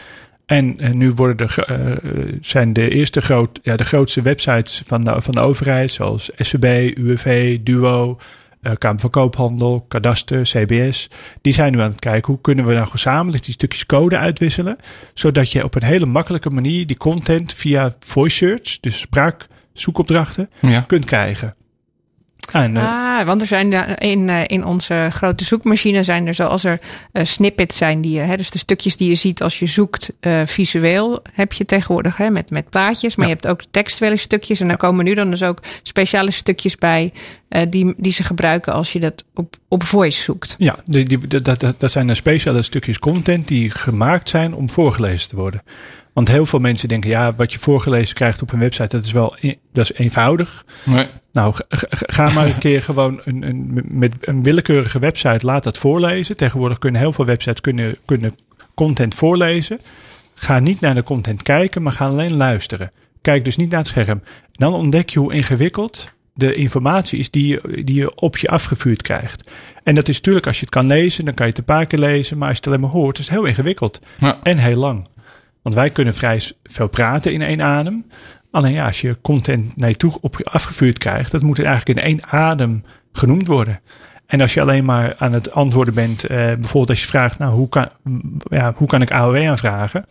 En 0.49 0.77
nu 0.91 1.12
worden 1.12 1.38
de, 1.38 1.65
uh, 1.71 2.38
zijn 2.41 2.73
de 2.73 2.89
eerste 2.89 3.21
groot, 3.21 3.59
ja, 3.63 3.75
de 3.75 3.83
grootste 3.83 4.21
websites 4.21 4.81
van 4.85 5.03
de, 5.03 5.21
van 5.21 5.33
de 5.33 5.39
overheid, 5.39 5.91
zoals 5.91 6.29
SVB, 6.38 6.97
UWV, 6.97 7.59
Duo, 7.62 8.19
uh, 8.62 8.71
Kamer 8.77 8.99
van 8.99 9.09
Koophandel, 9.09 9.85
Kadaster, 9.88 10.41
CBS. 10.41 11.09
Die 11.41 11.53
zijn 11.53 11.71
nu 11.71 11.81
aan 11.81 11.89
het 11.89 11.99
kijken 11.99 12.33
hoe 12.33 12.41
kunnen 12.41 12.65
we 12.65 12.73
nou 12.73 12.88
gezamenlijk 12.88 13.43
die 13.43 13.53
stukjes 13.53 13.85
code 13.85 14.17
uitwisselen. 14.17 14.77
Zodat 15.13 15.51
je 15.51 15.63
op 15.63 15.75
een 15.75 15.83
hele 15.83 16.05
makkelijke 16.05 16.49
manier 16.49 16.88
die 16.88 16.97
content 16.97 17.53
via 17.53 17.95
voice 17.99 18.35
search, 18.35 18.79
dus 18.79 18.99
spraakzoekopdrachten, 18.99 20.49
Ja. 20.62 20.81
kunt 20.81 21.05
krijgen. 21.05 21.55
En, 22.53 22.77
Ah, 22.77 23.25
want 23.25 23.41
er 23.41 23.47
zijn 23.47 23.97
in, 23.97 24.27
uh, 24.27 24.41
in 24.45 24.65
onze 24.65 25.07
grote 25.12 25.43
zoekmachine 25.43 26.03
zijn 26.03 26.27
er 26.27 26.33
zoals 26.33 26.63
er 26.63 26.79
uh, 27.13 27.23
snippets 27.25 27.77
zijn 27.77 28.01
die 28.01 28.12
je, 28.12 28.19
hè, 28.19 28.35
dus 28.35 28.51
de 28.51 28.57
stukjes 28.57 28.97
die 28.97 29.09
je 29.09 29.15
ziet 29.15 29.41
als 29.41 29.59
je 29.59 29.65
zoekt 29.67 30.12
uh, 30.21 30.41
visueel 30.45 31.21
heb 31.33 31.53
je 31.53 31.65
tegenwoordig 31.65 32.17
hè, 32.17 32.29
met, 32.29 32.49
met 32.49 32.69
plaatjes, 32.69 33.15
maar 33.15 33.27
Ja. 33.27 33.33
je 33.33 33.39
hebt 33.41 33.53
ook 33.53 33.67
textuele 33.71 34.17
stukjes 34.17 34.59
en 34.59 34.67
daar 34.67 34.77
komen 34.77 35.05
nu 35.05 35.13
dan 35.13 35.29
dus 35.29 35.43
ook 35.43 35.59
speciale 35.83 36.31
stukjes 36.31 36.75
bij 36.75 37.13
uh, 37.49 37.62
die, 37.69 37.93
die 37.97 38.12
ze 38.12 38.23
gebruiken 38.23 38.73
als 38.73 38.93
je 38.93 38.99
dat 38.99 39.23
op, 39.33 39.55
op 39.67 39.83
voice 39.83 40.21
zoekt. 40.21 40.55
Ja, 40.57 40.75
die, 40.85 41.05
die, 41.05 41.27
dat, 41.27 41.59
dat, 41.59 41.75
dat 41.77 41.91
zijn 41.91 42.15
speciale 42.15 42.62
stukjes 42.62 42.99
content 42.99 43.47
die 43.47 43.71
gemaakt 43.71 44.29
zijn 44.29 44.53
om 44.55 44.69
voorgelezen 44.69 45.29
te 45.29 45.35
worden. 45.35 45.62
Want 46.19 46.32
heel 46.32 46.45
veel 46.45 46.60
mensen 46.60 46.88
denken, 46.88 47.10
ja, 47.10 47.34
wat 47.36 47.53
je 47.53 47.60
voorgelezen 47.60 48.15
krijgt 48.15 48.41
op 48.41 48.51
een 48.51 48.60
website, 48.60 48.88
dat 48.88 49.05
is 49.05 49.12
wel 49.12 49.36
dat 49.73 49.89
is 49.89 49.93
eenvoudig. 49.93 50.65
Nee. 50.84 51.08
Nou, 51.32 51.53
ga, 51.89 52.34
maar 52.34 52.45
een 52.45 52.58
keer 52.67 52.82
gewoon 52.82 53.21
een, 53.23 53.43
een, 53.43 53.82
met 53.88 54.13
een 54.19 54.43
willekeurige 54.43 54.99
website, 54.99 55.45
laat 55.45 55.63
dat 55.63 55.77
voorlezen. 55.77 56.38
Tegenwoordig 56.38 56.77
kunnen 56.77 57.01
heel 57.01 57.13
veel 57.13 57.25
websites 57.25 57.62
kunnen, 57.62 57.97
kunnen 58.05 58.36
content 58.73 59.15
voorlezen. 59.15 59.79
Ga 60.34 60.60
niet 60.60 60.79
naar 60.79 60.95
de 60.95 61.03
content 61.03 61.43
kijken, 61.43 61.82
maar 61.82 61.93
ga 61.93 62.08
alleen 62.08 62.36
luisteren. 62.36 62.91
Kijk 63.21 63.45
dus 63.45 63.58
niet 63.58 63.69
naar 63.69 63.79
het 63.79 63.88
scherm. 63.88 64.21
Dan 64.51 64.73
ontdek 64.73 65.10
je 65.10 65.19
hoe 65.19 65.34
ingewikkeld 65.34 66.13
de 66.34 66.53
informatie 66.53 67.19
is 67.19 67.29
die 67.29 67.47
je, 67.47 67.84
die 67.84 67.95
je 67.95 68.15
op 68.15 68.38
je 68.38 68.47
afgevuurd 68.47 69.01
krijgt. 69.01 69.49
En 69.84 69.95
dat 69.95 70.08
is 70.08 70.15
natuurlijk, 70.15 70.47
als 70.47 70.55
je 70.55 70.65
het 70.65 70.73
kan 70.73 70.88
lezen, 70.88 71.25
dan 71.25 71.34
kan 71.34 71.45
je 71.45 71.51
het 71.51 71.60
een 71.60 71.75
paar 71.75 71.86
keer 71.86 71.99
lezen. 71.99 72.38
Maar 72.38 72.47
als 72.47 72.58
je 72.58 72.63
het 72.63 72.71
alleen 72.73 72.91
maar 72.91 72.99
hoort, 72.99 73.19
is 73.19 73.25
het 73.25 73.34
heel 73.36 73.45
ingewikkeld. 73.45 74.01
Ja. 74.19 74.39
En 74.43 74.58
heel 74.58 74.77
lang. 74.77 75.08
Want 75.61 75.75
wij 75.75 75.89
kunnen 75.89 76.13
vrij 76.13 76.41
veel 76.63 76.87
praten 76.87 77.33
in 77.33 77.41
één 77.41 77.61
adem. 77.61 78.05
Alleen 78.51 78.73
ja, 78.73 78.85
als 78.85 79.01
je 79.01 79.17
content 79.21 79.75
naar 79.77 79.89
je 79.89 79.95
toe 79.97 80.17
op 80.21 80.39
afgevuurd 80.43 80.97
krijgt, 80.97 81.31
dat 81.31 81.41
moet 81.41 81.59
eigenlijk 81.63 81.99
in 81.99 82.05
één 82.05 82.27
adem 82.27 82.83
genoemd 83.11 83.47
worden. 83.47 83.79
En 84.25 84.41
als 84.41 84.53
je 84.53 84.61
alleen 84.61 84.85
maar 84.85 85.15
aan 85.17 85.33
het 85.33 85.51
antwoorden 85.51 85.93
bent, 85.93 86.23
eh, 86.23 86.37
bijvoorbeeld 86.37 86.89
als 86.89 87.01
je 87.01 87.07
vraagt, 87.07 87.39
nou, 87.39 87.53
hoe 87.53 87.69
kan, 87.69 87.89
ja, 88.49 88.73
hoe 88.75 88.87
kan 88.87 89.01
ik 89.01 89.11
AOW 89.11 89.47
aanvragen? 89.47 90.05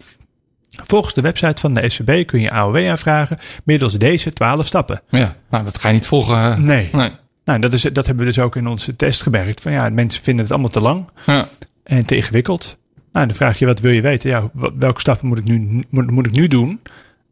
Volgens 0.87 1.14
de 1.14 1.20
website 1.20 1.61
van 1.61 1.72
de 1.74 1.88
SCB 1.88 2.26
kun 2.26 2.40
je 2.40 2.50
AOW 2.50 2.88
aanvragen 2.88 3.38
middels 3.64 3.94
deze 3.94 4.32
twaalf 4.32 4.66
stappen. 4.66 5.00
Ja, 5.08 5.37
nou, 5.50 5.64
dat 5.64 5.78
ga 5.80 5.88
je 5.88 5.94
niet 5.94 6.06
volgen. 6.06 6.37
eh. 6.37 6.56
Nee. 6.56 6.88
nee. 6.92 7.11
Nou, 7.44 7.61
dat, 7.61 7.72
is, 7.72 7.82
dat 7.82 8.06
hebben 8.06 8.24
we 8.24 8.30
dus 8.32 8.38
ook 8.38 8.56
in 8.56 8.66
onze 8.66 8.96
test 8.96 9.22
gemerkt. 9.22 9.61
Van 9.61 9.72
ja, 9.72 9.88
mensen 9.88 10.22
vinden 10.22 10.42
het 10.42 10.52
allemaal 10.52 10.70
te 10.70 10.80
lang 10.80 11.08
Ja. 11.26 11.46
en 11.84 12.06
te 12.06 12.16
ingewikkeld. 12.16 12.78
Nou, 13.12 13.27
dan 13.27 13.37
vraag 13.37 13.59
je, 13.59 13.66
wat 13.66 13.81
wil 13.81 13.92
je 13.92 14.01
weten? 14.01 14.31
Ja, 14.31 14.51
welke 14.79 15.01
stappen 15.01 15.29
moet 15.29 15.38
ik 15.38 15.44
nu, 15.44 15.85
moet, 15.90 16.11
moet 16.11 16.27
ik 16.27 16.33
nu 16.33 16.47
doen? 16.49 16.81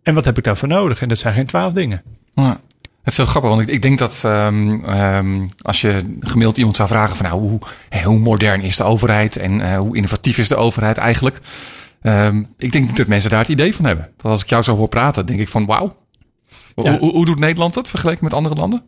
En 0.03 0.15
wat 0.15 0.25
heb 0.25 0.39
ik 0.39 0.45
daarvoor 0.45 0.69
nodig? 0.69 1.01
En 1.03 1.09
dat 1.09 1.19
zijn 1.19 1.35
geen 1.35 1.47
twaalf 1.47 1.73
dingen. 1.73 2.03
Ja. 2.35 2.61
Het 3.03 3.13
is 3.13 3.17
heel 3.17 3.27
grappig, 3.27 3.51
want 3.51 3.63
ik, 3.63 3.69
ik 3.69 3.83
denk 3.83 3.99
dat 3.99 4.23
ehm, 4.25 4.85
ehm, 4.85 5.47
als 5.63 5.81
je 5.81 6.17
gemiddeld 6.21 6.57
iemand 6.57 6.77
zou 6.77 6.89
vragen 6.89 7.17
van 7.17 7.27
nou, 7.27 7.41
hoe, 7.41 7.59
hoe 8.05 8.19
modern 8.19 8.61
is 8.63 8.77
de 8.77 8.85
overheid 8.85 9.37
en 9.37 9.61
eh, 9.61 9.79
hoe 9.79 9.97
innovatief 9.97 10.39
is 10.39 10.49
de 10.49 10.57
overheid 10.57 10.97
eigenlijk? 10.97 11.41
Ehm, 12.03 12.43
ik 12.59 12.73
denk 12.73 12.87
niet 12.87 12.97
dat 12.97 13.07
mensen 13.07 13.31
daar 13.31 13.39
het 13.39 13.49
idee 13.49 13.75
van 13.75 13.85
hebben. 13.85 14.05
Want 14.05 14.23
als 14.35 14.43
ik 14.43 14.49
jou 14.49 14.63
zo 14.63 14.77
hoor 14.77 14.89
praten, 14.89 15.27
denk 15.27 15.41
ik 15.41 15.49
van 15.49 15.67
wauw. 15.67 15.97
Hoe- 16.75 16.85
Ja. 16.85 16.99
Hoe, 16.99 17.11
hoe 17.13 17.27
doet 17.27 17.39
Nederland 17.39 17.75
het 17.75 17.89
vergeleken 17.89 18.25
met 18.25 18.35
andere 18.35 18.55
landen? 18.55 18.83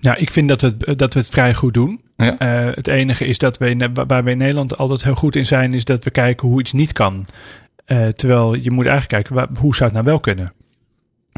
Ja, 0.00 0.16
ik 0.16 0.30
vind 0.30 0.48
dat 0.48 0.60
we 0.60 0.74
het, 0.78 0.98
dat 0.98 1.14
we 1.14 1.20
het 1.20 1.28
vrij 1.30 1.54
goed 1.54 1.74
doen. 1.74 2.00
Ja. 2.16 2.38
Eh, 2.38 2.74
het 2.76 2.86
enige 2.86 3.26
is 3.26 3.38
dat 3.38 3.58
we 3.58 3.70
in, 3.70 3.94
waar 3.94 4.24
we 4.24 4.30
in 4.30 4.38
Nederland 4.38 4.78
altijd 4.78 5.04
heel 5.04 5.14
goed 5.14 5.36
in 5.36 5.46
zijn, 5.46 5.74
is 5.74 5.84
dat 5.84 6.04
we 6.04 6.10
kijken 6.10 6.48
hoe 6.48 6.60
iets 6.60 6.72
niet 6.72 6.92
kan. 6.92 7.24
Eh, 7.84 8.08
terwijl 8.08 8.54
je 8.54 8.70
moet 8.70 8.86
eigenlijk 8.86 9.08
kijken, 9.14 9.34
waar- 9.34 9.58
hoe 9.60 9.74
zou 9.74 9.84
het 9.84 9.92
nou 9.98 10.04
wel 10.04 10.20
kunnen? 10.20 10.52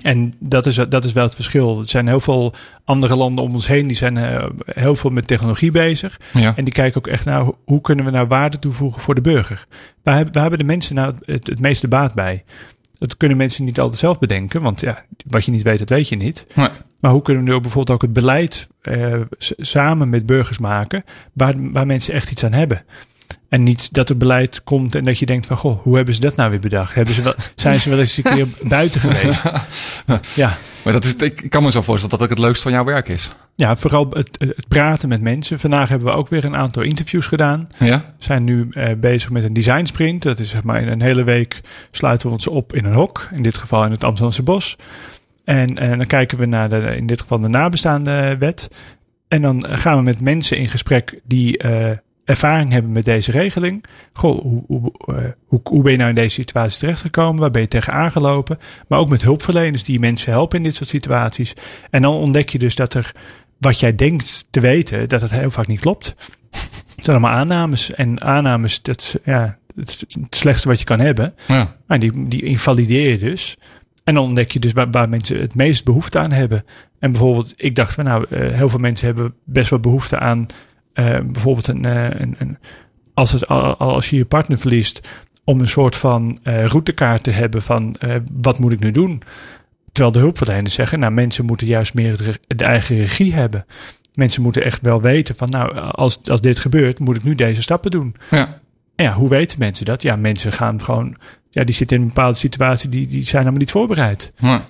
En 0.02 0.32
dat 0.38 0.66
is, 0.66 0.74
dat 0.88 1.04
is 1.04 1.12
wel 1.12 1.24
het 1.24 1.34
verschil. 1.34 1.78
Er 1.78 1.86
zijn 1.86 2.06
heel 2.08 2.20
veel 2.20 2.54
andere 2.84 3.16
landen 3.16 3.44
om 3.44 3.52
ons 3.52 3.66
heen, 3.66 3.86
die 3.86 3.96
zijn 3.96 4.16
eh, 4.16 4.46
heel 4.64 4.96
veel 4.96 5.10
met 5.10 5.26
technologie 5.26 5.70
bezig. 5.70 6.20
Ja. 6.32 6.56
En 6.56 6.64
die 6.64 6.72
kijken 6.74 6.98
ook 6.98 7.06
echt 7.06 7.24
naar 7.24 7.44
hoe 7.64 7.80
kunnen 7.80 8.04
we 8.04 8.10
nou 8.10 8.26
waarde 8.26 8.58
toevoegen 8.58 9.00
voor 9.00 9.14
de 9.14 9.20
burger. 9.20 9.66
Waar, 10.02 10.14
hebben- 10.14 10.32
waar 10.32 10.42
hebben 10.42 10.60
de 10.60 10.64
mensen 10.72 10.94
nou 10.94 11.14
het, 11.24 11.46
het 11.46 11.60
meeste 11.60 11.88
baat 11.88 12.14
bij? 12.14 12.44
Dat 12.98 13.16
kunnen 13.16 13.36
mensen 13.36 13.64
niet 13.64 13.80
altijd 13.80 14.00
zelf 14.00 14.18
bedenken, 14.18 14.62
want 14.62 14.80
ja, 14.80 15.04
wat 15.26 15.44
je 15.44 15.50
niet 15.50 15.62
weet, 15.62 15.78
dat 15.78 15.88
weet 15.88 16.08
je 16.08 16.16
niet. 16.16 16.46
Nee. 16.54 16.68
Maar 17.02 17.10
hoe 17.10 17.22
kunnen 17.22 17.44
we 17.44 17.50
nu 17.50 17.60
bijvoorbeeld 17.60 17.96
ook 17.96 18.02
het 18.02 18.12
beleid 18.12 18.68
eh, 18.82 19.20
samen 19.58 20.08
met 20.08 20.26
burgers 20.26 20.58
maken, 20.58 21.04
waar, 21.32 21.54
waar 21.58 21.86
mensen 21.86 22.14
echt 22.14 22.30
iets 22.30 22.44
aan 22.44 22.52
hebben? 22.52 22.84
En 23.48 23.62
niet 23.62 23.92
dat 23.94 24.08
er 24.08 24.16
beleid 24.16 24.64
komt 24.64 24.94
en 24.94 25.04
dat 25.04 25.18
je 25.18 25.26
denkt 25.26 25.46
van, 25.46 25.56
goh, 25.56 25.82
hoe 25.82 25.96
hebben 25.96 26.14
ze 26.14 26.20
dat 26.20 26.36
nou 26.36 26.50
weer 26.50 26.60
bedacht? 26.60 26.94
Hebben 26.94 27.14
ze 27.14 27.22
wel, 27.22 27.34
zijn 27.54 27.80
ze 27.80 27.90
wel 27.90 27.98
eens 27.98 28.16
een 28.16 28.22
keer 28.22 28.46
buiten 28.62 29.00
geweest? 29.00 29.42
Ja, 30.34 30.56
Maar 30.84 30.92
dat 30.92 31.04
is, 31.04 31.14
ik 31.14 31.50
kan 31.50 31.62
me 31.62 31.70
zo 31.70 31.82
voorstellen 31.82 32.10
dat 32.10 32.10
dat 32.10 32.22
ook 32.22 32.36
het 32.36 32.44
leukste 32.46 32.62
van 32.62 32.72
jouw 32.72 32.84
werk 32.84 33.08
is. 33.08 33.28
ja 33.56 33.76
vooral 33.76 34.06
het, 34.10 34.36
het 34.38 34.68
praten 34.68 35.08
met 35.08 35.20
mensen. 35.20 35.60
Vandaag 35.60 35.88
hebben 35.88 36.08
we 36.08 36.14
ook 36.14 36.28
weer 36.28 36.44
een 36.44 36.56
aantal 36.56 36.82
interviews 36.82 37.26
gedaan. 37.26 37.68
Ja? 37.78 37.96
We 37.96 38.24
zijn 38.24 38.44
nu 38.44 38.68
eh, 38.70 38.92
bezig 38.96 39.30
met 39.30 39.44
een 39.44 39.52
design 39.52 39.84
sprint. 39.84 40.22
Dat 40.22 40.38
is 40.38 40.48
zeg 40.48 40.62
maar 40.62 40.82
in 40.82 40.88
een 40.88 41.02
hele 41.02 41.24
week 41.24 41.60
sluiten 41.90 42.26
we 42.26 42.32
ons 42.32 42.46
op 42.46 42.74
in 42.74 42.84
een 42.84 42.94
hok. 42.94 43.28
In 43.32 43.42
dit 43.42 43.56
geval 43.56 43.84
in 43.84 43.90
het 43.90 44.04
Amsterdamse 44.04 44.42
bos. 44.42 44.76
En, 45.44 45.74
en 45.74 45.98
dan 45.98 46.06
kijken 46.06 46.38
we 46.38 46.46
naar 46.46 46.68
de, 46.68 46.96
in 46.96 47.06
dit 47.06 47.20
geval 47.20 47.40
de 47.40 47.48
nabestaande 47.48 48.36
wet. 48.38 48.68
En 49.28 49.42
dan 49.42 49.64
gaan 49.68 49.96
we 49.96 50.02
met 50.02 50.20
mensen 50.20 50.56
in 50.56 50.68
gesprek 50.68 51.20
die 51.24 51.58
eh, 51.58 51.90
ervaring 52.24 52.72
hebben 52.72 52.92
met 52.92 53.04
deze 53.04 53.30
regeling. 53.30 53.84
Goh, 54.12 54.40
hoe, 54.40 54.62
hoe, 54.66 54.92
eh, 55.06 55.24
hoe, 55.46 55.60
hoe 55.62 55.82
ben 55.82 55.92
je 55.92 55.98
nou 55.98 56.08
in 56.08 56.14
deze 56.14 56.34
situatie 56.34 56.78
terechtgekomen? 56.78 57.40
Waar 57.40 57.50
ben 57.50 57.62
je 57.62 57.68
tegen 57.68 57.92
aangelopen? 57.92 58.58
Maar 58.88 58.98
ook 58.98 59.08
met 59.08 59.22
hulpverleners 59.22 59.84
die 59.84 60.00
mensen 60.00 60.32
helpen 60.32 60.58
in 60.58 60.64
dit 60.64 60.74
soort 60.74 60.88
situaties. 60.88 61.52
En 61.90 62.02
dan 62.02 62.14
ontdek 62.14 62.48
je 62.48 62.58
dus 62.58 62.74
dat 62.74 62.94
er 62.94 63.12
wat 63.58 63.80
jij 63.80 63.94
denkt 63.94 64.46
te 64.50 64.60
weten, 64.60 65.08
dat 65.08 65.20
het 65.20 65.30
heel 65.30 65.50
vaak 65.50 65.66
niet 65.66 65.80
klopt. 65.80 66.14
Het 66.96 67.04
zijn 67.04 67.16
allemaal 67.16 67.38
aannames. 67.38 67.94
En 67.94 68.20
aannames, 68.20 68.82
dat 68.82 69.00
is 69.00 69.16
ja, 69.24 69.58
het, 69.74 69.88
is 69.88 70.00
het 70.20 70.36
slechtste 70.36 70.68
wat 70.68 70.78
je 70.78 70.84
kan 70.84 71.00
hebben. 71.00 71.34
Ja. 71.46 71.76
Maar 71.86 71.98
die, 71.98 72.28
die 72.28 72.42
invalideer 72.42 73.10
je 73.10 73.18
dus. 73.18 73.56
En 74.04 74.14
dan 74.14 74.24
ontdek 74.24 74.50
je 74.50 74.58
dus 74.58 74.72
waar, 74.72 74.90
waar 74.90 75.08
mensen 75.08 75.40
het 75.40 75.54
meest 75.54 75.84
behoefte 75.84 76.18
aan 76.18 76.32
hebben. 76.32 76.64
En 76.98 77.10
bijvoorbeeld, 77.10 77.54
ik 77.56 77.74
dacht 77.74 77.94
van 77.94 78.04
nou, 78.04 78.26
eh, 78.30 78.50
heel 78.50 78.68
veel 78.68 78.78
mensen 78.78 79.06
hebben 79.06 79.34
best 79.44 79.70
wel 79.70 79.78
behoefte 79.80 80.18
aan 80.18 80.46
eh, 80.92 81.18
bijvoorbeeld 81.20 81.66
een, 81.66 81.84
eh, 81.84 82.20
een, 82.20 82.34
een 82.38 82.58
als, 83.14 83.32
het, 83.32 83.48
al- 83.48 83.76
als 83.76 84.10
je 84.10 84.16
je 84.16 84.24
partner 84.24 84.58
verliest, 84.58 85.08
om 85.44 85.60
een 85.60 85.68
soort 85.68 85.96
van 85.96 86.38
routekaart 86.42 87.22
te 87.22 87.30
hebben 87.30 87.62
van 87.62 87.96
wat 88.32 88.58
moet 88.58 88.72
ik 88.72 88.80
nu 88.80 88.90
doen? 88.90 89.22
Terwijl 89.92 90.14
de 90.14 90.20
hulpverleners 90.20 90.74
zeggen, 90.74 90.98
nou 90.98 91.12
mensen 91.12 91.44
moeten 91.44 91.66
juist 91.66 91.94
meer 91.94 92.38
de 92.46 92.64
eigen 92.64 92.96
regie 92.96 93.34
hebben. 93.34 93.64
Mensen 94.14 94.42
moeten 94.42 94.64
echt 94.64 94.80
wel 94.80 95.00
weten 95.00 95.36
van 95.36 95.48
nou, 95.48 95.78
als, 95.78 96.18
als 96.28 96.40
dit 96.40 96.58
gebeurt, 96.58 96.98
moet 96.98 97.16
ik 97.16 97.24
nu 97.24 97.34
deze 97.34 97.62
stappen 97.62 97.90
doen. 97.90 98.14
Ja. 98.30 98.60
En 98.96 99.04
ja, 99.04 99.12
hoe 99.12 99.28
weten 99.28 99.58
mensen 99.58 99.84
dat? 99.84 100.02
Ja, 100.02 100.16
mensen 100.16 100.52
gaan 100.52 100.80
gewoon, 100.82 101.16
ja, 101.54 101.64
die 101.64 101.74
zitten 101.74 101.96
in 101.96 102.02
een 102.02 102.08
bepaalde 102.08 102.38
situatie, 102.38 102.88
die, 102.88 103.06
die 103.06 103.22
zijn 103.22 103.36
helemaal 103.38 103.58
niet 103.60 103.70
voorbereid. 103.70 104.32
Ja. 104.38 104.64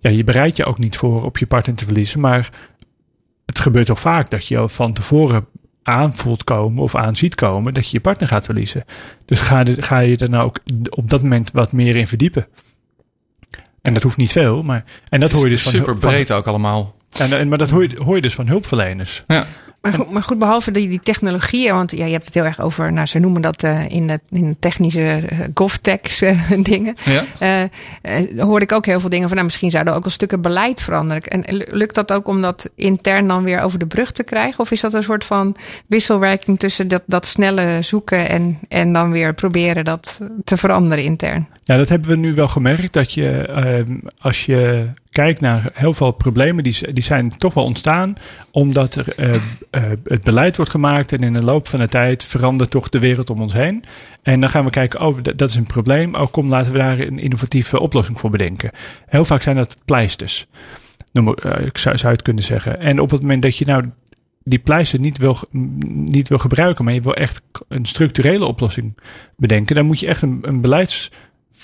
Ja, 0.00 0.10
je 0.10 0.24
bereidt 0.24 0.56
je 0.56 0.64
ook 0.64 0.78
niet 0.78 0.96
voor 0.96 1.24
op 1.24 1.38
je 1.38 1.46
partner 1.46 1.76
te 1.76 1.84
verliezen, 1.84 2.20
maar 2.20 2.50
het 3.46 3.58
gebeurt 3.58 3.86
toch 3.86 4.00
vaak 4.00 4.30
dat 4.30 4.46
je 4.46 4.58
al 4.58 4.68
van 4.68 4.92
tevoren 4.92 5.46
aanvoelt 5.82 6.44
komen 6.44 6.82
of 6.82 6.94
aanziet 6.94 7.34
komen 7.34 7.74
dat 7.74 7.84
je 7.84 7.90
je 7.92 8.00
partner 8.00 8.28
gaat 8.28 8.44
verliezen. 8.44 8.84
Dus 9.24 9.40
ga, 9.40 9.64
de- 9.64 9.82
ga 9.82 9.98
je 9.98 10.16
er 10.16 10.30
nou 10.30 10.44
ook 10.46 10.58
op 10.90 11.10
dat 11.10 11.22
moment 11.22 11.50
wat 11.52 11.72
meer 11.72 11.96
in 11.96 12.06
verdiepen. 12.06 12.46
En 13.82 13.94
dat 13.94 14.02
hoeft 14.02 14.16
niet 14.16 14.32
veel, 14.32 14.62
maar 14.62 14.84
en 15.08 15.20
dat 15.20 15.30
hoor 15.30 15.44
je 15.44 15.50
dus 15.50 15.62
van 15.62 15.72
super 15.72 15.98
van- 15.98 16.10
breed 16.10 16.32
ook 16.32 16.46
allemaal. 16.46 16.94
en, 17.18 17.38
en, 17.38 17.48
maar 17.48 17.58
dat 17.58 17.70
hoor 17.70 17.82
je, 17.82 18.02
hoor 18.04 18.14
je 18.16 18.22
dus 18.22 18.34
van 18.34 18.46
hulpverleners. 18.46 19.22
Ja. 19.26 19.46
Maar 19.80 19.92
goed, 19.92 20.10
maar 20.10 20.22
goed, 20.22 20.38
behalve 20.38 20.70
die, 20.70 20.88
die 20.88 21.00
technologieën, 21.00 21.74
want 21.74 21.90
ja, 21.90 22.04
je 22.04 22.12
hebt 22.12 22.24
het 22.24 22.34
heel 22.34 22.44
erg 22.44 22.60
over, 22.60 22.92
nou, 22.92 23.06
ze 23.06 23.18
noemen 23.18 23.42
dat 23.42 23.62
eh, 23.62 23.88
in, 23.88 24.06
de, 24.06 24.20
in 24.30 24.48
de 24.48 24.56
technische 24.58 25.20
uh, 25.32 25.38
GovTech 25.54 26.20
eh, 26.22 26.52
dingen. 26.62 26.94
Ja. 27.38 27.68
Hoorde 28.36 28.64
ik 28.64 28.72
ook 28.72 28.86
heel 28.86 29.00
veel 29.00 29.08
dingen 29.08 29.26
van, 29.26 29.34
nou, 29.34 29.46
misschien 29.46 29.70
zouden 29.70 29.94
ook 29.94 30.04
al 30.04 30.10
stukken 30.10 30.40
beleid 30.40 30.82
veranderen. 30.82 31.22
En 31.22 31.56
lu- 31.56 31.66
lukt 31.70 31.94
dat 31.94 32.12
ook 32.12 32.28
om 32.28 32.42
dat 32.42 32.70
intern 32.74 33.26
dan 33.28 33.44
weer 33.44 33.60
over 33.60 33.78
de 33.78 33.86
brug 33.86 34.12
te 34.12 34.24
krijgen? 34.24 34.60
Of 34.60 34.70
is 34.70 34.80
dat 34.80 34.94
een 34.94 35.02
soort 35.02 35.24
van 35.24 35.56
wisselwerking 35.86 36.58
tussen 36.58 36.88
dat, 36.88 37.02
dat 37.06 37.26
snelle 37.26 37.78
zoeken 37.80 38.28
en, 38.28 38.58
en 38.68 38.92
dan 38.92 39.10
weer 39.10 39.34
proberen 39.34 39.84
dat 39.84 40.20
te 40.44 40.56
veranderen 40.56 41.04
intern? 41.04 41.48
Ja, 41.64 41.76
dat 41.76 41.88
hebben 41.88 42.10
we 42.10 42.16
nu 42.16 42.34
wel 42.34 42.48
gemerkt. 42.48 42.92
Dat 42.92 43.12
je, 43.12 43.30
ehm, 43.30 43.96
als 44.18 44.46
je 44.46 44.88
kijkt 45.18 45.40
naar 45.40 45.70
heel 45.72 45.94
veel 45.94 46.10
problemen, 46.10 46.64
die, 46.64 46.92
die 46.92 47.02
zijn 47.02 47.38
toch 47.38 47.54
wel 47.54 47.64
ontstaan. 47.64 48.14
Omdat 48.50 48.94
er 48.94 49.14
eh, 49.16 49.34
eh, 49.70 49.82
het 50.04 50.22
beleid 50.22 50.56
wordt 50.56 50.70
gemaakt 50.70 51.12
en 51.12 51.22
in 51.22 51.32
de 51.32 51.44
loop 51.44 51.68
van 51.68 51.78
de 51.78 51.88
tijd 51.88 52.24
verandert 52.24 52.70
toch 52.70 52.88
de 52.88 52.98
wereld 52.98 53.30
om 53.30 53.40
ons 53.40 53.52
heen. 53.52 53.84
En 54.22 54.40
dan 54.40 54.48
gaan 54.50 54.64
we 54.64 54.70
kijken, 54.70 55.00
oh, 55.00 55.16
dat, 55.22 55.48
is 55.48 55.54
een 55.54 55.66
probleem. 55.66 56.14
Oh, 56.14 56.26
kom, 56.30 56.48
laten 56.48 56.72
we 56.72 56.78
daar 56.78 56.98
een 56.98 57.18
innovatieve 57.18 57.80
oplossing 57.80 58.18
voor 58.18 58.30
bedenken. 58.30 58.70
Heel 59.06 59.24
vaak 59.24 59.42
zijn 59.42 59.56
dat 59.56 59.78
pleisters. 59.84 60.46
Noem, 61.12 61.34
eh, 61.34 61.66
ik 61.66 61.78
zou, 61.78 61.96
zou 61.96 62.12
het 62.12 62.22
kunnen 62.22 62.44
zeggen. 62.44 62.80
En 62.80 63.00
op 63.00 63.10
het 63.10 63.20
moment 63.20 63.42
dat 63.42 63.56
je 63.56 63.64
nou 63.64 63.90
die 64.42 64.58
pleister 64.58 65.00
niet 65.00 65.18
wil, 65.18 65.36
niet 66.10 66.28
wil 66.28 66.38
gebruiken, 66.38 66.84
maar 66.84 66.94
je 66.94 67.02
wil 67.02 67.14
echt 67.14 67.42
een 67.68 67.84
structurele 67.84 68.44
oplossing 68.46 68.98
bedenken, 69.36 69.74
dan 69.74 69.86
moet 69.86 70.00
je 70.00 70.06
echt 70.06 70.22
een, 70.22 70.38
een 70.42 70.60
beleids 70.60 71.10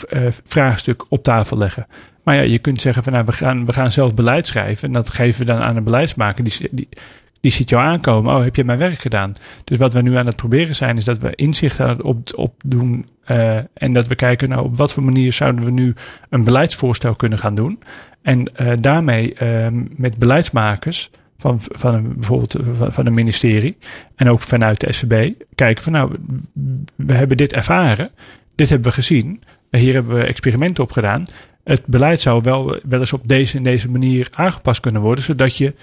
eh, 0.08 0.26
vraagstuk 0.44 1.04
op 1.08 1.22
tafel 1.22 1.56
leggen. 1.56 1.86
Maar 2.24 2.34
ja, 2.34 2.42
je 2.42 2.58
kunt 2.58 2.80
zeggen 2.80 3.02
van 3.02 3.12
nou, 3.12 3.24
we 3.24 3.32
gaan, 3.32 3.66
we 3.66 3.72
gaan 3.72 3.92
zelf 3.92 4.14
beleid 4.14 4.46
schrijven. 4.46 4.88
En 4.88 4.94
dat 4.94 5.10
geven 5.10 5.40
we 5.40 5.52
dan 5.52 5.60
aan 5.60 5.76
een 5.76 5.84
beleidsmaker. 5.84 6.44
Die, 6.44 6.68
die, 6.70 6.88
die 7.40 7.52
ziet 7.52 7.68
jou 7.68 7.82
aankomen. 7.82 8.34
Oh, 8.34 8.42
heb 8.42 8.56
je 8.56 8.64
mijn 8.64 8.78
werk 8.78 8.98
gedaan? 8.98 9.32
Dus 9.64 9.78
wat 9.78 9.92
we 9.92 10.02
nu 10.02 10.16
aan 10.16 10.26
het 10.26 10.36
proberen 10.36 10.74
zijn, 10.74 10.96
is 10.96 11.04
dat 11.04 11.18
we 11.18 11.34
inzicht 11.34 11.80
aan 11.80 11.88
het 11.88 12.02
op, 12.02 12.28
opdoen. 12.36 13.06
eh, 13.24 13.56
en 13.74 13.92
dat 13.92 14.06
we 14.06 14.14
kijken, 14.14 14.48
nou, 14.48 14.64
op 14.64 14.76
wat 14.76 14.92
voor 14.92 15.02
manier 15.02 15.32
zouden 15.32 15.64
we 15.64 15.70
nu 15.70 15.94
een 16.28 16.44
beleidsvoorstel 16.44 17.14
kunnen 17.14 17.38
gaan 17.38 17.54
doen. 17.54 17.78
En 18.22 18.56
eh, 18.56 18.72
daarmee 18.80 19.34
eh, 19.34 19.66
met 19.96 20.18
beleidsmakers 20.18 21.10
van, 21.36 21.60
van 21.60 21.94
een, 21.94 22.14
bijvoorbeeld 22.14 22.56
van 22.88 23.06
een 23.06 23.14
ministerie 23.14 23.76
en 24.16 24.28
ook 24.30 24.40
vanuit 24.40 24.80
de 24.80 24.92
SVB 24.92 25.32
kijken 25.54 25.84
van 25.84 25.92
nou, 25.92 26.16
we 26.96 27.12
hebben 27.12 27.36
dit 27.36 27.52
ervaren, 27.52 28.10
dit 28.54 28.68
hebben 28.68 28.88
we 28.88 28.94
gezien, 28.94 29.42
hier 29.70 29.94
hebben 29.94 30.14
we 30.14 30.24
experimenten 30.24 30.84
op 30.84 30.90
gedaan. 30.90 31.24
Het 31.64 31.86
beleid 31.86 32.20
zou 32.20 32.42
wel, 32.42 32.80
wel 32.88 33.00
eens 33.00 33.12
op 33.12 33.28
deze 33.28 33.56
en 33.56 33.62
deze 33.62 33.88
manier 33.88 34.28
aangepast 34.30 34.80
kunnen 34.80 35.02
worden, 35.02 35.24
zodat 35.24 35.56
je 35.56 35.74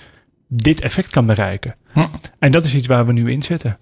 dit 0.47 0.81
effect 0.81 1.09
kan 1.09 1.25
bereiken. 1.25 1.75
Hm. 1.91 2.05
En 2.39 2.51
dat 2.51 2.65
is 2.65 2.75
iets 2.75 2.87
waar 2.87 3.05
we 3.05 3.13
nu 3.13 3.31
in 3.31 3.43
zitten. 3.43 3.77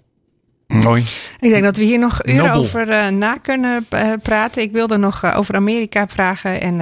Mooi. 0.66 1.04
Ik 1.38 1.50
denk 1.50 1.64
dat 1.64 1.76
we 1.76 1.82
hier 1.82 1.98
nog 1.98 2.26
uren 2.26 2.52
over 2.52 2.88
uh, 2.88 3.08
na 3.08 3.36
kunnen 3.42 3.86
uh, 3.94 4.12
praten. 4.22 4.62
Ik 4.62 4.72
wilde 4.72 4.96
nog 4.96 5.24
uh, 5.24 5.38
over 5.38 5.54
Amerika 5.54 6.08
vragen 6.08 6.60
en, 6.60 6.80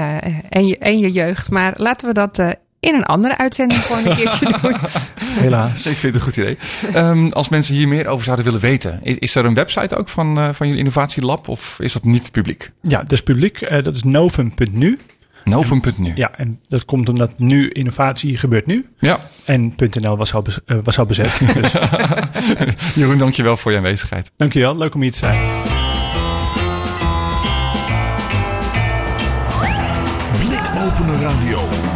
en, 0.48 0.66
je, 0.66 0.78
en 0.78 0.98
je 0.98 1.10
jeugd. 1.10 1.50
Maar 1.50 1.74
laten 1.76 2.08
we 2.08 2.14
dat 2.14 2.56
in 2.80 2.94
een 2.94 3.04
andere 3.04 3.38
uitzending 3.38 3.80
gewoon 3.80 4.06
een 4.06 4.16
keertje 4.16 4.46
doen. 4.62 4.76
Helaas. 5.24 5.86
Ik 5.86 5.96
vind 5.96 6.02
het 6.02 6.14
een 6.14 6.20
goed 6.20 6.36
idee. 6.36 6.58
Um, 6.96 7.32
als 7.32 7.48
mensen 7.48 7.74
hier 7.74 7.88
meer 7.88 8.06
over 8.06 8.24
zouden 8.24 8.44
willen 8.44 8.60
weten, 8.60 9.00
is, 9.02 9.18
is 9.18 9.34
er 9.34 9.44
een 9.44 9.54
website 9.54 9.96
ook 9.96 10.08
van, 10.08 10.54
van 10.54 10.66
jullie 10.66 10.80
innovatielab 10.80 11.48
of 11.48 11.76
is 11.80 11.92
dat 11.92 12.04
niet 12.04 12.32
publiek? 12.32 12.70
Ja, 12.82 12.98
dat 12.98 13.12
is 13.12 13.22
publiek. 13.22 13.82
dat 13.84 13.94
is 13.94 14.02
novum.nu. 14.02 14.98
Novum.nu. 15.44 16.12
Ja, 16.14 16.30
en 16.36 16.60
dat 16.68 16.84
komt 16.84 17.08
omdat 17.08 17.38
nu 17.38 17.68
innovatie 17.68 18.36
gebeurt 18.36 18.66
nu. 18.66 18.86
Ja. 18.98 19.20
En 19.44 19.74
.nl 20.00 20.16
was 20.16 20.34
al, 20.34 20.42
bez, 20.42 20.58
uh, 20.66 20.78
was 20.82 20.98
al 20.98 21.06
bezet. 21.06 21.40
dus. 21.54 21.72
Jeroen, 22.94 23.18
dankjewel 23.18 23.56
voor 23.56 23.70
je 23.70 23.76
aanwezigheid. 23.76 24.30
Dankjewel, 24.36 24.76
leuk 24.76 24.94
om 24.94 25.02
hier 25.02 25.12
te 25.12 25.18
zijn. 25.18 25.38
Blikopener 30.38 31.20
Radio. 31.20 31.87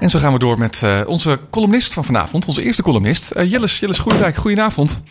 En 0.00 0.10
zo 0.10 0.18
gaan 0.18 0.32
we 0.32 0.38
door 0.38 0.58
met 0.58 0.80
uh, 0.84 1.00
onze 1.06 1.40
columnist 1.50 1.92
van 1.92 2.04
vanavond, 2.04 2.46
onze 2.46 2.62
eerste 2.62 2.82
columnist, 2.82 3.32
uh, 3.36 3.50
Jilles, 3.50 3.78
Jilles 3.78 3.98
Goedendijk. 3.98 4.36
Goedenavond. 4.36 5.02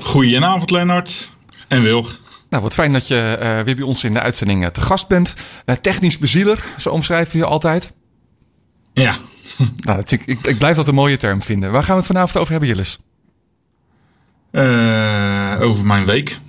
Goedenavond, 0.00 0.70
Lennart. 0.70 1.32
En 1.68 1.82
Wilg. 1.82 2.18
Nou, 2.50 2.62
wat 2.62 2.74
fijn 2.74 2.92
dat 2.92 3.08
je 3.08 3.38
uh, 3.42 3.60
weer 3.60 3.76
bij 3.76 3.84
ons 3.84 4.04
in 4.04 4.12
de 4.12 4.20
uitzending 4.20 4.68
te 4.68 4.80
gast 4.80 5.08
bent. 5.08 5.34
Uh, 5.66 5.74
technisch 5.74 6.18
bezieler, 6.18 6.64
zo 6.78 6.90
omschrijf 6.90 7.32
je 7.32 7.38
je 7.38 7.44
altijd. 7.44 7.92
Ja. 8.92 9.18
nou, 9.58 9.96
dat 9.96 10.10
ik, 10.10 10.22
ik, 10.24 10.46
ik, 10.46 10.58
blijf 10.58 10.76
dat 10.76 10.88
een 10.88 10.94
mooie 10.94 11.16
term 11.16 11.42
vinden. 11.42 11.72
Waar 11.72 11.82
gaan 11.82 11.94
we 11.94 11.98
het 11.98 12.06
vanavond 12.06 12.36
over 12.36 12.50
hebben, 12.50 12.68
Jilles? 12.68 12.98
Uh, 14.52 15.56
over 15.60 15.84
mijn 15.84 16.04
week. 16.04 16.40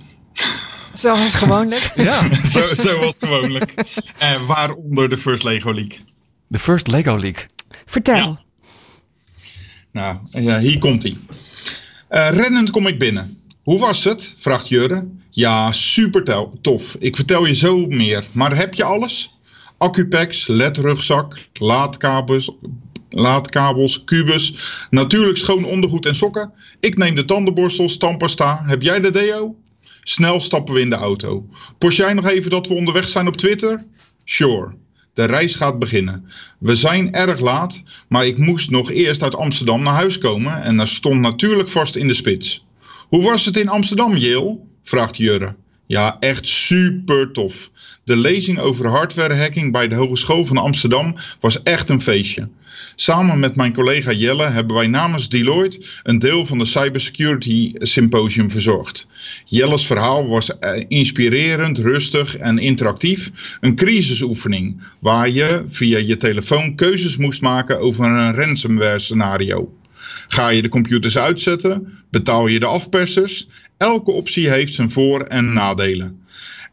Zoals 0.92 1.34
gewoonlijk. 1.34 1.92
ja. 2.08 2.34
zo, 2.52 2.74
zoals 2.74 3.16
gewoonlijk. 3.18 3.74
En 4.18 4.46
waaronder 4.46 5.08
de 5.08 5.18
First 5.18 5.42
Lego 5.42 5.72
League. 5.72 5.98
De 6.52 6.58
First 6.58 6.86
Lego 6.86 7.16
League. 7.16 7.46
Vertel. 7.84 8.16
Ja. 8.16 8.40
Nou, 9.92 10.18
ja, 10.30 10.60
hier 10.60 10.78
komt 10.78 11.02
hij. 11.02 11.16
rennend 12.08 12.70
kom 12.70 12.86
ik 12.86 12.98
binnen. 12.98 13.38
Hoe 13.62 13.78
was 13.78 14.04
het? 14.04 14.34
vraagt 14.36 14.68
Jurre. 14.68 15.06
Ja, 15.30 15.72
super 15.72 16.44
tof. 16.60 16.96
Ik 16.98 17.16
vertel 17.16 17.46
je 17.46 17.54
zo 17.54 17.86
meer. 17.86 18.26
Maar 18.32 18.56
heb 18.56 18.74
je 18.74 18.84
alles? 18.84 19.38
Accupacks, 19.78 20.46
LED-rugzak, 20.46 21.38
laadkabels, 21.52 22.50
laadkabels, 23.10 24.04
kubus, 24.04 24.54
natuurlijk 24.90 25.38
schoon 25.38 25.64
ondergoed 25.64 26.06
en 26.06 26.14
sokken. 26.14 26.52
Ik 26.80 26.96
neem 26.96 27.14
de 27.14 27.24
tandenborstel, 27.24 27.96
tandpasta. 27.96 28.62
Heb 28.66 28.82
jij 28.82 29.00
de 29.00 29.10
deo? 29.10 29.56
Snel 30.02 30.40
stappen 30.40 30.74
we 30.74 30.80
in 30.80 30.90
de 30.90 30.96
auto. 30.96 31.48
Post 31.78 31.96
jij 31.96 32.12
nog 32.12 32.26
even 32.26 32.50
dat 32.50 32.66
we 32.66 32.74
onderweg 32.74 33.08
zijn 33.08 33.26
op 33.26 33.36
Twitter? 33.36 33.84
Sure. 34.24 34.80
De 35.14 35.24
reis 35.24 35.54
gaat 35.54 35.78
beginnen. 35.78 36.24
We 36.58 36.74
zijn 36.74 37.14
erg 37.14 37.40
laat, 37.40 37.82
maar 38.08 38.26
ik 38.26 38.38
moest 38.38 38.70
nog 38.70 38.90
eerst 38.90 39.22
uit 39.22 39.34
Amsterdam 39.34 39.82
naar 39.82 39.94
huis 39.94 40.18
komen 40.18 40.62
en 40.62 40.80
er 40.80 40.88
stond 40.88 41.20
natuurlijk 41.20 41.68
vast 41.68 41.96
in 41.96 42.06
de 42.06 42.14
spits. 42.14 42.64
Hoe 43.08 43.22
was 43.22 43.44
het 43.44 43.56
in 43.56 43.68
Amsterdam, 43.68 44.16
Yale? 44.16 44.58
vraagt 44.82 45.16
Jurre. 45.16 45.54
Ja, 45.86 46.16
echt 46.20 46.48
super 46.48 47.32
tof. 47.32 47.70
De 48.04 48.16
lezing 48.16 48.58
over 48.58 48.88
hardwarehacking 48.88 49.72
bij 49.72 49.88
de 49.88 49.94
Hogeschool 49.94 50.44
van 50.44 50.56
Amsterdam 50.56 51.16
was 51.40 51.62
echt 51.62 51.88
een 51.88 52.02
feestje. 52.02 52.48
Samen 52.96 53.40
met 53.40 53.56
mijn 53.56 53.74
collega 53.74 54.12
Jelle 54.12 54.48
hebben 54.48 54.76
wij 54.76 54.86
namens 54.86 55.28
Deloitte 55.28 55.86
een 56.02 56.18
deel 56.18 56.46
van 56.46 56.58
de 56.58 56.64
Cybersecurity 56.64 57.72
Symposium 57.78 58.50
verzorgd. 58.50 59.06
Jelle's 59.44 59.86
verhaal 59.86 60.28
was 60.28 60.50
inspirerend, 60.88 61.78
rustig 61.78 62.36
en 62.36 62.58
interactief. 62.58 63.30
Een 63.60 63.74
crisisoefening 63.74 64.82
waar 64.98 65.30
je 65.30 65.64
via 65.68 65.98
je 65.98 66.16
telefoon 66.16 66.74
keuzes 66.74 67.16
moest 67.16 67.40
maken 67.40 67.80
over 67.80 68.04
een 68.04 68.34
ransomware 68.34 68.98
scenario. 68.98 69.72
Ga 70.28 70.48
je 70.48 70.62
de 70.62 70.68
computers 70.68 71.18
uitzetten? 71.18 71.98
Betaal 72.10 72.46
je 72.46 72.60
de 72.60 72.66
afpersers? 72.66 73.48
Elke 73.76 74.10
optie 74.10 74.50
heeft 74.50 74.74
zijn 74.74 74.90
voor- 74.90 75.22
en 75.22 75.52
nadelen. 75.52 76.21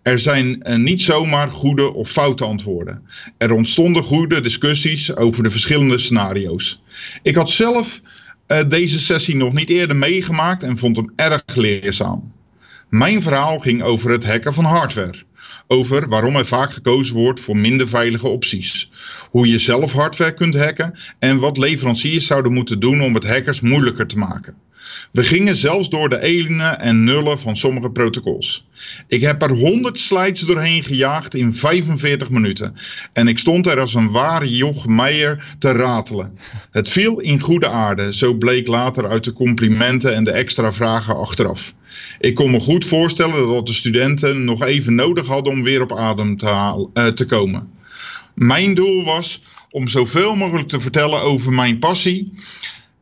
Er 0.02 0.20
zijn 0.20 0.64
niet 0.84 1.02
zomaar 1.02 1.50
goede 1.50 1.94
of 1.94 2.10
foute 2.10 2.44
antwoorden. 2.44 3.08
Er 3.38 3.52
ontstonden 3.52 4.04
goede 4.04 4.42
discussies 4.42 5.16
over 5.16 5.44
de 5.44 5.52
verschillende 5.52 5.98
scenario's. 5.98 6.82
Ik 7.22 7.36
had 7.36 7.52
zelf 7.52 8.02
uh, 8.48 8.70
deze 8.70 9.00
sessie 9.00 9.36
nog 9.36 9.54
niet 9.54 9.70
eerder 9.70 9.96
meegemaakt 9.96 10.64
en 10.64 10.78
vond 10.78 10.96
hem 10.96 11.14
erg 11.16 11.56
leerzaam. 11.56 12.32
Mijn 12.90 13.22
verhaal 13.22 13.60
ging 13.60 13.84
over 13.84 14.12
het 14.12 14.26
hacken 14.26 14.54
van 14.54 14.66
hardware. 14.66 15.24
Over 15.68 16.08
waarom 16.08 16.36
er 16.36 16.46
vaak 16.46 16.74
gekozen 16.74 17.16
wordt 17.16 17.40
voor 17.40 17.58
minder 17.58 17.88
veilige 17.90 18.28
opties. 18.28 18.92
Hoe 19.30 19.48
je 19.48 19.60
zelf 19.60 19.92
hardware 19.94 20.34
kunt 20.34 20.56
hacken 20.56 21.00
en 21.20 21.40
wat 21.40 21.58
leveranciers 21.58 22.26
zouden 22.26 22.54
moeten 22.54 22.80
doen 22.80 23.02
om 23.02 23.14
het 23.14 23.28
hackers 23.28 23.62
moeilijker 23.62 24.08
te 24.08 24.18
maken. 24.18 24.56
We 25.12 25.24
gingen 25.24 25.56
zelfs 25.56 25.90
door 25.90 26.10
de 26.10 26.22
enen 26.22 26.80
en 26.80 27.04
nullen 27.04 27.40
van 27.40 27.58
sommige 27.58 27.90
protocols. 27.90 28.68
Ik 29.08 29.22
heb 29.22 29.42
er 29.42 29.52
100 29.52 30.00
slides 30.00 30.40
doorheen 30.40 30.84
gejaagd 30.84 31.36
in 31.36 31.54
45 31.54 32.30
minuten. 32.30 32.76
En 33.14 33.28
ik 33.28 33.38
stond 33.40 33.68
er 33.68 33.80
als 33.80 33.94
een 33.94 34.12
ware 34.12 34.56
Joch 34.56 34.88
Meijer 34.88 35.56
te 35.60 35.72
ratelen. 35.72 36.38
Het 36.72 36.90
viel 36.90 37.20
in 37.20 37.42
goede 37.42 37.68
aarde, 37.68 38.14
zo 38.14 38.34
bleek 38.34 38.68
later 38.68 39.10
uit 39.10 39.24
de 39.24 39.34
complimenten 39.34 40.16
en 40.16 40.24
de 40.24 40.32
extra 40.32 40.74
vragen 40.74 41.16
achteraf. 41.16 41.74
Ik 42.20 42.36
kon 42.36 42.52
me 42.52 42.60
goed 42.60 42.86
voorstellen 42.86 43.48
dat 43.48 43.68
de 43.68 43.74
studenten 43.74 44.44
nog 44.44 44.64
even 44.64 44.96
nodig 44.96 45.28
hadden 45.28 45.54
om 45.54 45.64
weer 45.64 45.82
op 45.82 45.98
adem 45.98 46.38
te, 46.38 47.12
te 47.14 47.26
komen. 47.26 47.72
Mijn 48.34 48.74
doel 48.74 49.04
was 49.04 49.42
om 49.70 49.88
zoveel 49.88 50.36
mogelijk 50.36 50.68
te 50.68 50.82
vertellen 50.82 51.22
over 51.22 51.54
mijn 51.54 51.80
passie. 51.80 52.34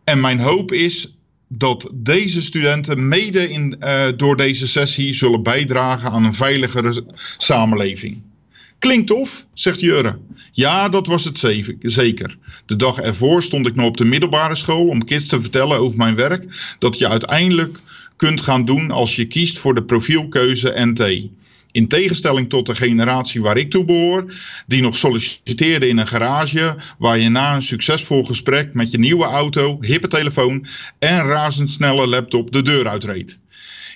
En 0.04 0.19
mijn 0.19 0.39
hoop 0.39 0.71
is 0.71 1.16
dat 1.47 1.91
deze 1.93 2.41
studenten 2.41 3.07
mede 3.07 3.49
in, 3.49 3.75
uh, 3.79 4.05
door 4.17 4.36
deze 4.36 4.67
sessie 4.67 5.13
zullen 5.13 5.43
bijdragen 5.43 6.12
aan 6.12 6.23
een 6.23 6.33
veiligere 6.33 7.03
samenleving. 7.38 8.21
Klinkt 8.79 9.07
tof, 9.07 9.45
zegt 9.53 9.79
Jurre. 9.79 10.17
Ja, 10.51 10.89
dat 10.89 11.07
was 11.07 11.23
het 11.23 11.39
zeker. 11.81 12.38
De 12.65 12.75
dag 12.75 12.99
ervoor 12.99 13.43
stond 13.43 13.67
ik 13.67 13.75
nog 13.75 13.86
op 13.86 13.97
de 13.97 14.05
middelbare 14.05 14.55
school 14.55 14.88
om 14.88 15.05
kids 15.05 15.27
te 15.27 15.41
vertellen 15.41 15.79
over 15.79 15.97
mijn 15.97 16.15
werk 16.15 16.75
dat 16.79 16.97
je 16.97 17.07
uiteindelijk 17.07 17.79
kunt 18.15 18.41
gaan 18.41 18.65
doen 18.65 18.91
als 18.91 19.15
je 19.15 19.25
kiest 19.25 19.60
voor 19.60 19.75
de 19.75 19.83
profielkeuze 19.83 20.73
NT. 20.75 21.29
In 21.77 21.87
tegenstelling 21.87 22.49
tot 22.49 22.65
de 22.65 22.75
generatie 22.75 23.41
waar 23.41 23.57
ik 23.57 23.69
toe 23.69 23.85
behoor, 23.85 24.33
die 24.67 24.81
nog 24.81 24.97
solliciteerde 24.97 25.87
in 25.87 25.97
een 25.97 26.07
garage, 26.07 26.75
waar 26.97 27.19
je 27.19 27.29
na 27.29 27.55
een 27.55 27.61
succesvol 27.61 28.25
gesprek 28.25 28.73
met 28.73 28.91
je 28.91 28.99
nieuwe 28.99 29.23
auto, 29.25 29.77
hippe 29.81 30.07
telefoon 30.07 30.65
en 30.99 31.23
razendsnelle 31.23 32.07
laptop 32.07 32.51
de 32.51 32.61
deur 32.61 32.87
uitreed. 32.87 33.39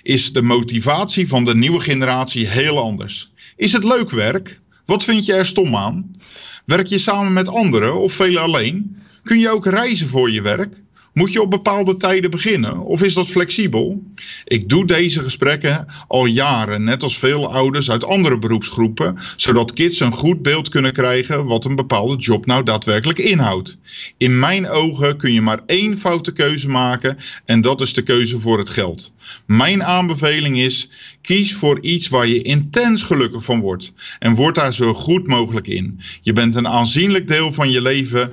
Is 0.02 0.32
de 0.32 0.42
motivatie 0.42 1.28
van 1.28 1.44
de 1.44 1.54
nieuwe 1.54 1.80
generatie 1.80 2.46
heel 2.46 2.78
anders? 2.78 3.32
Is 3.56 3.72
het 3.72 3.84
leuk 3.84 4.10
werk? 4.10 4.60
Wat 4.86 5.04
vind 5.04 5.24
je 5.24 5.32
er 5.32 5.46
stom 5.46 5.76
aan? 5.76 6.16
Werk 6.64 6.86
je 6.86 6.98
samen 6.98 7.32
met 7.32 7.48
anderen 7.48 7.94
of 7.94 8.12
velen 8.12 8.42
alleen? 8.42 8.96
Kun 9.22 9.38
je 9.38 9.50
ook 9.50 9.66
reizen 9.66 10.08
voor 10.08 10.30
je 10.30 10.42
werk? 10.42 10.81
Moet 11.12 11.32
je 11.32 11.42
op 11.42 11.50
bepaalde 11.50 11.96
tijden 11.96 12.30
beginnen 12.30 12.78
of 12.78 13.02
is 13.02 13.14
dat 13.14 13.28
flexibel? 13.28 14.02
Ik 14.44 14.68
doe 14.68 14.86
deze 14.86 15.20
gesprekken 15.20 15.86
al 16.08 16.26
jaren, 16.26 16.84
net 16.84 17.02
als 17.02 17.18
veel 17.18 17.52
ouders 17.52 17.90
uit 17.90 18.04
andere 18.04 18.38
beroepsgroepen, 18.38 19.18
zodat 19.36 19.72
kids 19.72 20.00
een 20.00 20.16
goed 20.16 20.42
beeld 20.42 20.68
kunnen 20.68 20.92
krijgen 20.92 21.44
wat 21.46 21.64
een 21.64 21.76
bepaalde 21.76 22.16
job 22.16 22.46
nou 22.46 22.64
daadwerkelijk 22.64 23.18
inhoudt. 23.18 23.78
In 24.16 24.38
mijn 24.38 24.68
ogen 24.68 25.16
kun 25.16 25.32
je 25.32 25.40
maar 25.40 25.60
één 25.66 25.98
foute 25.98 26.32
keuze 26.32 26.68
maken 26.68 27.16
en 27.44 27.60
dat 27.60 27.80
is 27.80 27.92
de 27.92 28.02
keuze 28.02 28.40
voor 28.40 28.58
het 28.58 28.70
geld. 28.70 29.12
Mijn 29.46 29.84
aanbeveling 29.84 30.58
is: 30.58 30.90
kies 31.22 31.54
voor 31.54 31.80
iets 31.80 32.08
waar 32.08 32.26
je 32.26 32.42
intens 32.42 33.02
gelukkig 33.02 33.44
van 33.44 33.60
wordt 33.60 33.92
en 34.18 34.34
word 34.34 34.54
daar 34.54 34.74
zo 34.74 34.94
goed 34.94 35.26
mogelijk 35.26 35.66
in. 35.66 36.00
Je 36.20 36.32
bent 36.32 36.54
een 36.54 36.68
aanzienlijk 36.68 37.28
deel 37.28 37.52
van 37.52 37.70
je 37.70 37.82
leven 37.82 38.32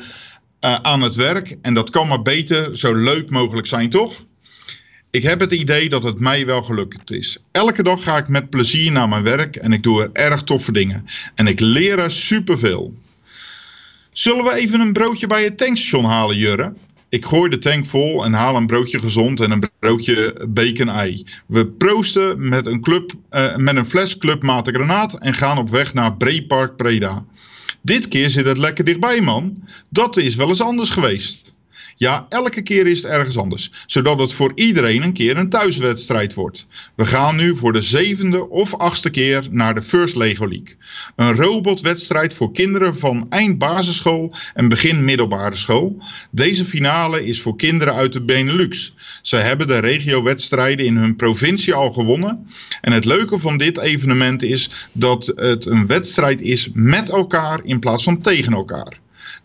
uh, 0.62 0.76
aan 0.82 1.02
het 1.02 1.15
werk. 1.15 1.58
En 1.62 1.74
dat 1.74 1.89
kan 1.89 2.08
maar 2.08 2.22
beter 2.22 2.78
zo 2.78 2.93
leuk 2.93 3.30
mogelijk 3.30 3.67
zijn, 3.67 3.89
toch? 3.89 4.26
Ik 5.12 5.24
heb 5.24 5.39
het 5.39 5.52
idee 5.52 5.89
dat 5.89 6.04
het 6.04 6.19
mij 6.19 6.45
wel 6.45 6.62
gelukt 6.62 7.12
is. 7.12 7.38
Elke 7.52 7.84
dag 7.84 8.04
ga 8.04 8.17
ik 8.17 8.28
met 8.28 8.50
plezier 8.50 8.91
naar 8.91 9.10
mijn 9.10 9.24
werk 9.24 9.56
en 9.56 9.74
ik 9.74 9.84
doe 9.84 10.02
er 10.02 10.10
erg 10.13 10.43
toffe 10.43 10.72
dingen. 10.72 11.06
En 11.36 11.48
ik 11.48 11.60
leer 11.60 12.00
er 12.00 12.12
superveel. 12.12 12.94
Zullen 14.12 14.44
we 14.44 14.54
even 14.54 14.79
een 14.79 14.94
broodje 14.94 15.27
bij 15.27 15.44
het 15.44 15.58
tankstation 15.58 16.06
halen, 16.06 16.38
Jurre? 16.38 16.73
Ik 17.10 17.25
gooi 17.25 17.50
de 17.50 17.58
tank 17.58 17.88
vol 17.88 18.25
en 18.25 18.33
haal 18.33 18.56
een 18.56 18.67
broodje 18.67 19.00
gezond 19.00 19.40
en 19.40 19.52
een 19.52 19.69
broodje 19.79 20.46
bacon 20.48 20.90
ei. 20.90 21.25
We 21.46 21.67
proosten 21.67 22.50
met 22.50 22.65
een, 22.65 22.81
club, 22.81 23.12
uh, 23.31 23.56
met 23.56 23.75
een 23.75 23.86
fles 23.86 24.17
Club 24.17 24.44
Mate 24.44 24.71
Granaat 24.71 25.13
en 25.13 25.33
gaan 25.33 25.58
op 25.58 25.69
weg 25.69 25.94
naar 25.94 26.17
Breepark 26.17 26.75
Preda. 26.75 27.25
Dit 27.82 28.08
keer 28.08 28.30
zit 28.30 28.46
het 28.46 28.58
lekker 28.58 28.84
dichtbij, 28.84 29.21
man. 29.21 29.67
Dat 29.90 30.17
is 30.17 30.36
wel 30.36 30.50
eens 30.50 30.62
anders 30.62 30.90
geweest. 30.90 31.48
Ja, 32.00 32.25
elke 32.29 32.62
keer 32.62 32.87
is 32.87 33.02
het 33.02 33.12
ergens 33.12 33.37
anders, 33.37 33.71
zodat 33.85 34.19
het 34.19 34.33
voor 34.33 34.52
iedereen 34.56 35.04
een 35.04 35.13
keer 35.13 35.37
een 35.37 35.50
thuiswedstrijd 35.50 36.33
wordt. 36.33 36.67
We 36.95 37.06
gaan 37.06 37.35
nu 37.35 37.56
voor 37.56 37.73
de 37.73 37.81
zevende 37.81 38.50
of 38.50 38.75
achtste 38.75 39.10
keer 39.10 39.47
naar 39.52 39.75
de 39.75 39.81
First 39.81 40.15
Lego 40.15 40.47
League. 40.47 40.75
Een 41.15 41.35
robotwedstrijd 41.35 42.33
voor 42.33 42.52
kinderen 42.52 42.97
van 42.97 43.25
eind 43.29 43.58
basisschool 43.58 44.35
en 44.54 44.69
begin 44.69 45.04
middelbare 45.04 45.56
school. 45.56 46.04
Deze 46.31 46.65
finale 46.65 47.25
is 47.25 47.41
voor 47.41 47.56
kinderen 47.56 47.93
uit 47.93 48.13
de 48.13 48.21
Benelux. 48.21 48.93
Ze 49.21 49.35
hebben 49.35 49.67
de 49.67 49.79
regiowedstrijden 49.79 50.85
in 50.85 50.97
hun 50.97 51.15
provincie 51.15 51.73
al 51.73 51.91
gewonnen. 51.91 52.47
En 52.81 52.91
het 52.91 53.06
leuke 53.06 53.39
van 53.39 53.58
dit 53.58 53.77
evenement 53.77 54.43
is 54.43 54.69
dat 54.91 55.31
het 55.35 55.65
een 55.65 55.87
wedstrijd 55.87 56.41
is 56.41 56.69
met 56.73 57.10
elkaar 57.10 57.60
in 57.63 57.79
plaats 57.79 58.04
van 58.04 58.21
tegen 58.21 58.54
elkaar. 58.54 59.00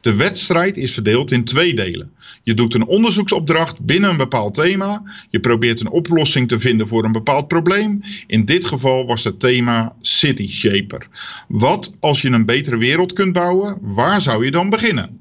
De 0.05 0.15
wedstrijd 0.15 0.77
is 0.77 0.93
verdeeld 0.93 1.31
in 1.31 1.45
twee 1.45 1.75
delen. 1.75 2.13
Je 2.43 2.55
doet 2.55 2.75
een 2.75 2.87
onderzoeksopdracht 2.87 3.81
binnen 3.81 4.11
een 4.11 4.17
bepaald 4.17 4.55
thema. 4.55 5.03
Je 5.31 5.41
probeert 5.41 5.81
een 5.81 5.89
oplossing 5.89 6.49
te 6.49 6.61
vinden 6.61 6.89
voor 6.89 7.05
een 7.05 7.13
bepaald 7.13 7.49
probleem. 7.49 8.03
In 8.27 8.45
dit 8.45 8.65
geval 8.65 9.07
was 9.07 9.25
het 9.25 9.41
thema 9.41 9.95
City 10.01 10.49
Shaper. 10.49 11.07
Wat 11.49 11.97
als 12.01 12.23
je 12.23 12.31
een 12.31 12.45
betere 12.45 12.77
wereld 12.77 13.13
kunt 13.13 13.33
bouwen? 13.33 13.79
Waar 13.81 14.21
zou 14.21 14.45
je 14.45 14.51
dan 14.51 14.71
beginnen? 14.71 15.21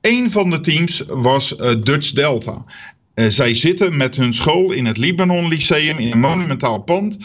Een 0.00 0.30
van 0.30 0.50
de 0.50 0.60
teams 0.60 1.04
was 1.06 1.52
uh, 1.52 1.74
Dutch 1.80 2.10
Delta. 2.10 2.64
Uh, 3.14 3.26
zij 3.26 3.54
zitten 3.54 3.96
met 3.96 4.16
hun 4.16 4.34
school 4.34 4.72
in 4.72 4.86
het 4.86 4.96
Libanon 4.96 5.48
Lyceum 5.48 5.98
in 5.98 6.12
een 6.12 6.20
monumentaal 6.20 6.82
pand 6.82 7.18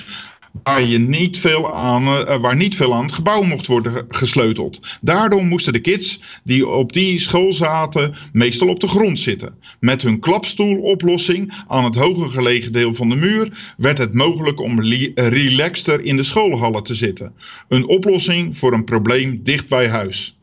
waar, 0.64 0.84
je 0.84 0.99
niet 0.99 1.39
veel 1.39 1.74
aan, 1.76 2.04
uh, 2.04 2.38
waar 2.41 2.56
niet 2.56 2.76
veel 2.76 2.93
aan 2.93 3.06
het 3.06 3.14
gebouw 3.14 3.43
mocht 3.43 3.68
worden 3.68 4.06
gesleuteld. 4.10 4.82
Daardoor 5.02 5.45
moesten 5.45 5.74
de 5.74 5.80
kids 5.80 6.20
die 6.43 6.68
op 6.68 6.93
die 6.93 7.20
school 7.20 7.54
zaten 7.54 8.16
meestal 8.34 8.68
op 8.68 8.80
de 8.80 8.88
grond 8.88 9.20
zitten. 9.20 9.56
Met 9.80 10.02
hun 10.02 10.20
klapstoeloplossing 10.20 11.64
aan 11.68 11.84
het 11.84 11.95
hoger 11.95 12.32
gelegen 12.32 12.72
deel 12.72 12.95
van 12.95 13.10
de 13.10 13.16
muur 13.16 13.74
werd 13.78 13.97
het 13.97 14.14
mogelijk 14.14 14.60
om 14.60 14.82
relaxter 15.16 16.02
in 16.02 16.18
de 16.18 16.24
schoolhallen 16.24 16.84
te 16.84 16.95
zitten. 16.95 17.34
Een 17.68 17.88
oplossing 17.88 18.58
voor 18.58 18.74
een 18.74 18.84
probleem 18.84 19.39
dicht 19.43 19.68
bij 19.68 19.89
huis. 19.89 20.36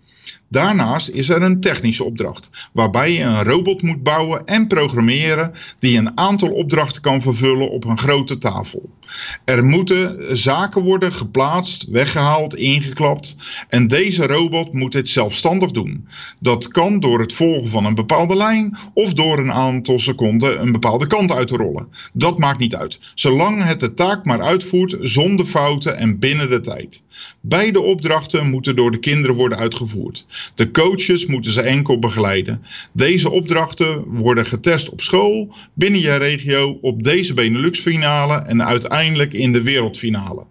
Daarnaast 0.50 1.08
is 1.08 1.28
er 1.28 1.42
een 1.42 1.60
technische 1.60 2.04
opdracht, 2.04 2.50
waarbij 2.72 3.12
je 3.12 3.20
een 3.20 3.42
robot 3.42 3.82
moet 3.82 4.02
bouwen 4.02 4.46
en 4.46 4.66
programmeren 4.66 5.52
die 5.78 5.98
een 5.98 6.18
aantal 6.18 6.50
opdrachten 6.50 7.02
kan 7.02 7.22
vervullen 7.22 7.70
op 7.70 7.84
een 7.84 7.98
grote 7.98 8.38
tafel. 8.38 8.90
Er 9.44 9.64
moeten 9.64 10.36
zaken 10.38 10.82
worden 10.82 11.12
geplaatst, 11.12 11.86
weggehaald, 11.88 12.54
ingeklapt 12.54 13.36
en 13.68 13.88
deze 13.88 14.26
robot 14.26 14.72
moet 14.72 14.92
dit 14.92 15.08
zelfstandig 15.08 15.70
doen. 15.70 16.08
Dat 16.38 16.68
kan 16.68 17.00
door 17.00 17.20
het 17.20 17.32
volgen 17.32 17.68
van 17.68 17.84
een 17.84 17.94
bepaalde 17.94 18.36
lijn 18.36 18.78
of 18.94 19.12
door 19.12 19.38
een 19.38 19.52
aantal 19.52 19.98
seconden 19.98 20.60
een 20.60 20.72
bepaalde 20.72 21.06
kant 21.06 21.32
uit 21.32 21.48
te 21.48 21.56
rollen. 21.56 21.88
Dat 22.12 22.38
maakt 22.38 22.58
niet 22.58 22.74
uit, 22.74 22.98
zolang 23.14 23.64
het 23.64 23.80
de 23.80 23.94
taak 23.94 24.24
maar 24.24 24.42
uitvoert 24.42 24.96
zonder 25.00 25.46
fouten 25.46 25.96
en 25.96 26.18
binnen 26.18 26.50
de 26.50 26.60
tijd. 26.60 27.02
Beide 27.48 27.80
opdrachten 27.80 28.50
moeten 28.50 28.76
door 28.76 28.90
de 28.90 28.98
kinderen 28.98 29.36
worden 29.36 29.58
uitgevoerd. 29.58 30.26
De 30.54 30.70
coaches 30.70 31.26
moeten 31.26 31.52
ze 31.52 31.60
enkel 31.60 31.98
begeleiden. 31.98 32.62
Deze 32.92 33.30
opdrachten 33.30 34.04
worden 34.06 34.46
getest 34.46 34.88
op 34.88 35.02
school, 35.02 35.54
binnen 35.74 36.00
je 36.00 36.16
regio, 36.16 36.78
op 36.80 37.02
deze 37.02 37.34
Benelux 37.34 37.80
finale 37.80 38.34
en 38.34 38.64
uiteindelijk 38.64 39.32
in 39.32 39.52
de 39.52 39.62
wereldfinale. 39.62 40.44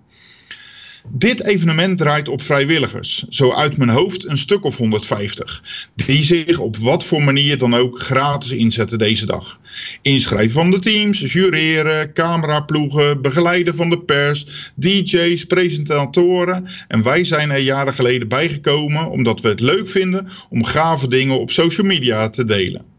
Dit 1.12 1.44
evenement 1.44 1.98
draait 1.98 2.28
op 2.28 2.42
vrijwilligers, 2.42 3.26
zo 3.30 3.52
uit 3.52 3.78
mijn 3.78 3.90
hoofd 3.90 4.26
een 4.26 4.38
stuk 4.38 4.64
of 4.64 4.78
150, 4.78 5.64
die 5.96 6.24
zich 6.24 6.60
op 6.60 6.78
wat 6.78 7.06
voor 7.06 7.24
manier 7.24 7.58
dan 7.58 7.76
ook 7.76 8.02
gratis 8.02 8.52
inzetten 8.52 8.98
deze 8.98 9.26
dag. 9.26 9.60
Inschrijven 10.02 10.52
van 10.52 10.72
de 10.72 10.80
teams, 10.80 11.34
jureren, 11.34 12.14
cameraploegen, 12.14 13.22
begeleiden 13.22 13.76
van 13.76 13.90
de 13.90 14.00
pers, 14.00 14.72
DJ's, 14.76 15.46
presentatoren. 15.46 16.68
En 16.88 17.04
wij 17.04 17.24
zijn 17.24 17.50
er 17.50 17.60
jaren 17.60 17.94
geleden 17.94 18.28
bijgekomen 18.28 19.10
omdat 19.10 19.42
we 19.42 19.48
het 19.48 19.60
leuk 19.60 19.90
vinden 19.90 20.30
om 20.50 20.64
gave 20.64 21.08
dingen 21.08 21.40
op 21.40 21.52
social 21.52 21.88
media 21.88 22.30
te 22.30 22.46
delen. 22.46 22.97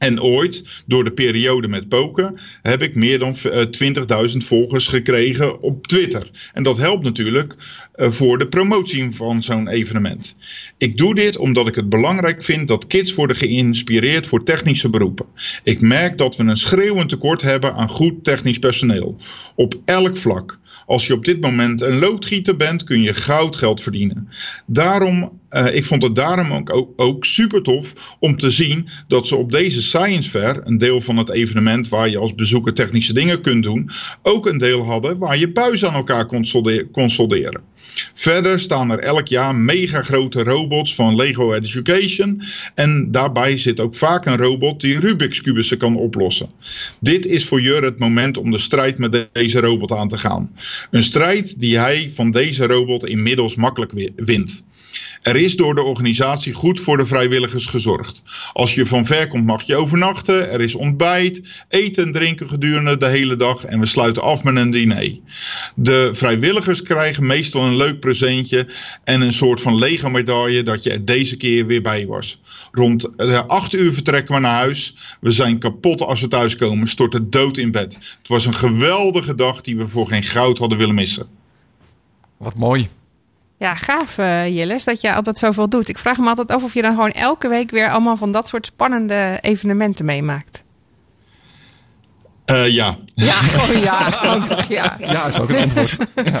En 0.00 0.22
ooit, 0.22 0.64
door 0.86 1.04
de 1.04 1.12
periode 1.12 1.68
met 1.68 1.88
poker, 1.88 2.58
heb 2.62 2.82
ik 2.82 2.94
meer 2.94 3.18
dan 3.18 3.36
20.000 3.36 3.42
eh, 4.06 4.26
volgers 4.38 4.86
gekregen 4.86 5.60
op 5.60 5.86
Twitter. 5.86 6.30
En 6.52 6.62
dat 6.62 6.78
helpt 6.78 7.04
natuurlijk 7.04 7.54
uh, 7.96 8.10
voor 8.10 8.38
de 8.38 8.48
promotie 8.48 9.10
van 9.10 9.42
zo'n 9.42 9.68
evenement. 9.68 10.34
Ik 10.78 10.98
doe 10.98 11.14
dit 11.14 11.36
omdat 11.36 11.68
ik 11.68 11.74
het 11.74 11.88
belangrijk 11.88 12.44
vind 12.44 12.68
dat 12.68 12.86
kids 12.86 13.14
worden 13.14 13.36
geïnspireerd 13.36 14.26
voor 14.26 14.44
technische 14.44 14.90
beroepen. 14.90 15.26
Ik 15.62 15.80
merk 15.80 16.18
dat 16.18 16.36
we 16.36 16.42
een 16.42 16.56
schreeuwend 16.56 17.08
tekort 17.08 17.42
hebben 17.42 17.74
aan 17.74 17.88
goed 17.88 18.24
technisch 18.24 18.58
personeel. 18.58 19.16
Op 19.54 19.74
elk 19.84 20.16
vlak. 20.16 20.58
Als 20.86 21.06
je 21.06 21.14
op 21.14 21.24
dit 21.24 21.40
moment 21.40 21.80
een 21.80 21.98
loodgieter 21.98 22.56
bent, 22.56 22.84
kun 22.84 23.02
je 23.02 23.14
goud 23.14 23.56
geld 23.56 23.80
verdienen. 23.82 24.28
Daarom, 24.66 25.39
uh, 25.50 25.74
ik 25.74 25.84
vond 25.84 26.02
het 26.02 26.14
daarom 26.14 26.52
ook, 26.52 26.92
ook, 26.96 27.24
super 27.24 27.62
tof 27.62 27.92
om 28.18 28.36
te 28.36 28.50
zien 28.50 28.88
dat 29.08 29.28
ze 29.28 29.36
op 29.36 29.52
deze 29.52 29.82
Science 29.82 30.30
Fair, 30.30 30.60
een 30.64 30.78
deel 30.78 31.00
van 31.00 31.16
het 31.16 31.30
evenement 31.30 31.88
waar 31.88 32.08
je 32.08 32.18
als 32.18 32.34
bezoeker 32.34 32.74
technische 32.74 33.12
dingen 33.12 33.40
kunt 33.40 33.62
doen, 33.62 33.90
ook 34.22 34.46
een 34.46 34.58
deel 34.58 34.84
hadden 34.84 35.18
waar 35.18 35.38
je 35.38 35.52
buizen 35.52 35.88
aan 35.88 35.94
elkaar 35.94 36.26
kon 36.92 37.10
solderen. 37.10 37.60
Verder 38.14 38.60
staan 38.60 38.90
er 38.90 38.98
elk 38.98 39.26
jaar 39.26 39.54
mega 39.54 40.02
grote 40.02 40.42
robots 40.42 40.94
van 40.94 41.16
Lego 41.16 41.52
Education. 41.52 42.42
En 42.74 43.10
daarbij 43.10 43.58
zit 43.58 43.80
ook 43.80 43.94
vaak 43.94 44.26
een 44.26 44.36
robot 44.36 44.80
die 44.80 45.00
Rubik's 45.00 45.40
kubussen 45.40 45.78
kan 45.78 45.96
oplossen. 45.96 46.50
Dit 47.00 47.26
is 47.26 47.44
voor 47.44 47.60
Jur 47.60 47.84
het 47.84 47.98
moment 47.98 48.36
om 48.36 48.50
de 48.50 48.58
strijd 48.58 48.98
met 48.98 49.28
deze 49.32 49.60
robot 49.60 49.92
aan 49.92 50.08
te 50.08 50.18
gaan. 50.18 50.50
Een 50.90 51.02
strijd 51.02 51.60
die 51.60 51.78
hij 51.78 52.10
van 52.14 52.30
deze 52.30 52.66
robot 52.66 53.06
inmiddels 53.06 53.54
makkelijk 53.54 54.10
wint. 54.16 54.64
Is 55.40 55.56
door 55.56 55.74
de 55.74 55.82
organisatie 55.82 56.52
goed 56.52 56.80
voor 56.80 56.96
de 56.96 57.06
vrijwilligers 57.06 57.66
gezorgd. 57.66 58.22
Als 58.52 58.74
je 58.74 58.86
van 58.86 59.06
ver 59.06 59.28
komt 59.28 59.46
mag 59.46 59.62
je 59.62 59.76
overnachten, 59.76 60.50
er 60.50 60.60
is 60.60 60.74
ontbijt, 60.74 61.42
eten 61.68 62.04
en 62.04 62.12
drinken 62.12 62.48
gedurende 62.48 62.96
de 62.96 63.06
hele 63.06 63.36
dag 63.36 63.64
en 63.64 63.80
we 63.80 63.86
sluiten 63.86 64.22
af 64.22 64.44
met 64.44 64.56
een 64.56 64.70
diner. 64.70 65.18
De 65.74 66.10
vrijwilligers 66.12 66.82
krijgen 66.82 67.26
meestal 67.26 67.62
een 67.62 67.76
leuk 67.76 68.00
presentje 68.00 68.66
en 69.04 69.20
een 69.20 69.32
soort 69.32 69.60
van 69.60 69.78
lege 69.78 70.10
medaille 70.10 70.62
dat 70.62 70.82
je 70.82 70.90
er 70.90 71.04
deze 71.04 71.36
keer 71.36 71.66
weer 71.66 71.82
bij 71.82 72.06
was. 72.06 72.40
Rond 72.72 73.16
8 73.46 73.74
uur 73.74 73.92
vertrekken 73.92 74.34
we 74.34 74.40
naar 74.40 74.54
huis. 74.54 74.96
We 75.20 75.30
zijn 75.30 75.58
kapot 75.58 76.02
als 76.02 76.20
we 76.20 76.28
thuiskomen, 76.28 76.88
storten 76.88 77.30
dood 77.30 77.56
in 77.56 77.70
bed. 77.70 77.98
Het 78.18 78.28
was 78.28 78.46
een 78.46 78.54
geweldige 78.54 79.34
dag 79.34 79.60
die 79.60 79.76
we 79.76 79.88
voor 79.88 80.08
geen 80.08 80.22
goud 80.22 80.58
hadden 80.58 80.78
willen 80.78 80.94
missen. 80.94 81.26
Wat 82.36 82.56
mooi. 82.56 82.88
Ja, 83.60 83.74
gaaf 83.74 84.18
uh, 84.18 84.46
Jilles, 84.46 84.84
dat 84.84 85.00
je 85.00 85.14
altijd 85.14 85.38
zoveel 85.38 85.68
doet. 85.68 85.88
Ik 85.88 85.98
vraag 85.98 86.18
me 86.18 86.28
altijd 86.28 86.50
af 86.50 86.62
of 86.62 86.74
je 86.74 86.82
dan 86.82 86.90
gewoon 86.90 87.10
elke 87.10 87.48
week 87.48 87.70
weer 87.70 87.90
allemaal 87.90 88.16
van 88.16 88.32
dat 88.32 88.48
soort 88.48 88.66
spannende 88.66 89.38
evenementen 89.40 90.04
meemaakt. 90.04 90.62
Uh, 92.46 92.68
ja. 92.68 92.96
Ja, 93.14 93.42
gewoon 93.42 93.80
ja. 93.90 94.08
ja. 94.68 94.96
Ja, 94.98 95.26
is 95.26 95.40
ook 95.40 95.48
een 95.48 95.56
antwoord. 95.56 95.96
Ja. 96.14 96.40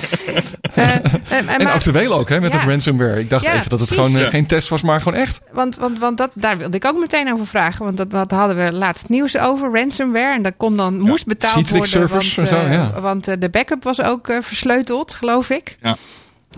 Uh, 0.78 0.94
en 1.30 1.66
actueel 1.66 2.12
ook, 2.12 2.28
hè, 2.28 2.40
met 2.40 2.52
ja. 2.52 2.58
het 2.58 2.68
ransomware. 2.68 3.20
Ik 3.20 3.30
dacht 3.30 3.44
even 3.44 3.70
dat 3.70 3.80
het 3.80 3.90
gewoon 3.90 4.14
geen 4.14 4.46
test 4.46 4.68
was, 4.68 4.82
maar 4.82 5.00
gewoon 5.00 5.18
echt. 5.18 5.40
Want, 5.52 5.76
want, 5.76 5.98
want 5.98 6.18
dat, 6.18 6.30
daar 6.34 6.58
wilde 6.58 6.76
ik 6.76 6.84
ook 6.84 6.98
meteen 6.98 7.32
over 7.32 7.46
vragen. 7.46 7.84
Want 7.84 7.96
dat, 7.96 8.10
dat 8.10 8.30
hadden 8.30 8.64
we 8.64 8.72
laatst 8.72 9.08
nieuws 9.08 9.38
over, 9.38 9.72
ransomware. 9.72 10.34
En 10.34 10.42
dat 10.42 10.52
kon 10.56 10.76
dan, 10.76 11.00
moest 11.00 11.26
betaald 11.26 11.70
worden. 11.70 11.88
servers 11.88 12.34
want, 12.34 12.50
en 12.50 12.56
zo, 12.56 12.68
ja. 12.68 13.00
want 13.00 13.24
de 13.24 13.48
backup 13.50 13.82
was 13.82 14.02
ook 14.02 14.26
versleuteld, 14.40 15.14
geloof 15.14 15.50
ik. 15.50 15.76
Ja. 15.82 15.96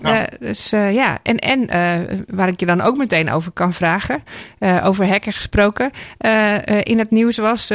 Ja. 0.01 0.21
Uh, 0.21 0.27
dus 0.39 0.73
uh, 0.73 0.95
ja, 0.95 1.19
en, 1.23 1.37
en 1.37 1.61
uh, 1.63 2.17
waar 2.27 2.49
ik 2.49 2.61
je 2.61 2.67
dan 2.67 2.81
ook 2.81 2.97
meteen 2.97 3.31
over 3.31 3.53
kan 3.53 3.73
vragen, 3.73 4.23
over 4.83 5.09
hacken 5.09 5.33
gesproken. 5.33 5.91
in 6.83 6.99
het 6.99 7.11
nieuws 7.11 7.37
was 7.37 7.71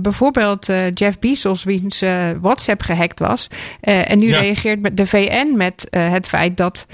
bijvoorbeeld 0.00 0.66
Jeff 0.94 1.18
Bezos, 1.18 1.64
wiens 1.64 2.02
WhatsApp 2.40 2.82
gehackt 2.82 3.18
was. 3.18 3.48
en 3.80 4.18
nu 4.18 4.28
ja. 4.28 4.38
reageert 4.38 4.96
de 4.96 5.06
VN 5.06 5.54
met 5.56 5.86
het 5.90 6.28
feit 6.28 6.56
dat 6.56 6.86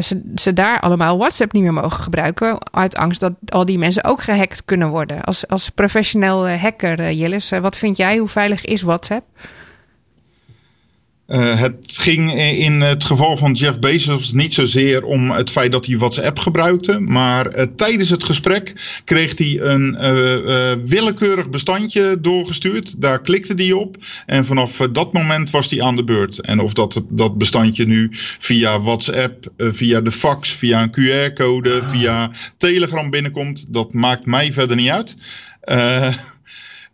ze, 0.00 0.22
ze 0.34 0.52
daar 0.52 0.80
allemaal 0.80 1.18
WhatsApp 1.18 1.52
niet 1.52 1.62
meer 1.62 1.72
mogen 1.72 2.02
gebruiken. 2.02 2.58
Uit 2.70 2.96
angst 2.96 3.20
dat 3.20 3.32
al 3.48 3.64
die 3.64 3.78
mensen 3.78 4.04
ook 4.04 4.22
gehackt 4.22 4.64
kunnen 4.64 4.88
worden. 4.88 5.24
Als, 5.24 5.48
als 5.48 5.70
professioneel 5.70 6.48
hacker, 6.48 7.12
Jillis, 7.12 7.48
wat 7.48 7.76
vind 7.76 7.96
jij? 7.96 8.16
Hoe 8.16 8.28
veilig 8.28 8.64
is 8.64 8.82
WhatsApp? 8.82 9.24
Uh, 11.28 11.60
het 11.60 11.76
ging 11.86 12.34
in 12.40 12.80
het 12.80 13.04
geval 13.04 13.36
van 13.36 13.52
Jeff 13.52 13.78
Bezos 13.78 14.32
niet 14.32 14.54
zozeer 14.54 15.04
om 15.04 15.30
het 15.30 15.50
feit 15.50 15.72
dat 15.72 15.86
hij 15.86 15.98
WhatsApp 15.98 16.38
gebruikte. 16.38 17.00
Maar 17.00 17.56
uh, 17.56 17.62
tijdens 17.76 18.10
het 18.10 18.24
gesprek 18.24 18.72
kreeg 19.04 19.38
hij 19.38 19.60
een 19.60 19.96
uh, 20.00 20.72
willekeurig 20.84 21.48
bestandje 21.48 22.20
doorgestuurd. 22.20 23.00
Daar 23.00 23.20
klikte 23.20 23.54
hij 23.54 23.72
op. 23.72 23.96
En 24.26 24.44
vanaf 24.44 24.76
dat 24.92 25.12
moment 25.12 25.50
was 25.50 25.70
hij 25.70 25.82
aan 25.82 25.96
de 25.96 26.04
beurt. 26.04 26.40
En 26.40 26.60
of 26.60 26.72
dat, 26.72 27.02
dat 27.08 27.38
bestandje 27.38 27.86
nu 27.86 28.08
via 28.38 28.80
WhatsApp, 28.80 29.46
via 29.56 30.00
de 30.00 30.12
fax, 30.12 30.52
via 30.52 30.82
een 30.82 30.90
QR-code, 30.90 31.82
via 31.82 32.30
Telegram 32.56 33.10
binnenkomt, 33.10 33.64
dat 33.68 33.92
maakt 33.92 34.26
mij 34.26 34.52
verder 34.52 34.76
niet 34.76 34.90
uit. 34.90 35.16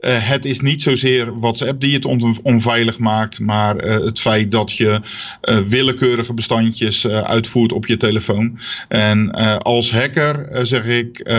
Uh, 0.02 0.28
het 0.28 0.44
is 0.44 0.60
niet 0.60 0.82
zozeer 0.82 1.38
WhatsApp 1.40 1.80
die 1.80 1.94
het 1.94 2.04
on 2.04 2.38
onveilig 2.42 2.98
maakt, 2.98 3.38
maar 3.38 3.84
uh, 3.84 3.92
het 3.92 4.20
feit 4.20 4.50
dat 4.50 4.72
je 4.72 5.00
uh, 5.42 5.58
willekeurige 5.58 6.34
bestandjes 6.34 7.06
uitvoert 7.06 7.72
op 7.72 7.86
je 7.86 7.96
telefoon. 7.96 8.58
En 8.88 9.30
als 9.62 9.92
hacker 9.92 10.66
zeg 10.66 10.84
ik, 10.84 11.30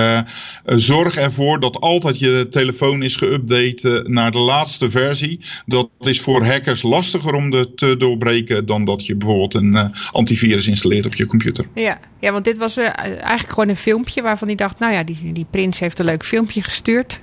zorg 0.65 1.15
ervoor 1.15 1.59
dat 1.59 1.79
altijd 1.79 2.19
je 2.19 2.47
telefoon 2.49 3.03
is 3.03 3.23
geüpdate 3.23 4.01
naar 4.03 4.31
de 4.31 4.37
laatste 4.37 4.89
versie. 4.89 5.39
Dat 5.65 5.89
is 5.99 6.21
voor 6.21 6.45
hackers 6.45 6.81
lastiger 6.81 7.33
om 7.33 7.49
de 7.49 7.73
te 7.75 7.97
doorbreken 7.97 8.65
dan 8.65 8.85
dat 8.85 9.05
je 9.05 9.15
bijvoorbeeld 9.15 9.53
een 9.53 9.93
antivirus 10.11 10.67
installeert 10.67 11.05
op 11.05 11.15
je 11.15 11.25
computer. 11.25 11.65
Ja, 11.73 11.99
ja 12.19 12.31
want 12.31 12.45
dit 12.45 12.57
was 12.57 12.77
eigenlijk 12.77 13.49
gewoon 13.49 13.69
een 13.69 13.75
filmpje 13.75 14.21
waarvan 14.21 14.47
hij 14.47 14.57
dacht, 14.57 14.79
nou 14.79 14.93
ja, 14.93 15.03
die, 15.03 15.31
die 15.33 15.47
prins 15.49 15.79
heeft 15.79 15.99
een 15.99 16.05
leuk 16.05 16.23
filmpje 16.25 16.61
gestuurd. 16.61 17.21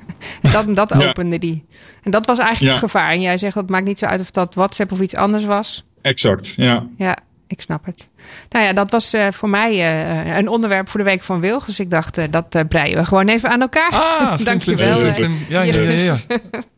Dat, 0.52 0.76
dat 0.76 0.94
opende 1.08 1.38
die. 1.38 1.64
En 2.02 2.10
dat 2.10 2.26
was 2.26 2.38
eigenlijk 2.38 2.74
het 2.74 2.84
gevaar. 2.84 3.10
En 3.10 3.20
jij 3.20 3.38
zegt 3.38 3.54
dat 3.54 3.68
maakt 3.68 3.84
niet 3.84 3.98
zo 3.98 4.06
uit 4.06 4.20
of 4.20 4.30
dat 4.30 4.54
WhatsApp 4.54 4.92
of 4.92 5.00
iets 5.00 5.14
anders 5.14 5.44
was. 5.44 5.84
Exact, 6.02 6.52
ja. 6.56 6.86
Ja, 6.96 7.16
ik 7.46 7.60
snap 7.60 7.86
het. 7.86 8.08
Nou 8.50 8.64
ja, 8.64 8.72
dat 8.72 8.90
was 8.90 9.14
uh, 9.14 9.26
voor 9.30 9.48
mij 9.48 9.72
uh, 9.74 10.36
een 10.36 10.48
onderwerp 10.48 10.88
voor 10.88 11.00
de 11.00 11.06
week 11.06 11.22
van 11.22 11.40
Wilg. 11.40 11.64
Dus 11.64 11.80
ik 11.80 11.90
dacht, 11.90 12.18
uh, 12.18 12.24
dat 12.30 12.68
breien 12.68 12.96
we 12.96 13.04
gewoon 13.04 13.28
even 13.28 13.50
aan 13.50 13.60
elkaar. 13.60 13.90
Ah, 13.90 14.38
Dankjewel. 14.44 15.06
Ja, 15.06 15.14
ja, 15.48 15.62
ja, 15.62 15.90
ja, 15.90 16.16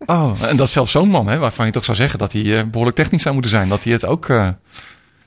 Oh, 0.07 0.33
en 0.43 0.57
dat 0.57 0.67
is 0.67 0.73
zelfs 0.73 0.93
zo'n 0.93 1.09
man, 1.09 1.29
hè, 1.29 1.39
waarvan 1.39 1.67
je 1.67 1.73
toch 1.73 1.85
zou 1.85 1.97
zeggen 1.97 2.19
dat 2.19 2.33
hij 2.33 2.71
behoorlijk 2.71 2.97
technisch 2.97 3.23
zou 3.23 3.35
moeten 3.35 3.53
zijn. 3.53 3.69
Dat 3.69 3.85
hij 3.85 3.93
het 3.93 4.05
ook 4.05 4.29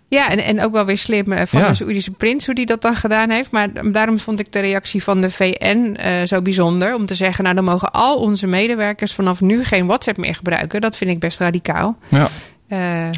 ja, 0.08 0.30
en, 0.30 0.44
en 0.44 0.62
ook 0.64 0.72
wel 0.72 0.86
weer 0.86 0.98
slim 0.98 1.32
eh, 1.32 1.46
van 1.46 1.62
de 1.62 1.76
Saoedische 1.76 2.12
prins 2.12 2.46
hoe 2.46 2.56
die 2.56 2.66
dat 2.66 2.82
dan 2.82 2.96
gedaan 2.96 3.30
heeft. 3.30 3.52
Maar 3.52 3.92
daarom 3.92 4.20
vond 4.20 4.40
ik 4.40 4.52
de 4.52 4.60
reactie 4.60 5.04
van 5.04 5.22
de 5.22 5.30
VN 5.30 5.98
uh, 6.00 6.22
eh, 6.22 6.28
zo 6.28 6.42
bijzonder. 6.42 6.96
Om 6.96 7.06
te 7.06 7.16
zeggen, 7.16 7.44
nou 7.44 7.56
dan 7.56 7.64
mogen 7.64 7.92
al 7.92 8.18
onze 8.18 8.48
medewerkers 8.48 9.14
vanaf 9.14 9.42
nu 9.42 9.64
geen 9.64 9.86
WhatsApp 9.86 10.18
meer 10.18 10.36
gebruiken. 10.36 10.82
Dat 10.82 10.98
vind 10.98 11.12
ik 11.12 11.20
best 11.20 11.40
radicaal. 11.40 11.98
Ja. 12.10 12.28
Uh, 12.70 13.12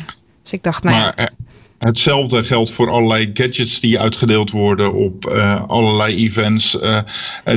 dus 0.44 0.52
ik 0.52 0.64
dacht, 0.64 0.84
nou 0.84 0.96
maar, 0.96 1.32
Hetzelfde 1.78 2.44
geldt 2.44 2.72
voor 2.72 2.92
allerlei 2.92 3.30
gadgets 3.34 3.80
die 3.80 4.00
uitgedeeld 4.00 4.52
worden 4.52 4.94
op 4.94 5.26
allerlei 5.68 6.16
events 6.16 6.78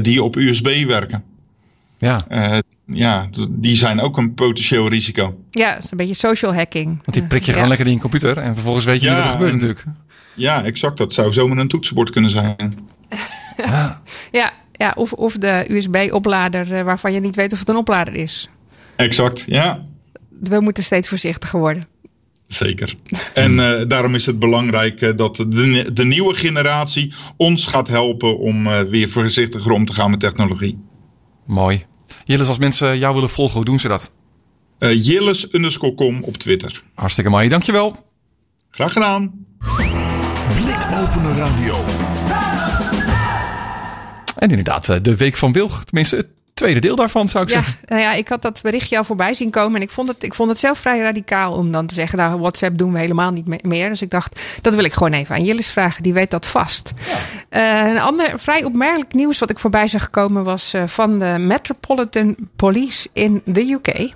die 0.03 0.23
op 0.23 0.37
USB 0.37 0.85
werken. 0.87 1.25
Ja. 2.01 2.25
Uh, 2.29 2.59
ja, 2.87 3.29
die 3.49 3.77
zijn 3.77 4.01
ook 4.01 4.17
een 4.17 4.35
potentieel 4.35 4.89
risico. 4.89 5.39
Ja, 5.51 5.75
dat 5.75 5.85
is 5.85 5.91
een 5.91 5.97
beetje 5.97 6.15
social 6.15 6.55
hacking. 6.55 6.87
Want 6.87 7.13
die 7.13 7.23
prik 7.23 7.43
je 7.43 7.53
gewoon 7.53 7.69
lekker 7.69 7.87
in 7.87 7.93
je 7.93 7.99
computer 7.99 8.39
en 8.39 8.55
vervolgens 8.55 8.85
weet 8.85 9.01
je 9.01 9.07
niet 9.07 9.17
wat 9.17 9.25
er 9.25 9.31
gebeurt 9.31 9.53
natuurlijk. 9.53 9.85
Ja, 10.35 10.65
exact. 10.65 10.99
Dat 10.99 11.15
zou 11.15 11.33
zomaar 11.33 11.59
een 11.59 11.69
toetsenbord 11.69 12.11
kunnen 12.11 12.31
zijn. 12.31 12.79
ja. 13.57 14.03
ja, 14.41 14.53
ja, 14.73 14.93
of, 14.97 15.13
of 15.13 15.33
de 15.33 15.65
USB-oplader 15.69 16.73
eh, 16.73 16.83
waarvan 16.83 17.13
je 17.13 17.21
niet 17.21 17.37
weet 17.37 17.53
of 17.53 17.59
het 17.59 17.69
een 17.69 17.77
oplader 17.77 18.15
is. 18.15 18.49
Exact, 18.97 19.45
ja. 19.47 19.85
We 20.41 20.61
moeten 20.61 20.85
steeds 20.85 21.09
voorzichtiger 21.09 21.59
worden. 21.59 21.85
Zeker. 22.47 22.95
En 23.35 23.53
uh, 23.53 23.81
daarom 23.89 24.15
is 24.15 24.27
het 24.27 24.39
belangrijk 24.39 25.19
dat 25.19 25.37
de, 25.37 25.91
de 25.93 26.05
nieuwe 26.05 26.35
generatie 26.35 27.15
ons 27.37 27.67
gaat 27.67 27.89
helpen 27.89 28.39
om 28.39 28.67
uh, 28.67 28.81
weer 28.81 29.09
voorzichtiger 29.09 29.73
om 29.73 29.85
te 29.85 29.93
gaan 29.93 30.11
met 30.11 30.21
technologie. 30.21 30.79
Mooi. 31.47 31.85
Jilles, 32.31 32.49
als 32.49 32.59
mensen 32.59 32.99
jou 32.99 33.15
willen 33.15 33.31
volgen, 33.31 33.57
hoe 33.57 33.65
doen 33.65 33.79
ze 33.79 33.89
dat? 33.89 34.11
Uh, 34.79 35.53
underscore 35.53 35.95
com 35.95 36.23
op 36.23 36.37
Twitter. 36.37 36.83
Hartstikke 36.95 37.31
mooi, 37.31 37.49
dankjewel. 37.49 38.07
Graag 38.71 38.93
gedaan. 38.93 39.47
Blikopener 40.63 41.35
Radio. 41.37 41.75
En 44.37 44.49
inderdaad, 44.49 44.89
eh, 44.89 44.97
de 45.03 45.17
Week 45.17 45.37
van 45.37 45.53
Wilg. 45.53 45.85
Tenminste, 45.85 46.17
het 46.17 46.29
tweede 46.61 46.81
deel 46.81 46.97
daarvan 46.97 47.29
zou 47.29 47.45
ik 47.45 47.51
ja, 47.51 47.57
zeggen. 47.63 47.79
Nou 47.87 48.01
ja, 48.01 48.13
ik 48.13 48.29
had 48.29 48.43
dat 48.43 48.61
berichtje 48.63 48.97
al 48.97 49.05
voorbij 49.05 49.35
zien 49.35 49.51
komen. 49.51 49.77
En 49.77 49.83
ik 49.83 49.91
vond, 49.91 50.09
het, 50.09 50.23
ik 50.23 50.35
vond 50.35 50.49
het 50.49 50.59
zelf 50.59 50.79
vrij 50.79 51.01
radicaal 51.01 51.53
om 51.53 51.73
dan 51.73 51.87
te 51.87 51.95
zeggen... 51.95 52.19
nou, 52.19 52.41
WhatsApp 52.41 52.79
doen 52.79 52.93
we 52.93 52.99
helemaal 52.99 53.31
niet 53.31 53.63
meer. 53.65 53.89
Dus 53.89 54.03
ik 54.03 54.11
dacht, 54.11 54.41
dat 54.61 54.75
wil 54.75 54.85
ik 54.85 54.93
gewoon 54.93 55.13
even 55.13 55.35
aan 55.35 55.45
Jillis 55.45 55.71
vragen. 55.71 56.03
Die 56.03 56.13
weet 56.13 56.31
dat 56.31 56.47
vast. 56.47 56.93
Uh, 57.51 57.89
een 57.89 58.01
ander 58.01 58.39
vrij 58.39 58.65
opmerkelijk 58.65 59.13
nieuws 59.13 59.39
wat 59.39 59.51
ik 59.51 59.59
voorbij 59.59 59.89
zag 59.89 60.11
komen... 60.11 60.45
was 60.45 60.75
uh, 60.75 60.83
van 60.87 61.19
de 61.19 61.37
Metropolitan 61.39 62.37
Police 62.57 63.09
in 63.13 63.43
de 63.45 63.71
UK... 63.71 64.15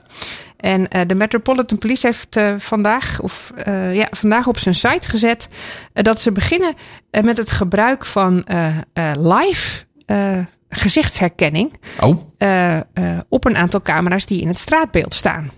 En 0.56 0.80
uh, 0.80 1.00
de 1.06 1.14
Metropolitan 1.14 1.78
Police 1.78 2.06
heeft 2.06 2.36
uh, 2.36 2.54
vandaag, 2.56 3.20
of, 3.20 3.52
uh, 3.68 3.94
ja, 3.94 4.06
vandaag 4.10 4.46
op 4.46 4.58
zijn 4.58 4.74
site 4.74 5.08
gezet 5.08 5.48
dat 5.92 6.20
ze 6.20 6.32
beginnen 6.32 6.74
met 7.22 7.36
het 7.36 7.50
gebruik 7.50 8.04
van 8.04 8.44
live 9.18 9.84
gezichtsherkenning 10.74 11.72
oh. 12.00 12.20
uh, 12.38 12.76
uh, 12.76 13.18
op 13.28 13.44
een 13.44 13.56
aantal 13.56 13.82
camera's 13.82 14.26
die 14.26 14.40
in 14.40 14.48
het 14.48 14.58
straatbeeld 14.58 15.14
staan. 15.14 15.50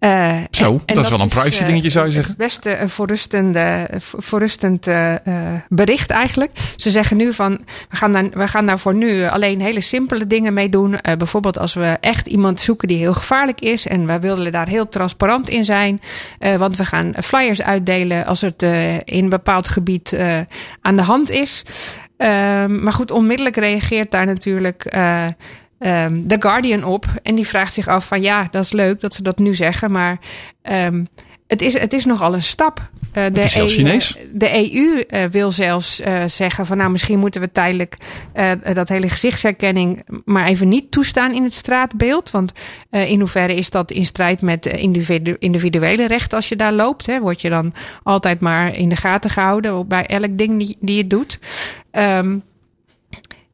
Uh, 0.00 0.36
Zo, 0.50 0.80
en, 0.86 0.94
dat, 0.94 1.04
is 1.04 1.10
wel 1.10 1.20
een 1.20 1.28
privacy 1.28 1.64
dingetje 1.64 1.90
zou 1.90 2.06
je 2.06 2.12
zeggen. 2.12 2.32
Het 2.32 2.42
beste 2.42 2.78
een 2.78 2.88
voorrustende, 2.88 3.88
voorrustend 3.98 4.88
bericht 5.68 6.10
eigenlijk. 6.10 6.50
Ze 6.76 6.90
zeggen 6.90 7.16
nu 7.16 7.32
van, 7.32 7.60
we 7.88 7.96
gaan, 7.96 8.12
daar, 8.12 8.28
we 8.30 8.48
gaan 8.48 8.66
daar 8.66 8.78
voor 8.78 8.94
nu 8.94 9.24
alleen 9.24 9.60
hele 9.60 9.80
simpele 9.80 10.26
dingen 10.26 10.52
mee 10.52 10.68
doen. 10.68 10.98
bijvoorbeeld 11.18 11.58
als 11.58 11.74
we 11.74 11.96
echt 12.00 12.26
iemand 12.26 12.60
zoeken 12.60 12.88
die 12.88 12.98
heel 12.98 13.14
gevaarlijk 13.14 13.60
is. 13.60 13.86
En 13.86 14.06
we 14.06 14.18
willen 14.18 14.52
daar 14.52 14.68
heel 14.68 14.88
transparant 14.88 15.48
in 15.48 15.64
zijn. 15.64 16.00
want 16.58 16.76
we 16.76 16.84
gaan 16.84 17.14
flyers 17.22 17.62
uitdelen 17.62 18.26
als 18.26 18.40
het 18.40 18.62
in 19.04 19.22
een 19.22 19.28
bepaald 19.28 19.68
gebied 19.68 20.16
aan 20.80 20.96
de 20.96 21.02
hand 21.02 21.30
is. 21.30 21.64
Um, 22.22 22.82
maar 22.82 22.92
goed, 22.92 23.10
onmiddellijk 23.10 23.56
reageert 23.56 24.10
daar 24.10 24.26
natuurlijk 24.26 24.94
uh, 24.94 25.26
um, 25.78 26.28
The 26.28 26.36
Guardian 26.38 26.84
op. 26.84 27.04
En 27.22 27.34
die 27.34 27.46
vraagt 27.46 27.74
zich 27.74 27.88
af 27.88 28.06
van 28.06 28.22
ja, 28.22 28.48
dat 28.50 28.64
is 28.64 28.72
leuk 28.72 29.00
dat 29.00 29.14
ze 29.14 29.22
dat 29.22 29.38
nu 29.38 29.54
zeggen. 29.54 29.90
Maar 29.90 30.18
um, 30.62 31.08
het, 31.46 31.62
is, 31.62 31.78
het 31.78 31.92
is 31.92 32.04
nogal 32.04 32.34
een 32.34 32.42
stap. 32.42 32.90
Uh, 33.18 33.24
de, 33.32 33.40
is 33.40 33.52
zelfs 33.52 33.74
Chinees. 33.74 34.16
de 34.32 34.74
EU 34.74 35.04
uh, 35.08 35.24
wil 35.24 35.52
zelfs 35.52 36.00
uh, 36.00 36.22
zeggen 36.26 36.66
van 36.66 36.76
nou 36.76 36.90
misschien 36.90 37.18
moeten 37.18 37.40
we 37.40 37.52
tijdelijk 37.52 37.96
dat 38.74 38.88
hele 38.88 39.08
gezichtsherkenning 39.08 40.04
maar 40.24 40.46
even 40.46 40.68
niet 40.68 40.90
toestaan 40.90 41.34
in 41.34 41.42
het 41.42 41.52
straatbeeld. 41.52 42.30
Want 42.30 42.52
in 42.90 43.18
hoeverre 43.18 43.54
is 43.54 43.70
dat 43.70 43.90
in 43.90 44.06
strijd 44.06 44.42
met 44.42 44.66
individu 44.66 45.36
individuele 45.38 46.06
rechten 46.06 46.36
als 46.36 46.48
je 46.48 46.56
daar 46.56 46.72
loopt? 46.72 47.06
Hè? 47.06 47.20
Word 47.20 47.40
je 47.40 47.48
dan 47.48 47.72
altijd 48.02 48.40
maar 48.40 48.76
in 48.76 48.88
de 48.88 48.96
gaten 48.96 49.30
gehouden 49.30 49.88
bij 49.88 50.06
elk 50.06 50.38
ding 50.38 50.58
die, 50.58 50.76
die 50.80 50.96
je 50.96 51.06
doet? 51.06 51.38
Um, 51.92 52.42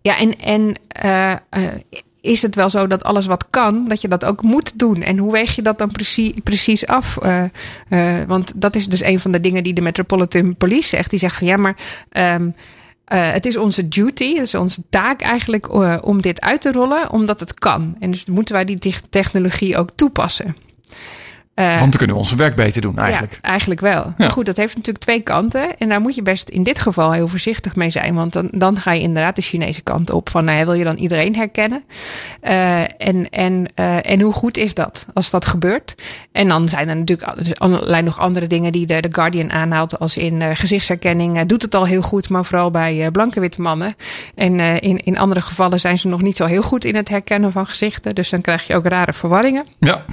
ja, 0.01 0.19
en, 0.19 0.39
en 0.39 0.75
uh, 1.05 1.33
uh, 1.57 1.69
is 2.21 2.43
het 2.43 2.55
wel 2.55 2.71
zo 2.71 2.87
dat 2.87 3.05
alles 3.05 3.27
wat 3.27 3.47
kan, 3.51 3.89
dat 3.89 4.01
je 4.01 4.09
dat 4.09 4.25
ook 4.25 4.43
moet 4.43 4.79
doen? 4.79 5.03
En 5.03 5.19
hoe 5.19 5.33
weeg 5.33 5.55
je 5.57 5.63
dat 5.63 5.79
dan 5.79 5.91
precies, 5.91 6.33
precies 6.45 6.87
af? 6.87 7.19
Uh, 7.89 8.23
want 8.27 8.53
dat 8.57 8.77
is 8.77 8.87
dus 8.87 9.03
een 9.03 9.21
van 9.21 9.33
de 9.33 9.41
dingen 9.41 9.63
die 9.63 9.75
de 9.75 9.81
Metropolitan 9.81 10.57
Police 10.57 10.89
zegt. 10.89 11.11
Die 11.11 11.19
zegt 11.19 11.37
van 11.37 11.47
ja, 11.47 11.57
maar. 11.57 11.77
Uh, 12.13 13.33
het 13.33 13.47
is 13.47 13.57
onze 13.57 13.89
duty, 13.89 14.35
het 14.35 14.47
is 14.47 14.55
onze 14.55 14.83
taak 14.91 15.21
eigenlijk 15.21 15.73
om 16.05 16.23
dit 16.23 16.41
uit 16.41 16.61
te 16.61 16.73
rollen, 16.73 17.13
omdat 17.13 17.41
het 17.41 17.55
kan. 17.55 17.97
En 17.99 18.11
dus 18.11 18.27
moeten 18.27 18.55
wij 18.55 18.65
die 18.65 18.95
technologie 19.11 19.77
ook 19.77 19.91
toepassen. 19.95 20.57
Uh, 21.59 21.67
Want 21.67 21.81
dan 21.81 21.91
kunnen 21.91 22.17
we 22.17 22.23
ons 22.23 22.35
werk 22.35 22.55
beter 22.55 22.81
doen, 22.81 22.99
eigenlijk. 22.99 23.33
Ja, 23.33 23.49
eigenlijk 23.49 23.81
wel. 23.81 24.05
Ja. 24.05 24.15
Maar 24.19 24.31
goed, 24.31 24.47
dat 24.47 24.57
heeft 24.57 24.77
natuurlijk 24.77 25.05
twee 25.05 25.21
kanten. 25.21 25.79
En 25.79 25.89
daar 25.89 26.01
moet 26.01 26.15
je 26.15 26.23
best 26.23 26.49
in 26.49 26.63
dit 26.63 26.79
geval 26.79 27.13
heel 27.13 27.29
voorzichtig 27.29 27.77
mee 27.77 27.91
zijn. 27.91 28.15
Want 28.15 28.33
dan, 28.33 28.49
dan 28.51 28.81
ga 28.81 28.93
je 28.93 29.01
inderdaad 29.01 29.37
de 29.37 29.43
Chinese 29.43 29.81
kant 29.81 30.11
op. 30.11 30.29
Van 30.29 30.45
nou, 30.45 30.65
wil 30.65 30.75
je 30.75 30.85
dan 30.85 30.97
iedereen 30.97 31.37
herkennen? 31.37 31.85
Uh, 32.43 32.81
en, 32.81 33.31
en, 33.31 33.67
uh, 33.77 34.11
en 34.11 34.21
hoe 34.21 34.33
goed 34.33 34.57
is 34.57 34.75
dat 34.75 35.07
als 35.15 35.31
dat 35.31 35.47
gebeurt? 35.47 35.95
En 36.33 36.49
dan 36.49 36.69
zijn 36.69 36.89
er 36.89 36.97
natuurlijk 36.97 37.37
dus 37.37 37.59
allerlei 37.59 38.03
nog 38.03 38.19
andere 38.19 38.47
dingen 38.47 38.73
die 38.73 38.87
de, 38.87 39.01
de 39.01 39.09
Guardian 39.13 39.53
aanhaalt. 39.53 39.99
Als 39.99 40.17
in 40.17 40.57
gezichtsherkenning 40.57 41.43
doet 41.43 41.63
het 41.63 41.75
al 41.75 41.87
heel 41.87 42.03
goed, 42.03 42.29
maar 42.29 42.45
vooral 42.45 42.71
bij 42.71 43.11
blanke 43.11 43.41
witte 43.41 43.61
mannen. 43.61 43.95
En 44.35 44.61
in, 44.61 44.99
in 44.99 45.19
andere 45.19 45.41
gevallen 45.41 45.81
zijn 45.81 45.99
ze 45.99 46.09
nog 46.09 46.23
niet 46.23 46.37
zo 46.37 46.45
heel 46.45 46.63
goed 46.63 46.85
in 46.85 46.97
het 46.97 47.09
herkennen 47.09 47.53
van 47.53 47.67
gezichten. 47.67 48.15
Dus 48.15 48.31
dan 48.31 48.41
krijg 48.41 48.67
je 48.67 48.75
ook 48.75 48.87
rare 48.87 49.13
verwarringen. 49.13 49.67
Ja. 49.79 50.05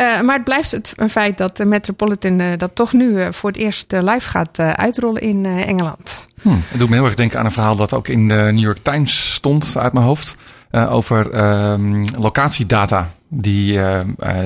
Uh, 0.00 0.20
maar 0.20 0.34
het 0.34 0.44
blijft 0.44 0.70
het 0.70 0.92
een 0.96 1.08
feit 1.08 1.38
dat 1.38 1.56
de 1.56 1.64
Metropolitan 1.64 2.40
uh, 2.40 2.46
dat 2.56 2.74
toch 2.74 2.92
nu 2.92 3.08
uh, 3.08 3.26
voor 3.30 3.50
het 3.50 3.58
eerst 3.58 3.92
live 3.92 4.28
gaat 4.28 4.58
uitrollen 4.58 5.22
in 5.22 5.46
Engeland. 5.46 6.26
Hm. 6.42 6.48
Het 6.48 6.78
doet 6.78 6.88
me 6.88 6.94
heel 6.94 7.04
erg 7.04 7.14
denken 7.14 7.38
aan 7.38 7.44
een 7.44 7.52
verhaal 7.52 7.76
dat 7.76 7.94
ook 7.94 8.08
in 8.08 8.28
de 8.28 8.34
New 8.34 8.58
York 8.58 8.78
Times 8.82 9.32
stond 9.34 9.74
uit 9.76 9.92
mijn 9.92 10.06
hoofd. 10.06 10.36
over 10.72 11.30
ehm, 11.30 12.04
locatiedata. 12.18 13.10
Die 13.28 13.80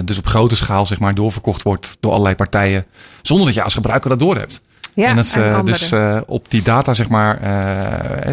dus 0.04 0.18
op 0.18 0.26
grote 0.26 0.56
schaal 0.56 0.86
zeg 0.86 0.98
maar, 0.98 1.14
doorverkocht 1.14 1.62
wordt 1.62 1.96
door 2.00 2.10
allerlei 2.10 2.34
partijen. 2.34 2.86
Zonder 3.22 3.46
dat 3.46 3.54
je 3.54 3.62
als 3.62 3.74
gebruiker 3.74 4.10
dat 4.10 4.18
doorhebt. 4.18 4.62
Ja, 4.94 5.08
en 5.08 5.16
dat 5.16 5.26
ze 5.26 5.60
dus 5.64 5.92
op 6.26 6.50
die 6.50 6.62
data, 6.62 6.94
zeg 6.94 7.08
maar, 7.08 7.38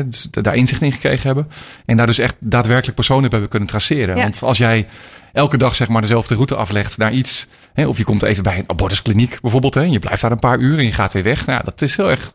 dus 0.06 0.28
daar 0.32 0.56
inzicht 0.56 0.82
in 0.82 0.92
gekregen 0.92 1.26
hebben. 1.26 1.48
En 1.86 1.98
daar 1.98 2.06
dus 2.06 2.20
echt 2.20 2.36
daadwerkelijk 2.40 2.96
personen 2.96 3.30
hebben 3.32 3.50
kunnen 3.50 3.70
traceren. 3.70 4.16
Want 4.16 4.44
als 4.44 4.58
jij 4.58 4.88
elke 5.34 5.58
dag, 5.58 5.76
zeg 5.76 5.88
maar, 5.88 6.02
dezelfde 6.02 6.36
route 6.36 6.56
aflegt 6.56 6.98
naar 6.98 7.12
iets. 7.12 7.48
Hè, 7.74 7.88
of 7.88 7.98
je 7.98 8.04
komt 8.04 8.24
even 8.24 8.44
bij 8.44 8.58
een 8.58 8.70
abortuskliniek 8.70 9.42
bijvoorbeeld. 9.42 9.74
Hè, 9.74 9.82
en 9.82 9.92
je 9.92 10.00
blijft 10.00 10.22
daar 10.22 10.32
een 10.32 10.40
paar 10.40 10.58
uur 10.58 10.78
en 10.78 10.86
je 10.86 10.94
gaat 10.94 11.14
weer 11.14 11.24
weg. 11.24 11.46
Nou, 11.46 11.62
dat 11.64 11.82
is 11.82 11.98
heel 11.98 12.10
erg 12.10 12.34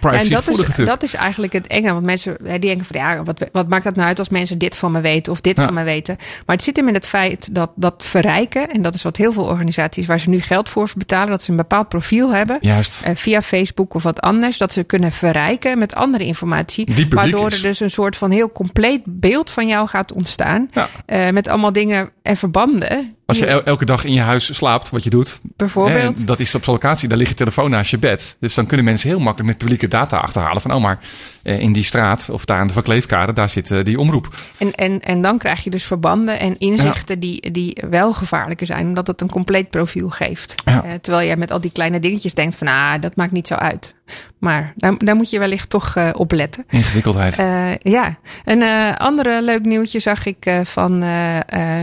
en 0.00 0.28
dat 0.28 0.48
is, 0.48 0.76
dat 0.76 1.02
is 1.02 1.14
eigenlijk 1.14 1.52
het 1.52 1.66
enge. 1.66 1.92
Want 1.92 2.04
mensen 2.04 2.36
die 2.42 2.58
denken 2.58 2.86
van 2.86 3.00
ja, 3.00 3.22
wat, 3.22 3.48
wat 3.52 3.68
maakt 3.68 3.84
dat 3.84 3.94
nou 3.94 4.08
uit 4.08 4.18
als 4.18 4.28
mensen 4.28 4.58
dit 4.58 4.76
van 4.76 4.92
me 4.92 5.00
weten 5.00 5.32
of 5.32 5.40
dit 5.40 5.60
van 5.60 5.74
me 5.74 5.82
weten. 5.82 6.16
Maar 6.46 6.56
het 6.56 6.64
zit 6.64 6.76
hem 6.76 6.88
in 6.88 6.94
het 6.94 7.06
feit 7.06 7.54
dat 7.54 7.70
dat 7.74 8.04
verrijken. 8.04 8.70
En 8.70 8.82
dat 8.82 8.94
is 8.94 9.02
wat 9.02 9.16
heel 9.16 9.32
veel 9.32 9.44
organisaties 9.44 10.06
waar 10.06 10.20
ze 10.20 10.28
nu 10.28 10.40
geld 10.40 10.68
voor 10.68 10.90
betalen. 10.96 11.28
Dat 11.28 11.42
ze 11.42 11.50
een 11.50 11.56
bepaald 11.56 11.88
profiel 11.88 12.34
hebben. 12.34 12.58
Juist. 12.60 13.06
Uh, 13.06 13.14
via 13.14 13.42
Facebook 13.42 13.94
of 13.94 14.02
wat 14.02 14.20
anders. 14.20 14.58
Dat 14.58 14.72
ze 14.72 14.84
kunnen 14.84 15.12
verrijken 15.12 15.78
met 15.78 15.94
andere 15.94 16.24
informatie. 16.24 17.06
waardoor 17.10 17.50
er 17.50 17.62
dus 17.62 17.80
een 17.80 17.90
soort 17.90 18.16
van 18.16 18.30
heel 18.30 18.52
compleet 18.52 19.00
beeld 19.04 19.50
van 19.50 19.66
jou 19.66 19.88
gaat 19.88 20.12
ontstaan. 20.12 20.70
Ja. 20.72 20.88
Uh, 21.06 21.30
met 21.30 21.48
allemaal 21.48 21.72
dingen 21.72 22.10
en 22.22 22.36
verbanden 22.36 23.16
als 23.28 23.38
je 23.38 23.46
elke 23.46 23.84
dag 23.84 24.04
in 24.04 24.12
je 24.12 24.20
huis 24.20 24.54
slaapt, 24.54 24.90
wat 24.90 25.04
je 25.04 25.10
doet. 25.10 25.40
Bijvoorbeeld. 25.56 26.18
Hè, 26.18 26.24
dat 26.24 26.40
is 26.40 26.54
op 26.54 26.64
zo'n 26.64 26.74
locatie, 26.74 27.08
daar 27.08 27.18
ligt 27.18 27.30
je 27.30 27.36
telefoon 27.36 27.70
naast 27.70 27.90
je 27.90 27.98
bed. 27.98 28.36
Dus 28.40 28.54
dan 28.54 28.66
kunnen 28.66 28.84
mensen 28.84 29.08
heel 29.08 29.18
makkelijk 29.18 29.48
met 29.48 29.58
publieke 29.58 29.88
data 29.88 30.18
achterhalen. 30.18 30.62
Van, 30.62 30.74
oh 30.74 30.80
maar 30.80 30.98
in 31.42 31.72
die 31.72 31.84
straat 31.84 32.28
of 32.30 32.44
daar 32.44 32.60
aan 32.60 32.66
de 32.66 32.72
Van 32.72 32.82
Kleefkade, 32.82 33.32
daar 33.32 33.48
zit 33.48 33.70
eh, 33.70 33.84
die 33.84 33.98
omroep. 33.98 34.28
En, 34.58 34.74
en, 34.74 35.00
en 35.00 35.22
dan 35.22 35.38
krijg 35.38 35.64
je 35.64 35.70
dus 35.70 35.84
verbanden 35.84 36.38
en 36.40 36.58
inzichten 36.58 37.20
die, 37.20 37.50
die 37.50 37.76
wel 37.90 38.14
gevaarlijker 38.14 38.66
zijn. 38.66 38.86
Omdat 38.86 39.06
het 39.06 39.20
een 39.20 39.30
compleet 39.30 39.70
profiel 39.70 40.08
geeft. 40.08 40.54
Ja. 40.64 40.84
Uh, 40.84 40.92
terwijl 41.00 41.26
jij 41.26 41.36
met 41.36 41.50
al 41.50 41.60
die 41.60 41.72
kleine 41.72 41.98
dingetjes 41.98 42.34
denkt 42.34 42.56
van, 42.56 42.66
ah, 42.66 43.00
dat 43.00 43.16
maakt 43.16 43.32
niet 43.32 43.46
zo 43.46 43.54
uit. 43.54 43.94
Maar 44.38 44.72
daar, 44.76 44.94
daar 44.98 45.16
moet 45.16 45.30
je 45.30 45.38
wellicht 45.38 45.70
toch 45.70 45.96
uh, 45.96 46.10
op 46.12 46.32
letten. 46.32 46.64
Ingewikkeldheid. 46.68 47.38
Uh, 47.38 47.76
ja. 47.76 48.18
Een 48.44 48.62
andere 48.96 49.42
leuk 49.42 49.64
nieuwtje 49.64 49.98
zag 49.98 50.26
ik 50.26 50.50
van 50.62 51.04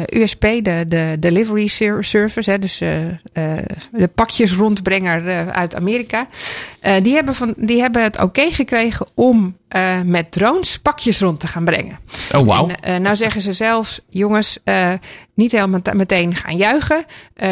USP, 0.09 0.41
de, 0.41 0.85
de 0.87 1.17
delivery 1.19 1.67
service. 1.67 2.49
Hè, 2.49 2.59
dus 2.59 2.77
de 2.77 4.09
pakjes 4.15 4.53
rondbrenger 4.53 5.51
uit 5.51 5.75
Amerika. 5.75 6.27
Die, 7.01 7.13
hebben 7.13 7.35
van, 7.35 7.53
die 7.57 7.81
hebben 7.81 8.03
het 8.03 8.21
oké 8.21 8.51
gekregen 8.51 9.07
om 9.13 9.57
uh, 9.75 10.01
met 10.01 10.31
drones 10.31 10.79
pakjes 10.79 11.19
rond 11.19 11.39
te 11.39 11.47
gaan 11.47 11.65
brengen. 11.65 11.99
Oh, 12.35 12.45
wow. 12.45 12.71
En, 12.81 12.93
uh, 12.93 12.99
nou 12.99 13.15
zeggen 13.15 13.41
ze 13.41 13.53
zelfs, 13.53 13.99
jongens, 14.09 14.59
niet 15.33 15.51
helemaal 15.51 15.79
meteen 15.93 16.35
gaan 16.35 16.57
juichen. 16.57 17.05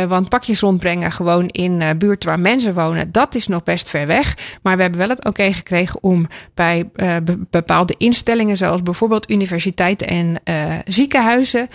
want 0.07 0.29
pakjes 0.29 0.59
rondbrengen 0.59 1.11
gewoon 1.11 1.47
in 1.47 1.97
buurten 1.97 2.29
waar 2.29 2.39
mensen 2.39 2.73
wonen, 2.73 3.11
dat 3.11 3.35
is 3.35 3.47
nog 3.47 3.63
best 3.63 3.89
ver 3.89 4.07
weg. 4.07 4.37
Maar 4.61 4.75
we 4.75 4.81
hebben 4.81 4.99
wel 4.99 5.09
het 5.09 5.25
oké 5.25 5.53
gekregen 5.53 6.03
om 6.03 6.27
bij 6.53 6.89
bepaalde 7.49 7.95
instellingen, 7.97 8.57
zoals 8.57 8.81
bijvoorbeeld 8.81 9.29
universiteiten 9.29 10.07
en 10.07 10.41
ziekenhuizen, 10.85 11.67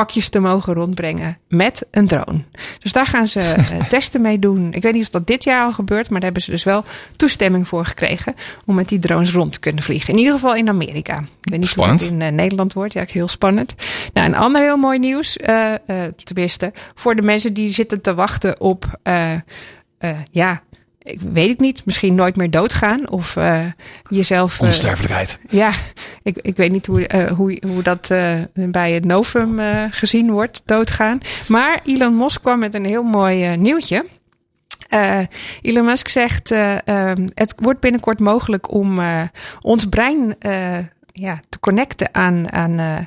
pakjes 0.00 0.28
te 0.28 0.40
mogen 0.40 0.74
rondbrengen 0.74 1.38
met 1.48 1.86
een 1.90 2.06
drone. 2.06 2.44
Dus 2.78 2.92
daar 2.92 3.06
gaan 3.06 3.28
ze 3.28 3.40
uh, 3.40 3.80
testen 3.88 4.20
mee 4.20 4.38
doen. 4.38 4.72
Ik 4.72 4.82
weet 4.82 4.92
niet 4.92 5.02
of 5.02 5.08
dat 5.08 5.26
dit 5.26 5.44
jaar 5.44 5.62
al 5.62 5.72
gebeurt, 5.72 6.10
maar 6.10 6.20
daar 6.20 6.22
hebben 6.22 6.42
ze 6.42 6.50
dus 6.50 6.64
wel 6.64 6.84
toestemming 7.16 7.68
voor 7.68 7.84
gekregen 7.84 8.34
om 8.66 8.74
met 8.74 8.88
die 8.88 8.98
drones 8.98 9.32
rond 9.32 9.52
te 9.52 9.60
kunnen 9.60 9.82
vliegen. 9.82 10.12
In 10.12 10.18
ieder 10.18 10.32
geval 10.32 10.54
in 10.54 10.68
Amerika. 10.68 11.18
Ik 11.18 11.50
weet 11.50 11.58
niet 11.58 11.68
spannend. 11.68 12.00
hoe 12.00 12.10
het 12.10 12.20
in 12.20 12.26
uh, 12.26 12.34
Nederland 12.34 12.72
wordt. 12.72 12.92
Ja, 12.92 13.04
heel 13.06 13.28
spannend. 13.28 13.74
Nou, 14.12 14.28
een 14.28 14.36
ander 14.36 14.62
heel 14.62 14.76
mooi 14.76 14.98
nieuws, 14.98 15.36
uh, 15.36 15.72
tenminste, 16.24 16.72
voor 16.94 17.14
de 17.14 17.22
mensen 17.22 17.54
die 17.54 17.72
zitten 17.72 18.00
te 18.00 18.14
wachten 18.14 18.60
op 18.60 19.00
ja, 20.30 20.62
ik 21.12 21.20
weet 21.32 21.48
het 21.48 21.60
niet, 21.60 21.84
misschien 21.84 22.14
nooit 22.14 22.36
meer 22.36 22.50
doodgaan 22.50 23.10
of 23.10 23.36
uh, 23.36 23.60
jezelf. 24.08 24.60
Uh, 24.60 24.66
Onsterfelijkheid. 24.66 25.40
ja, 25.48 25.72
ik, 26.22 26.38
ik 26.40 26.56
weet 26.56 26.72
niet 26.72 26.86
hoe, 26.86 27.14
uh, 27.14 27.30
hoe, 27.30 27.62
hoe 27.66 27.82
dat 27.82 28.08
bij 28.54 28.92
het 28.92 29.04
Novum 29.04 29.58
gezien 29.90 30.30
wordt, 30.30 30.62
doodgaan. 30.64 31.20
Maar 31.48 31.80
Elon 31.84 32.16
Musk 32.16 32.40
kwam 32.40 32.58
met 32.58 32.74
een 32.74 32.84
heel 32.84 33.02
mooi 33.02 33.56
nieuwtje. 33.56 34.06
Elon 35.62 35.84
Musk 35.84 36.08
zegt: 36.08 36.50
ehm, 36.50 37.26
Het 37.34 37.54
wordt 37.56 37.80
binnenkort 37.80 38.20
mogelijk 38.20 38.72
om 38.72 39.00
ons 39.60 39.88
brein 39.88 40.36
ja, 41.12 41.40
te 41.48 41.60
connecten 41.60 42.08
aan, 42.12 42.52
aan, 42.52 43.06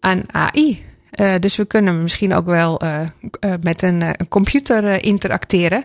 aan 0.00 0.22
AI. 0.32 0.86
Dus 1.40 1.56
we 1.56 1.64
kunnen 1.64 2.02
misschien 2.02 2.34
ook 2.34 2.46
wel 2.46 2.80
met 3.60 3.82
een, 3.82 4.02
een 4.02 4.28
computer 4.28 5.04
interacteren. 5.04 5.84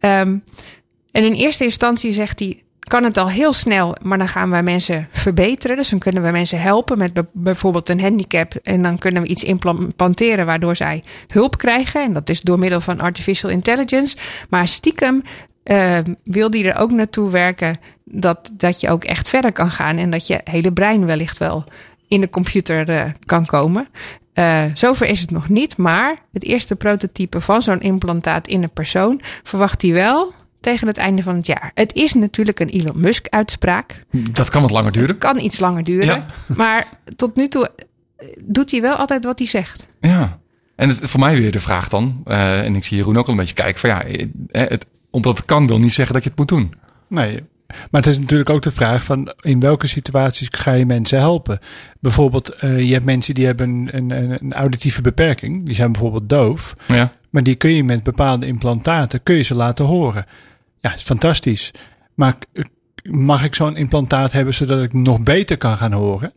Um, 0.00 0.42
en 1.12 1.24
in 1.24 1.32
eerste 1.32 1.64
instantie 1.64 2.12
zegt 2.12 2.38
hij, 2.38 2.62
kan 2.90 3.04
het 3.04 3.16
al 3.16 3.28
heel 3.28 3.52
snel, 3.52 3.96
maar 4.02 4.18
dan 4.18 4.28
gaan 4.28 4.50
we 4.50 4.62
mensen 4.62 5.08
verbeteren. 5.12 5.76
Dus 5.76 5.88
dan 5.88 5.98
kunnen 5.98 6.22
we 6.22 6.30
mensen 6.30 6.60
helpen 6.60 6.98
met 6.98 7.22
bijvoorbeeld 7.32 7.88
een 7.88 8.00
handicap. 8.00 8.54
En 8.62 8.82
dan 8.82 8.98
kunnen 8.98 9.22
we 9.22 9.28
iets 9.28 9.44
implanteren 9.44 10.46
waardoor 10.46 10.76
zij 10.76 11.02
hulp 11.28 11.58
krijgen. 11.58 12.02
En 12.02 12.12
dat 12.12 12.28
is 12.28 12.40
door 12.40 12.58
middel 12.58 12.80
van 12.80 13.00
artificial 13.00 13.50
intelligence. 13.50 14.16
Maar 14.48 14.68
stiekem 14.68 15.22
uh, 15.64 15.98
wil 16.24 16.50
die 16.50 16.72
er 16.72 16.80
ook 16.80 16.90
naartoe 16.90 17.30
werken 17.30 17.80
dat, 18.04 18.50
dat 18.52 18.80
je 18.80 18.88
ook 18.88 19.04
echt 19.04 19.28
verder 19.28 19.52
kan 19.52 19.70
gaan. 19.70 19.96
En 19.96 20.10
dat 20.10 20.26
je 20.26 20.40
hele 20.44 20.72
brein 20.72 21.06
wellicht 21.06 21.38
wel 21.38 21.64
in 22.08 22.20
de 22.20 22.30
computer 22.30 22.90
uh, 22.90 23.02
kan 23.26 23.46
komen. 23.46 23.88
Uh, 24.34 24.62
zover 24.74 25.06
is 25.06 25.20
het 25.20 25.30
nog 25.30 25.48
niet, 25.48 25.76
maar 25.76 26.16
het 26.32 26.44
eerste 26.44 26.76
prototype 26.76 27.40
van 27.40 27.62
zo'n 27.62 27.80
implantaat 27.80 28.46
in 28.46 28.62
een 28.62 28.72
persoon 28.72 29.20
verwacht 29.42 29.82
hij 29.82 29.92
wel 29.92 30.32
tegen 30.60 30.86
het 30.86 30.96
einde 30.96 31.22
van 31.22 31.36
het 31.36 31.46
jaar. 31.46 31.70
Het 31.74 31.94
is 31.94 32.14
natuurlijk 32.14 32.60
een 32.60 32.68
Elon 32.68 33.00
Musk-uitspraak. 33.00 34.04
Dat 34.10 34.50
kan 34.50 34.62
wat 34.62 34.70
langer 34.70 34.92
duren. 34.92 35.08
Het 35.08 35.18
kan 35.18 35.38
iets 35.38 35.60
langer 35.60 35.84
duren. 35.84 36.24
Maar 36.56 36.88
tot 37.16 37.36
nu 37.36 37.48
toe 37.48 37.70
eh, 38.16 38.26
doet 38.40 38.70
hij 38.70 38.80
wel 38.80 38.94
altijd 38.94 39.24
wat 39.24 39.38
hij 39.38 39.48
zegt. 39.48 39.86
Ja. 40.00 40.38
En 40.76 40.88
het, 40.88 40.98
voor 41.00 41.20
mij 41.20 41.36
weer 41.36 41.50
de 41.50 41.60
vraag 41.60 41.88
dan, 41.88 42.22
uh, 42.26 42.64
en 42.64 42.76
ik 42.76 42.84
zie 42.84 42.96
Jeroen 42.96 43.16
ook 43.16 43.26
al 43.26 43.32
een 43.32 43.38
beetje 43.38 43.54
kijken, 43.54 43.80
van 43.80 43.90
ja, 43.90 44.02
het, 44.48 44.86
omdat 45.10 45.36
het 45.36 45.46
kan 45.46 45.66
wil 45.66 45.78
niet 45.78 45.92
zeggen 45.92 46.14
dat 46.14 46.22
je 46.22 46.28
het 46.28 46.38
moet 46.38 46.48
doen. 46.48 46.74
Nee, 47.08 47.42
maar 47.90 48.02
het 48.02 48.06
is 48.06 48.18
natuurlijk 48.18 48.50
ook 48.50 48.62
de 48.62 48.70
vraag 48.70 49.04
van 49.04 49.32
in 49.40 49.60
welke 49.60 49.86
situaties 49.86 50.48
ga 50.50 50.72
je 50.72 50.86
mensen 50.86 51.18
helpen? 51.18 51.58
Bijvoorbeeld, 52.00 52.56
uh, 52.64 52.80
je 52.80 52.92
hebt 52.92 53.04
mensen 53.04 53.34
die 53.34 53.46
hebben 53.46 53.88
een, 53.92 54.10
een, 54.10 54.30
een, 54.42 54.52
auditieve 54.52 55.00
beperking. 55.00 55.66
Die 55.66 55.74
zijn 55.74 55.92
bijvoorbeeld 55.92 56.28
doof. 56.28 56.74
Ja. 56.88 57.12
Maar 57.30 57.42
die 57.42 57.54
kun 57.54 57.70
je 57.70 57.84
met 57.84 58.02
bepaalde 58.02 58.46
implantaten 58.46 59.22
kun 59.22 59.34
je 59.34 59.42
ze 59.42 59.54
laten 59.54 59.84
horen. 59.84 60.26
Ja, 60.80 60.94
is 60.94 61.02
fantastisch. 61.02 61.70
Maar 62.14 62.36
mag 63.02 63.44
ik 63.44 63.54
zo'n 63.54 63.76
implantaat 63.76 64.32
hebben 64.32 64.54
zodat 64.54 64.82
ik 64.82 64.92
nog 64.92 65.22
beter 65.22 65.56
kan 65.56 65.76
gaan 65.76 65.92
horen? 65.92 66.32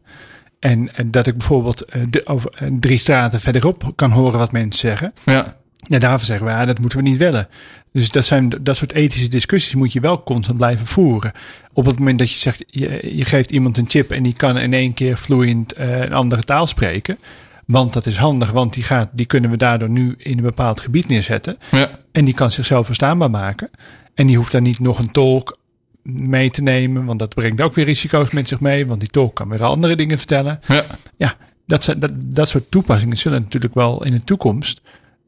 En, 0.60 0.96
en 0.96 1.12
dat 1.12 1.28
ik 1.28 1.38
bijvoorbeeld 1.38 1.96
uh, 1.96 2.04
de, 2.10 2.26
over, 2.26 2.54
uh, 2.62 2.70
drie 2.80 2.98
straten 2.98 3.42
verderop 3.42 3.92
kan 3.96 4.12
horen 4.12 4.40
wat 4.40 4.52
mensen 4.52 4.80
zeggen. 4.90 5.14
Ja. 5.26 5.62
Ja, 5.88 6.00
daarvoor 6.00 6.26
zeggen 6.26 6.46
we, 6.46 6.52
ja, 6.52 6.66
dat 6.66 6.80
moeten 6.80 6.98
we 6.98 7.04
niet 7.04 7.18
willen. 7.18 7.48
Dus 7.92 8.10
dat, 8.10 8.26
zijn, 8.26 8.50
dat 8.62 8.76
soort 8.76 8.92
ethische 8.92 9.28
discussies 9.28 9.76
moet 9.76 9.94
je 9.94 10.00
wel 10.00 10.24
constant 10.24 10.58
blijven 10.58 10.86
voeren. 10.86 11.32
Op 11.74 11.86
het 11.86 12.00
moment 12.00 12.20
dat 12.20 12.32
je 12.32 12.38
zegt, 12.38 12.64
je, 12.68 13.16
je 13.16 13.26
geeft 13.26 13.52
iemand 13.52 13.78
een 13.78 13.90
chip 13.90 14.12
en 14.12 14.24
die 14.24 14.34
kan 14.34 14.58
in 14.58 14.74
één 14.74 14.94
keer 14.94 15.18
vloeiend 15.18 15.80
uh, 15.80 16.00
een 16.00 16.14
andere 16.14 16.44
taal 16.44 16.68
spreken. 16.68 17.18
Want 17.66 17.94
dat 17.94 18.06
is 18.06 18.18
handig, 18.18 18.52
want 18.52 18.74
die, 18.74 18.84
gaat, 18.84 19.10
die 19.12 19.26
kunnen 19.26 19.50
we 19.50 19.58
daardoor 19.58 19.90
nu 19.90 20.16
in 20.18 20.38
een 20.38 20.44
bepaald 20.44 20.80
gebied 20.80 21.08
neerzetten. 21.08 21.58
Ja. 21.72 21.90
En 22.12 22.26
die 22.26 22.34
kan 22.34 22.52
zichzelf 22.52 22.86
verstaanbaar 22.86 23.30
maken. 23.30 23.70
En 24.14 24.28
die 24.28 24.38
hoeft 24.38 24.52
dan 24.52 24.64
niet 24.64 24.80
nog 24.80 25.00
een 25.00 25.12
tolk 25.12 25.58
mee 26.04 26.50
te 26.50 26.62
nemen, 26.62 27.06
want 27.06 27.20
dat 27.20 27.34
brengt 27.34 27.62
ook 27.62 27.74
weer 27.74 27.86
risico's 27.86 28.32
met 28.32 28.48
zich 28.48 28.60
mee. 28.60 28.88
Want 28.88 29.00
die 29.00 29.10
tolk 29.10 29.36
kan 29.36 29.50
weer 29.50 29.64
andere 29.64 29.96
dingen 29.96 30.18
vertellen. 30.18 30.60
Ja, 30.68 30.84
ja 31.18 31.38
dat, 31.66 31.96
dat, 31.98 32.12
dat 32.16 32.50
soort 32.50 32.72
toepassingen 32.72 33.18
zullen 33.18 33.42
natuurlijk 33.42 33.74
wel 33.74 34.04
in 34.04 34.12
de 34.12 34.24
toekomst 34.24 34.82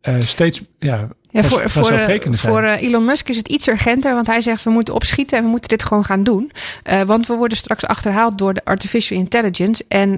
uh, 0.08 0.20
steeds 0.20 0.62
ja, 0.80 1.08
ja, 1.30 1.44
voor, 1.44 1.70
voor, 1.70 2.10
voor 2.32 2.64
uh, 2.64 2.82
Elon 2.82 3.06
Musk 3.06 3.30
is 3.30 3.38
het 3.38 3.48
iets 3.48 3.68
urgenter, 3.68 4.14
want 4.14 4.28
hij 4.28 4.42
zegt 4.42 4.64
we 4.64 4.70
moeten 4.70 4.94
opschieten 4.94 5.38
en 5.38 5.44
we 5.44 5.50
moeten 5.50 5.70
dit 5.70 5.84
gewoon 5.84 6.06
gaan 6.06 6.24
doen. 6.24 6.52
Uh, 6.84 7.02
want 7.02 7.28
we 7.28 7.36
worden 7.36 7.58
straks 7.58 7.86
achterhaald 7.86 8.38
door 8.38 8.54
de 8.54 8.66
artificial 8.66 9.20
intelligence 9.20 9.86
en 9.88 10.10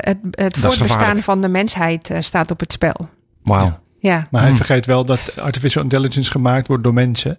het, 0.00 0.18
het 0.30 0.58
voortbestaan 0.58 1.22
van 1.22 1.40
de 1.40 1.48
mensheid 1.48 2.10
staat 2.20 2.50
op 2.50 2.60
het 2.60 2.72
spel. 2.72 3.08
Wauw. 3.42 3.64
Ja. 3.64 3.80
ja. 3.98 4.26
Maar 4.30 4.40
hij 4.40 4.50
hmm. 4.50 4.58
vergeet 4.58 4.86
wel 4.86 5.04
dat 5.04 5.40
artificial 5.40 5.82
intelligence 5.82 6.30
gemaakt 6.30 6.66
wordt 6.66 6.84
door 6.84 6.94
mensen. 6.94 7.38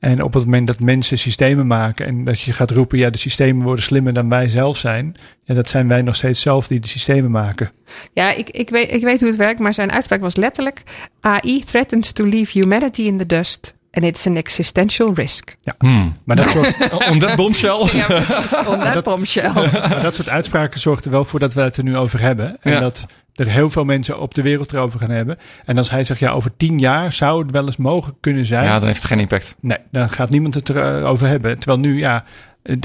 En 0.00 0.22
op 0.22 0.34
het 0.34 0.44
moment 0.44 0.66
dat 0.66 0.80
mensen 0.80 1.18
systemen 1.18 1.66
maken 1.66 2.06
en 2.06 2.24
dat 2.24 2.40
je 2.40 2.52
gaat 2.52 2.70
roepen, 2.70 2.98
ja, 2.98 3.10
de 3.10 3.18
systemen 3.18 3.64
worden 3.64 3.84
slimmer 3.84 4.12
dan 4.12 4.28
wij 4.28 4.48
zelf 4.48 4.76
zijn. 4.76 5.16
Ja, 5.44 5.54
dat 5.54 5.68
zijn 5.68 5.88
wij 5.88 6.02
nog 6.02 6.16
steeds 6.16 6.40
zelf 6.40 6.66
die 6.66 6.80
de 6.80 6.88
systemen 6.88 7.30
maken. 7.30 7.72
Ja, 8.12 8.32
ik, 8.32 8.50
ik, 8.50 8.70
weet, 8.70 8.92
ik 8.92 9.02
weet 9.02 9.20
hoe 9.20 9.28
het 9.28 9.38
werkt, 9.38 9.60
maar 9.60 9.74
zijn 9.74 9.92
uitspraak 9.92 10.20
was 10.20 10.36
letterlijk: 10.36 10.82
AI 11.20 11.64
threatens 11.64 12.12
to 12.12 12.26
leave 12.26 12.58
humanity 12.58 13.02
in 13.02 13.18
the 13.18 13.26
dust. 13.26 13.74
and 13.92 14.04
it's 14.04 14.26
an 14.26 14.36
existential 14.36 15.14
risk. 15.14 15.56
Ja. 15.60 15.74
Hmm. 15.78 16.16
Maar 16.24 16.36
dat 16.36 16.48
soort... 16.48 16.74
On 17.10 17.18
that 17.18 17.36
bombshell. 17.36 17.88
ja, 17.92 18.06
precies. 18.06 18.66
On 18.66 18.78
that 18.78 19.04
bombshell. 19.04 19.52
dat 20.02 20.14
soort 20.14 20.28
uitspraken 20.28 20.80
zorgt 20.80 21.04
er 21.04 21.10
wel 21.10 21.24
voor 21.24 21.38
dat 21.38 21.54
we 21.54 21.60
het 21.60 21.76
er 21.76 21.82
nu 21.82 21.96
over 21.96 22.20
hebben. 22.20 22.56
En 22.60 22.72
ja. 22.72 22.80
dat 22.80 23.06
er 23.40 23.48
heel 23.48 23.70
veel 23.70 23.84
mensen 23.84 24.20
op 24.20 24.34
de 24.34 24.42
wereld 24.42 24.72
erover 24.72 25.00
gaan 25.00 25.10
hebben. 25.10 25.38
En 25.64 25.78
als 25.78 25.90
hij 25.90 26.04
zegt, 26.04 26.20
ja, 26.20 26.30
over 26.30 26.56
tien 26.56 26.78
jaar 26.78 27.12
zou 27.12 27.42
het 27.42 27.50
wel 27.50 27.66
eens 27.66 27.76
mogelijk 27.76 28.18
kunnen 28.20 28.46
zijn. 28.46 28.64
Ja, 28.64 28.78
dan 28.78 28.86
heeft 28.86 29.02
het 29.02 29.10
geen 29.10 29.20
impact. 29.20 29.56
Nee, 29.60 29.78
dan 29.90 30.10
gaat 30.10 30.30
niemand 30.30 30.54
het 30.54 30.68
erover 30.68 31.26
hebben. 31.26 31.58
Terwijl 31.58 31.80
nu, 31.80 31.98
ja, 31.98 32.24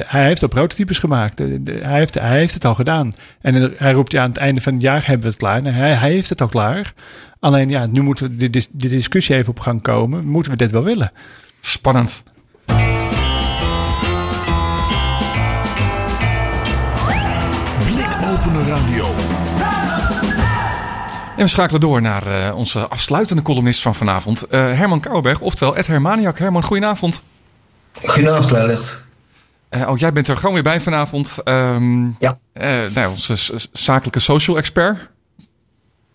hij 0.05 0.25
heeft 0.25 0.41
al 0.41 0.47
prototypes 0.47 0.99
gemaakt. 0.99 1.39
Hij 1.39 1.59
heeft, 1.81 2.19
hij 2.19 2.37
heeft 2.37 2.53
het 2.53 2.65
al 2.65 2.75
gedaan. 2.75 3.11
En 3.41 3.73
hij 3.77 3.91
roept 3.91 4.11
ja, 4.11 4.21
aan 4.21 4.29
het 4.29 4.37
einde 4.37 4.61
van 4.61 4.73
het 4.73 4.81
jaar 4.81 5.05
hebben 5.05 5.21
we 5.21 5.27
het 5.27 5.37
klaar. 5.37 5.63
hij, 5.63 5.91
hij 5.91 6.11
heeft 6.11 6.29
het 6.29 6.41
al 6.41 6.47
klaar. 6.47 6.93
Alleen 7.39 7.69
ja, 7.69 7.85
nu 7.85 8.01
moeten 8.01 8.37
we 8.37 8.49
de, 8.49 8.65
de 8.71 8.89
discussie 8.89 9.35
even 9.35 9.49
op 9.49 9.59
gang 9.59 9.81
komen. 9.81 10.25
Moeten 10.25 10.51
we 10.51 10.57
dit 10.57 10.71
wel 10.71 10.83
willen? 10.83 11.11
Spannend. 11.61 12.23
Blikopener 17.83 18.65
Radio. 18.65 19.05
En 21.36 21.41
we 21.41 21.47
schakelen 21.47 21.81
door 21.81 22.01
naar 22.01 22.27
uh, 22.27 22.55
onze 22.55 22.88
afsluitende 22.88 23.41
columnist 23.41 23.81
van 23.81 23.95
vanavond, 23.95 24.45
uh, 24.45 24.49
Herman 24.49 24.99
Kouwenberg, 24.99 25.39
oftewel 25.39 25.75
Ed 25.75 25.88
Hermaniak. 25.88 26.38
Herman, 26.38 26.63
goedenavond. 26.63 27.23
Goedenavond, 28.05 28.51
Leilicht. 28.51 29.03
Uh, 29.69 29.89
oh, 29.89 29.97
jij 29.97 30.13
bent 30.13 30.27
er 30.27 30.38
gewoon 30.38 30.53
weer 30.53 30.63
bij 30.63 30.81
vanavond. 30.81 31.38
Um, 31.43 32.15
ja. 32.19 32.38
nou, 32.93 33.09
onze 33.09 33.59
zakelijke 33.71 34.19
social 34.19 34.57
expert. 34.57 35.09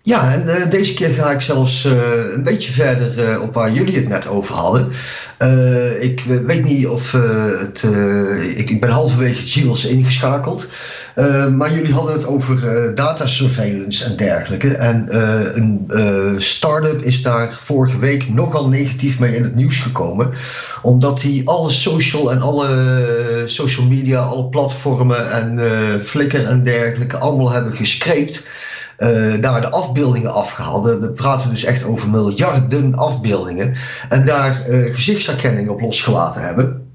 Ja, 0.03 0.33
en 0.33 0.47
uh, 0.47 0.71
deze 0.71 0.95
keer 0.95 1.09
ga 1.09 1.31
ik 1.31 1.41
zelfs 1.41 1.85
uh, 1.85 1.93
een 2.35 2.43
beetje 2.43 2.73
verder 2.73 3.29
uh, 3.29 3.43
op 3.43 3.55
waar 3.55 3.73
jullie 3.73 3.95
het 3.95 4.09
net 4.09 4.27
over 4.27 4.55
hadden. 4.55 4.89
ik 6.01 6.23
weet 6.47 6.65
niet 6.65 6.87
of 6.87 7.13
het. 7.13 7.83
Ik, 8.55 8.71
ik, 8.71 8.81
ben 8.81 8.91
halverwege 8.91 9.47
Giels 9.47 9.85
ingeschakeld. 9.85 10.67
maar 11.57 11.75
jullie 11.75 11.93
hadden 11.93 12.13
het 12.13 12.27
over 12.27 12.61
data 12.95 13.27
surveillance 13.27 14.05
en 14.05 14.17
dergelijke. 14.17 14.75
En 14.75 15.07
een 15.57 15.87
start-up 16.39 17.03
is 17.03 17.23
daar 17.23 17.59
vorige 17.61 17.99
week 17.99 18.29
nogal 18.29 18.69
negatief 18.69 19.19
mee 19.19 19.37
in 19.37 19.43
het 19.43 19.55
nieuws 19.55 19.79
gekomen. 19.79 20.31
Omdat 20.83 21.21
die 21.21 21.49
alle 21.49 21.71
social 21.71 22.33
en 22.33 22.41
alle 22.41 22.69
social 23.47 23.87
media, 23.87 24.21
alle 24.21 24.45
platformen 24.45 25.33
en 25.33 25.61
Flickr 26.05 26.47
en 26.47 26.65
dergelijke 26.65 27.19
allemaal 27.19 27.53
hebben 27.53 27.73
gescreept 27.77 28.43
uh, 29.01 29.41
daar 29.41 29.61
de 29.61 29.71
afbeeldingen 29.71 30.33
afgehaald. 30.33 30.85
Daar 30.85 31.13
praten 31.13 31.47
we 31.47 31.53
dus 31.53 31.65
echt 31.65 31.85
over 31.85 32.11
miljarden 32.11 32.95
afbeeldingen. 32.95 33.75
En 34.09 34.25
daar 34.25 34.63
uh, 34.69 34.95
gezichtsherkenning 34.95 35.69
op 35.69 35.81
losgelaten 35.81 36.43
hebben. 36.43 36.89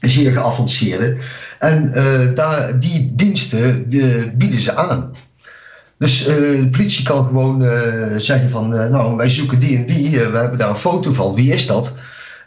Zeer 0.00 0.32
geavanceerde. 0.32 1.16
En 1.58 1.92
uh, 1.94 2.34
daar, 2.34 2.80
die 2.80 3.12
diensten 3.14 3.88
bieden 4.34 4.60
ze 4.60 4.76
aan. 4.76 5.12
Dus 5.98 6.24
de 6.24 6.68
politie 6.70 7.04
kan 7.04 7.26
gewoon 7.26 7.62
zeggen 8.16 8.50
van, 8.50 8.68
nou 8.68 9.16
wij 9.16 9.28
zoeken 9.28 9.58
die 9.58 9.76
en 9.76 9.86
die, 9.86 10.10
we 10.10 10.38
hebben 10.38 10.58
daar 10.58 10.68
een 10.68 10.76
foto 10.76 11.12
van, 11.12 11.34
wie 11.34 11.52
is 11.52 11.66
dat? 11.66 11.92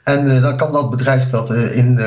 En 0.03 0.41
dan 0.41 0.57
kan 0.57 0.71
dat 0.71 0.89
bedrijf 0.89 1.29
dat 1.29 1.53
in, 1.53 1.99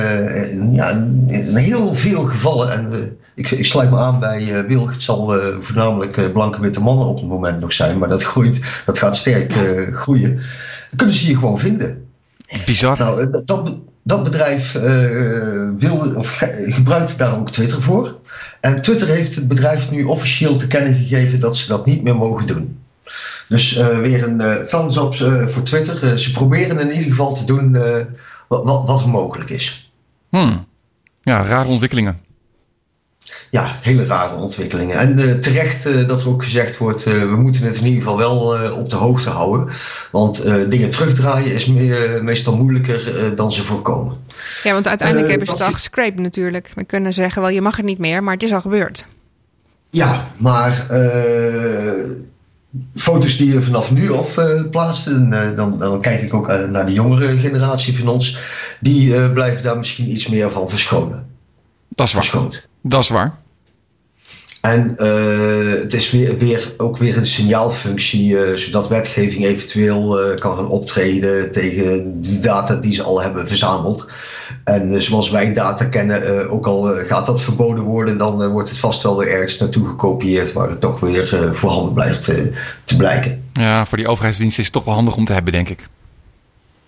in, 0.50 0.74
ja, 0.74 0.90
in 1.26 1.56
heel 1.56 1.94
veel 1.94 2.22
gevallen, 2.22 2.72
en 2.72 3.16
ik, 3.34 3.50
ik 3.50 3.64
sluit 3.64 3.90
me 3.90 3.98
aan 3.98 4.20
bij 4.20 4.66
Wilg. 4.66 4.90
Het 4.90 5.02
zal 5.02 5.40
voornamelijk 5.60 6.32
blanke 6.32 6.60
witte 6.60 6.80
mannen 6.80 7.06
op 7.06 7.16
het 7.16 7.28
moment 7.28 7.60
nog 7.60 7.72
zijn. 7.72 7.98
Maar 7.98 8.08
dat 8.08 8.22
groeit, 8.22 8.60
dat 8.86 8.98
gaat 8.98 9.16
sterk 9.16 9.52
groeien. 9.92 10.34
Dan 10.34 10.96
kunnen 10.96 11.14
ze 11.14 11.28
je 11.28 11.34
gewoon 11.34 11.58
vinden. 11.58 12.06
Bizar. 12.66 12.98
Nou, 12.98 13.42
dat, 13.44 13.76
dat 14.02 14.24
bedrijf 14.24 14.72
wil, 15.78 16.12
of 16.16 16.42
gebruikt 16.52 17.18
daar 17.18 17.38
ook 17.38 17.50
Twitter 17.50 17.82
voor. 17.82 18.18
En 18.60 18.80
Twitter 18.80 19.08
heeft 19.08 19.34
het 19.34 19.48
bedrijf 19.48 19.90
nu 19.90 20.04
officieel 20.04 20.56
te 20.56 20.66
kennen 20.66 20.94
gegeven 20.94 21.40
dat 21.40 21.56
ze 21.56 21.68
dat 21.68 21.86
niet 21.86 22.02
meer 22.02 22.16
mogen 22.16 22.46
doen. 22.46 22.78
Dus 23.48 23.72
weer 24.00 24.24
een 24.24 24.66
thumbs 24.66 24.96
up 24.96 25.14
voor 25.50 25.62
Twitter. 25.62 26.18
ze 26.18 26.32
proberen 26.32 26.78
in 26.78 26.90
ieder 26.90 27.10
geval 27.10 27.34
te 27.34 27.44
doen 27.44 27.72
wat, 28.48 28.86
wat 28.86 29.00
er 29.00 29.08
mogelijk 29.08 29.50
is. 29.50 29.92
Hmm. 30.28 30.66
Ja, 31.22 31.44
rare 31.44 31.68
ontwikkelingen 31.68 32.24
ja, 33.54 33.78
hele 33.82 34.06
rare 34.06 34.34
ontwikkelingen. 34.34 34.98
En 34.98 35.18
uh, 35.18 35.32
terecht 35.32 35.86
uh, 35.86 36.08
dat 36.08 36.22
er 36.22 36.28
ook 36.28 36.44
gezegd 36.44 36.76
wordt, 36.78 37.06
uh, 37.06 37.20
we 37.20 37.36
moeten 37.36 37.64
het 37.64 37.76
in 37.76 37.84
ieder 37.84 38.02
geval 38.02 38.16
wel 38.16 38.72
op 38.72 38.90
de 38.90 38.96
hoogte 38.96 39.30
houden. 39.30 39.74
Want 40.10 40.42
dingen 40.70 40.90
terugdraaien 40.90 41.52
is 41.52 41.66
meestal 42.20 42.56
moeilijker 42.56 43.32
dan 43.36 43.52
ze 43.52 43.64
voorkomen. 43.64 44.16
Ja, 44.62 44.72
want 44.72 44.88
uiteindelijk 44.88 45.28
hebben 45.28 45.46
ze 45.46 45.52
het 45.52 45.62
al 45.62 45.72
gescraped 45.72 46.18
natuurlijk. 46.18 46.70
We 46.74 46.84
kunnen 46.84 47.12
zeggen, 47.12 47.42
wel 47.42 47.50
je 47.50 47.60
mag 47.60 47.76
het 47.76 47.86
niet 47.86 47.98
meer, 47.98 48.22
maar 48.22 48.34
het 48.34 48.42
is 48.42 48.52
al 48.52 48.60
gebeurd. 48.60 49.06
Ja, 49.90 50.28
maar 50.36 50.86
foto's 52.94 53.36
die 53.36 53.52
je 53.52 53.62
vanaf 53.62 53.90
nu 53.90 54.12
af 54.12 54.34
plaatst, 54.70 55.04
dan, 55.56 55.78
dan 55.78 56.00
kijk 56.00 56.22
ik 56.22 56.34
ook 56.34 56.46
naar 56.46 56.86
de 56.86 56.92
jongere 56.92 57.36
generatie 57.36 57.98
van 57.98 58.08
ons, 58.08 58.38
die 58.80 59.30
blijven 59.32 59.62
daar 59.62 59.78
misschien 59.78 60.10
iets 60.10 60.28
meer 60.28 60.50
van 60.50 60.70
verschonen. 60.70 61.26
Dat 61.88 62.06
is 62.06 62.12
waar. 62.12 62.66
Dat 62.82 63.02
is 63.02 63.08
waar. 63.08 63.42
En 64.64 64.94
uh, 64.96 65.80
het 65.80 65.94
is 65.94 66.10
weer, 66.10 66.38
weer, 66.38 66.72
ook 66.76 66.96
weer 66.96 67.16
een 67.16 67.26
signaalfunctie, 67.26 68.30
uh, 68.30 68.52
zodat 68.52 68.88
wetgeving 68.88 69.44
eventueel 69.44 70.30
uh, 70.30 70.38
kan 70.38 70.56
gaan 70.56 70.68
optreden 70.68 71.52
tegen 71.52 72.20
die 72.20 72.38
data 72.38 72.74
die 72.74 72.94
ze 72.94 73.02
al 73.02 73.22
hebben 73.22 73.46
verzameld. 73.46 74.08
En 74.64 75.02
zoals 75.02 75.30
wij 75.30 75.52
data 75.52 75.84
kennen, 75.84 76.50
ook 76.50 76.66
al 76.66 76.82
gaat 76.82 77.26
dat 77.26 77.40
verboden 77.40 77.84
worden, 77.84 78.18
dan 78.18 78.48
wordt 78.48 78.68
het 78.68 78.78
vast 78.78 79.02
wel 79.02 79.16
weer 79.16 79.28
ergens 79.28 79.58
naartoe 79.58 79.86
gekopieerd, 79.86 80.52
waar 80.52 80.68
het 80.68 80.80
toch 80.80 81.00
weer 81.00 81.50
voorhanden 81.52 81.92
blijft 81.92 82.24
te 82.84 82.96
blijken. 82.96 83.42
Ja, 83.52 83.86
voor 83.86 83.98
die 83.98 84.08
overheidsdienst 84.08 84.58
is 84.58 84.64
het 84.64 84.74
toch 84.74 84.84
wel 84.84 84.94
handig 84.94 85.16
om 85.16 85.24
te 85.24 85.32
hebben, 85.32 85.52
denk 85.52 85.68
ik. 85.68 85.88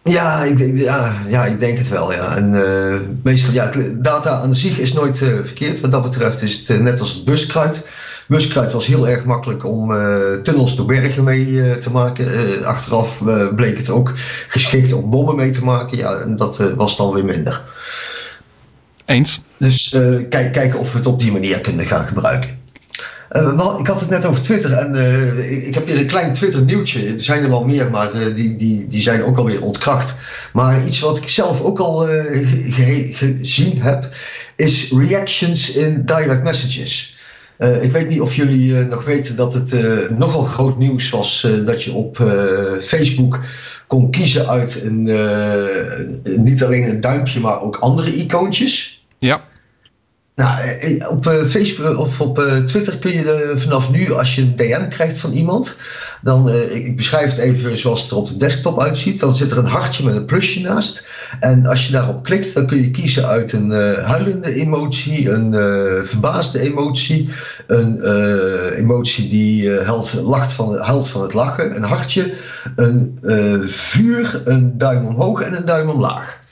Ja, 0.03 0.43
ik, 0.43 0.59
ja, 0.74 1.12
ja, 1.29 1.45
ik 1.45 1.61
denk 1.61 1.79
het 1.79 1.89
wel. 1.89 2.12
Ja. 2.12 2.37
En 2.37 2.53
uh, 2.53 3.01
meestal, 3.22 3.53
ja, 3.53 3.70
data 3.95 4.31
aan 4.31 4.55
zich 4.55 4.79
is 4.79 4.93
nooit 4.93 5.20
uh, 5.20 5.29
verkeerd. 5.29 5.81
Wat 5.81 5.91
dat 5.91 6.03
betreft 6.03 6.43
is 6.43 6.59
het 6.59 6.68
uh, 6.68 6.79
net 6.79 7.01
als 7.01 7.12
het 7.12 7.24
buskruid. 7.24 7.81
Buskruid 8.29 8.72
was 8.72 8.87
heel 8.87 9.09
erg 9.09 9.24
makkelijk 9.24 9.64
om 9.64 9.93
tunnels 10.43 10.77
door 10.77 10.87
bergen 10.87 11.24
mee 11.24 11.79
te 11.79 11.91
maken. 11.91 12.27
achteraf 12.64 13.22
bleek 13.57 13.77
het 13.77 13.91
ook 13.91 14.12
geschikt 14.49 14.93
om 14.93 15.11
bommen 15.11 15.37
mee 15.37 15.51
te 15.51 15.64
maken. 15.64 15.99
Ja, 15.99 16.14
en 16.14 16.37
dat 16.37 16.72
was 16.77 16.97
dan 16.97 17.12
weer 17.12 17.24
minder. 17.24 17.62
Eens. 19.05 19.41
Dus 19.59 19.89
kijk, 20.29 20.53
kijken 20.53 20.79
of 20.79 20.93
we 20.93 20.99
het 20.99 21.07
op 21.07 21.18
die 21.18 21.33
manier 21.33 21.61
kunnen 21.61 21.87
gaan 21.87 22.07
gebruiken. 22.07 22.64
Uh, 23.33 23.74
ik 23.79 23.87
had 23.87 24.01
het 24.01 24.09
net 24.09 24.24
over 24.24 24.43
Twitter 24.43 24.72
en 24.72 24.95
uh, 24.95 25.66
ik, 25.66 25.74
heb 25.74 25.87
hier 25.87 25.99
een 25.99 26.07
klein 26.07 26.33
Twitter 26.33 26.62
nieuwtje. 26.62 27.07
Er 27.07 27.20
zijn 27.20 27.43
er 27.43 27.51
wel 27.51 27.64
meer, 27.64 27.91
maar 27.91 28.11
die, 28.35 28.57
die, 28.57 28.87
die 28.89 29.03
zijn 29.03 29.24
ook 29.24 29.37
alweer 29.37 29.62
ontkracht. 29.62 30.14
Maar 30.53 30.85
iets 30.85 31.01
wat 31.01 31.16
ik 31.16 31.29
zelf 31.29 31.61
ook 31.61 31.79
al 31.79 31.99
ge 31.99 33.11
gezien 33.12 33.83
heb, 33.83 34.09
is 34.57 34.91
reactions 34.91 35.70
in 35.70 36.03
direct 36.05 36.43
messages. 36.43 37.16
Ik 37.59 37.93
weet 37.93 38.09
niet 38.09 38.21
of 38.21 38.35
jullie 38.35 38.75
nog 38.75 39.05
weten 39.05 39.37
dat 39.37 39.55
het 39.55 39.75
nogal 40.19 40.43
groot 40.43 40.79
nieuws 40.79 41.11
was 41.11 41.47
dat 41.65 41.83
je 41.83 41.93
op 41.93 42.17
Facebook 42.81 43.41
kon 43.87 44.11
kiezen 44.11 44.49
uit 44.49 44.83
een, 44.83 45.03
niet 46.43 46.65
alleen 46.65 46.89
een 46.89 47.01
duimpje, 47.01 47.41
maar 47.41 47.61
ook 47.61 47.77
andere 47.77 48.15
icoontjes. 48.15 49.05
Ja. 49.19 49.45
Nou, 50.37 50.61
eh, 50.61 51.01
eh, 51.01 51.11
op 51.11 51.26
eh, 51.26 51.45
Facebook 51.45 51.99
of 51.99 52.20
op 52.20 52.45
Twitter 52.66 52.99
kun 52.99 53.12
je 53.12 53.53
vanaf 53.57 53.91
nu, 53.91 54.12
als 54.12 54.34
je 54.34 54.43
een 54.43 54.57
DM 54.57 54.89
krijgt 54.89 55.18
van 55.18 55.32
iemand, 55.32 55.76
dan, 56.22 56.51
ik 56.70 56.97
beschrijf 56.97 57.30
het 57.30 57.39
even 57.39 57.78
zoals 57.78 58.03
het 58.03 58.11
er 58.11 58.16
op 58.16 58.28
de 58.28 58.37
desktop 58.37 58.80
uitziet, 58.80 59.20
dan 59.20 59.34
zit 59.34 59.51
er 59.51 59.59
een 59.59 59.66
hartje 59.66 60.05
met 60.05 60.14
een 60.14 60.24
plusje 60.24 60.61
naast. 60.61 61.07
En 61.41 61.66
als 61.66 61.87
je 61.87 61.93
daarop 61.93 62.24
klikt, 62.24 62.55
dan 62.55 62.66
kun 62.66 62.82
je 62.82 62.91
kiezen 62.91 63.26
uit 63.26 63.53
een 63.53 63.70
huilende 64.03 64.55
emotie, 64.55 65.30
een 65.30 65.53
verbaasde 66.07 66.61
emotie, 66.61 67.28
een 67.66 68.05
emotie 68.74 69.28
die 69.28 69.68
helft, 69.68 70.14
lacht 70.14 70.53
van, 70.53 71.05
van 71.05 71.22
het 71.22 71.34
lachen, 71.34 71.76
een 71.76 71.82
hartje, 71.82 72.34
een 72.76 73.18
vuur, 73.66 74.43
een 74.45 74.78
duim 74.78 75.07
omhoog 75.07 75.41
en 75.41 75.57
een 75.57 75.64
duim 75.64 75.89
omlaag. 75.89 76.45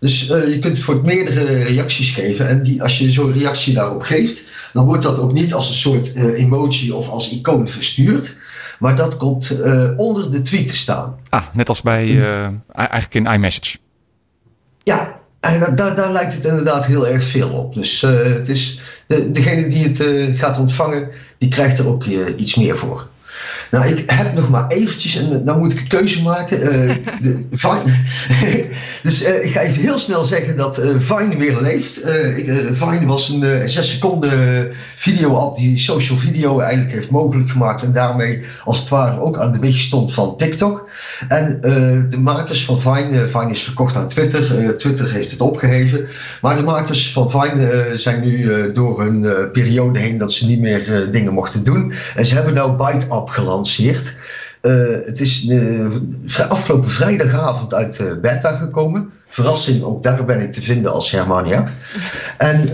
Dus 0.00 0.30
uh, 0.30 0.52
je 0.52 0.58
kunt 0.58 0.78
voor 0.78 1.00
meerdere 1.04 1.62
reacties 1.62 2.10
geven. 2.10 2.48
En 2.48 2.62
die, 2.62 2.82
als 2.82 2.98
je 2.98 3.10
zo'n 3.10 3.32
reactie 3.32 3.74
daarop 3.74 4.02
geeft, 4.02 4.44
dan 4.72 4.84
wordt 4.84 5.02
dat 5.02 5.18
ook 5.18 5.32
niet 5.32 5.54
als 5.54 5.68
een 5.68 5.74
soort 5.74 6.14
uh, 6.14 6.40
emoji 6.40 6.92
of 6.92 7.08
als 7.08 7.30
icoon 7.30 7.68
verstuurd. 7.68 8.36
Maar 8.78 8.96
dat 8.96 9.16
komt 9.16 9.50
uh, 9.50 9.90
onder 9.96 10.30
de 10.30 10.42
tweet 10.42 10.66
te 10.66 10.76
staan. 10.76 11.16
Ah, 11.28 11.42
net 11.52 11.68
als 11.68 11.82
bij 11.82 12.24
eigenlijk 12.72 13.14
in 13.14 13.26
iMessage. 13.26 13.76
Ja, 14.82 15.18
en 15.40 15.76
daar, 15.76 15.96
daar 15.96 16.12
lijkt 16.12 16.34
het 16.34 16.44
inderdaad 16.44 16.86
heel 16.86 17.08
erg 17.08 17.24
veel 17.24 17.50
op. 17.50 17.74
Dus 17.74 18.00
het 18.00 18.48
is 18.48 18.80
de, 19.06 19.30
degene 19.30 19.66
die 19.66 19.84
het 19.88 20.02
gaat 20.38 20.58
ontvangen, 20.58 21.08
die 21.38 21.48
krijgt 21.48 21.78
er 21.78 21.88
ook 21.88 22.04
iets 22.36 22.54
meer 22.54 22.76
voor. 22.76 23.08
Nou, 23.70 23.86
ik 23.86 24.10
heb 24.10 24.34
nog 24.34 24.50
maar 24.50 24.66
eventjes, 24.68 25.16
en 25.16 25.44
dan 25.44 25.58
moet 25.58 25.72
ik 25.72 25.78
een 25.78 25.86
keuze 25.86 26.22
maken. 26.22 26.60
Uh, 26.60 26.94
de, 27.22 27.44
dus 29.02 29.22
uh, 29.22 29.44
ik 29.44 29.52
ga 29.52 29.60
even 29.60 29.82
heel 29.82 29.98
snel 29.98 30.24
zeggen 30.24 30.56
dat 30.56 30.78
uh, 30.78 30.90
Vine 30.98 31.36
weer 31.36 31.60
leeft. 31.60 32.00
Vine 32.70 33.06
was 33.06 33.28
een 33.28 33.68
6 33.68 33.90
seconden 33.90 34.70
video-app 34.96 35.56
die 35.56 35.78
social 35.78 36.18
video 36.18 36.60
eigenlijk 36.60 36.92
heeft 36.92 37.10
mogelijk 37.10 37.50
gemaakt. 37.50 37.82
En 37.82 37.92
daarmee 37.92 38.40
als 38.64 38.78
het 38.78 38.88
ware 38.88 39.20
ook 39.20 39.38
aan 39.38 39.52
de 39.52 39.58
weg 39.58 39.76
stond 39.76 40.12
van 40.12 40.36
TikTok. 40.36 40.88
En 41.28 41.58
de 42.10 42.18
makers 42.18 42.64
van 42.64 42.80
Vine, 42.80 43.28
Vine 43.28 43.50
is 43.50 43.62
verkocht 43.62 43.96
aan 43.96 44.08
Twitter. 44.08 44.76
Twitter 44.76 45.12
heeft 45.12 45.30
het 45.30 45.40
opgeheven. 45.40 46.06
Maar 46.40 46.56
de 46.56 46.62
makers 46.62 47.12
van 47.12 47.30
Vine 47.30 47.90
zijn 47.94 48.20
nu 48.20 48.72
door 48.72 49.00
een 49.02 49.50
periode 49.52 49.98
heen 49.98 50.18
dat 50.18 50.32
ze 50.32 50.46
niet 50.46 50.60
meer 50.60 51.08
dingen 51.12 51.32
mochten 51.32 51.64
doen. 51.64 51.92
En 52.14 52.26
ze 52.26 52.34
hebben 52.34 52.54
nou 52.54 52.72
Byte-app 52.76 53.28
Uh, 54.62 54.72
het 55.04 55.20
is 55.20 55.44
uh, 55.44 55.90
afgelopen 56.48 56.90
vrijdagavond 56.90 57.74
uit 57.74 57.98
uh, 58.00 58.12
beta 58.20 58.56
gekomen. 58.56 59.12
Verrassing, 59.28 59.82
ook 59.82 60.02
daar 60.02 60.24
ben 60.24 60.40
ik 60.40 60.52
te 60.52 60.62
vinden 60.62 60.92
als 60.92 61.10
Hermania. 61.10 61.72
En 62.38 62.68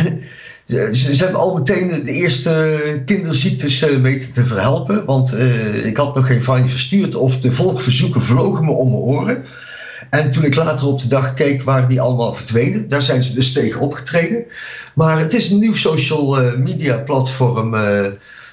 ze, 0.66 0.88
ze, 0.92 1.24
hebben 1.24 1.40
al 1.40 1.54
meteen 1.54 1.88
de 2.04 2.12
eerste 2.12 3.02
kinderziektes 3.06 3.80
weten 3.80 4.32
te 4.32 4.44
verhelpen. 4.44 5.04
Want 5.04 5.34
ik 5.82 5.96
had 5.96 6.14
nog 6.14 6.26
geen 6.26 6.44
fine 6.44 6.68
verstuurd 6.68 7.14
of 7.14 7.40
de 7.40 7.52
volkverzoeken 7.52 8.22
vlogen 8.22 8.64
me 8.64 8.70
om 8.70 8.90
mijn 8.90 9.02
oren. 9.02 9.44
En 10.10 10.30
toen 10.30 10.44
ik 10.44 10.54
later 10.54 10.86
op 10.86 11.00
de 11.00 11.08
dag 11.08 11.34
keek, 11.34 11.62
waren 11.62 11.88
die 11.88 12.00
allemaal 12.00 12.34
verdwenen. 12.34 12.88
Daar 12.88 13.02
zijn 13.02 13.22
ze 13.22 13.34
dus 13.34 13.52
tegen 13.52 13.80
opgetreden. 13.80 14.44
Maar 14.94 15.18
het 15.18 15.32
is 15.32 15.50
een 15.50 15.58
nieuw 15.58 15.74
social 15.74 16.56
media 16.56 16.96
platform 16.96 17.74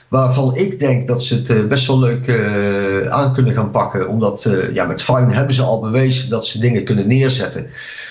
waarvan 0.07 0.55
ik 0.55 0.79
denk 0.79 1.07
dat 1.07 1.23
ze 1.23 1.35
het 1.35 1.49
eh, 1.49 1.65
best 1.65 1.87
wel 1.87 1.99
leuk 1.99 2.27
uh, 2.27 3.07
aan 3.07 3.33
kunnen 3.33 3.53
gaan 3.53 3.71
pakken. 3.71 4.07
Omdat 4.07 4.45
uh, 4.47 4.73
ja, 4.73 4.85
met 4.85 5.01
Fine 5.01 5.33
hebben 5.33 5.55
ze 5.55 5.61
al 5.61 5.79
bewezen 5.79 6.29
dat 6.29 6.45
ze 6.45 6.59
dingen 6.59 6.83
kunnen 6.83 7.07
neerzetten. 7.07 7.67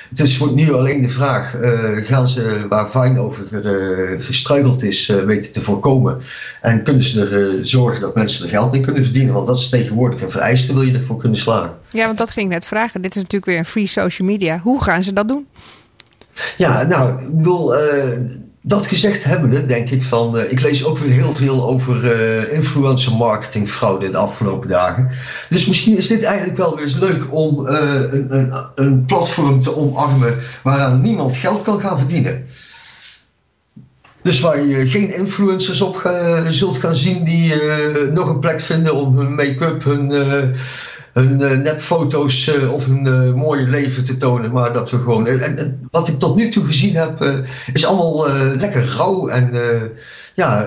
Het 0.08 0.20
is 0.20 0.36
voor 0.36 0.52
nu 0.52 0.72
alleen 0.72 1.02
de 1.02 1.08
vraag, 1.08 1.54
uh, 1.54 2.06
gaan 2.06 2.28
ze 2.28 2.66
waar 2.68 2.88
Fine 2.88 3.20
over 3.20 3.44
gestruikeld 4.20 4.82
is 4.82 5.06
weten 5.06 5.52
te 5.52 5.60
voorkomen? 5.60 6.18
En 6.60 6.82
kunnen 6.82 7.02
ze 7.02 7.28
er 7.28 7.66
zorgen 7.66 8.00
dat 8.00 8.14
mensen 8.14 8.44
er 8.44 8.50
geld 8.50 8.72
mee 8.72 8.80
kunnen 8.80 9.04
verdienen? 9.04 9.34
Want 9.34 9.46
dat 9.46 9.58
is 9.58 9.68
tegenwoordig 9.68 10.22
een 10.22 10.30
vereiste, 10.30 10.72
wil 10.72 10.82
je 10.82 10.94
ervoor 10.94 11.16
kunnen 11.16 11.38
slagen. 11.38 11.74
Ja, 11.90 12.06
want 12.06 12.18
dat 12.18 12.30
ging 12.30 12.46
ik 12.46 12.52
net 12.52 12.64
vragen. 12.64 13.02
Dit 13.02 13.10
is 13.10 13.22
natuurlijk 13.22 13.50
weer 13.50 13.58
een 13.58 13.64
free 13.64 13.86
social 13.86 14.28
media. 14.28 14.60
Hoe 14.62 14.82
gaan 14.82 15.02
ze 15.02 15.12
dat 15.12 15.28
doen? 15.28 15.46
Ja, 16.56 16.82
nou, 16.82 17.22
ik 17.22 17.36
bedoel, 17.36 17.74
dat 18.68 18.86
gezegd 18.86 19.24
hebbende, 19.24 19.66
denk 19.66 19.90
ik 19.90 20.02
van. 20.02 20.36
Uh, 20.36 20.50
ik 20.50 20.60
lees 20.60 20.84
ook 20.84 20.98
weer 20.98 21.10
heel 21.10 21.34
veel 21.34 21.68
over 21.68 22.04
uh, 22.04 22.52
influencer 22.52 23.12
marketing 23.12 23.68
fraude 23.68 24.10
de 24.10 24.16
afgelopen 24.16 24.68
dagen. 24.68 25.10
Dus 25.48 25.66
misschien 25.66 25.96
is 25.96 26.06
dit 26.06 26.22
eigenlijk 26.22 26.56
wel 26.56 26.74
weer 26.74 26.84
eens 26.84 26.98
leuk 26.98 27.26
om 27.30 27.66
uh, 27.66 27.72
een, 28.10 28.36
een, 28.36 28.52
een 28.74 29.04
platform 29.04 29.60
te 29.60 29.76
omarmen 29.76 30.38
waaraan 30.62 31.00
niemand 31.00 31.36
geld 31.36 31.62
kan 31.62 31.80
gaan 31.80 31.98
verdienen. 31.98 32.46
Dus 34.22 34.40
waar 34.40 34.66
je 34.66 34.88
geen 34.88 35.14
influencers 35.14 35.80
op 35.80 36.10
zult 36.48 36.78
gaan 36.78 36.94
zien 36.94 37.24
die 37.24 37.54
nog 38.12 38.28
een 38.28 38.38
plek 38.38 38.60
vinden 38.60 38.94
om 38.94 39.18
hun 39.18 39.34
make-up, 39.34 39.84
hun 39.84 40.12
hun 41.22 41.40
uh, 41.40 41.50
nepfoto's 41.50 42.46
uh, 42.46 42.72
of 42.72 42.86
hun 42.86 43.06
uh, 43.06 43.34
mooie 43.34 43.66
leven 43.66 44.04
te 44.04 44.16
tonen. 44.16 44.52
Maar 44.52 44.72
dat 44.72 44.90
we 44.90 44.96
gewoon. 44.96 45.26
En, 45.26 45.56
en 45.56 45.88
wat 45.90 46.08
ik 46.08 46.18
tot 46.18 46.36
nu 46.36 46.48
toe 46.48 46.64
gezien 46.64 46.96
heb, 46.96 47.44
is 47.72 47.84
allemaal 47.84 48.28
lekker 48.58 48.84
rauw 48.84 49.28
en 49.28 49.50
ja, 50.34 50.66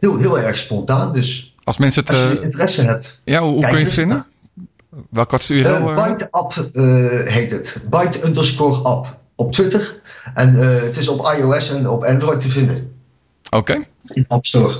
heel, 0.00 0.16
heel 0.16 0.38
erg 0.38 0.56
spontaan. 0.56 1.12
Dus 1.12 1.54
als 1.64 1.78
mensen 1.78 2.02
het. 2.02 2.12
Als 2.12 2.32
je 2.32 2.40
interesse 2.42 2.82
hebt. 2.82 3.20
Ja, 3.24 3.40
hoe, 3.40 3.52
hoe 3.52 3.68
kun 3.68 3.78
je 3.78 3.84
het 3.84 3.92
vinden? 3.92 4.26
Welk 5.10 5.30
wat 5.30 5.42
stuur 5.42 5.56
je 5.56 5.94
Byte 5.94 6.28
App 6.30 6.54
heet 7.24 7.50
het. 7.50 7.82
Byte 7.90 8.24
underscore 8.24 8.76
app 8.82 9.18
op 9.34 9.52
Twitter. 9.52 10.00
En 10.34 10.54
het 10.54 10.96
is 10.96 11.08
op 11.08 11.34
iOS 11.38 11.70
en 11.70 11.88
op 11.88 12.04
Android 12.04 12.40
te 12.40 12.48
vinden. 12.48 12.92
Oké. 13.50 13.84
In 14.08 14.24
App 14.28 14.44
Store. 14.46 14.74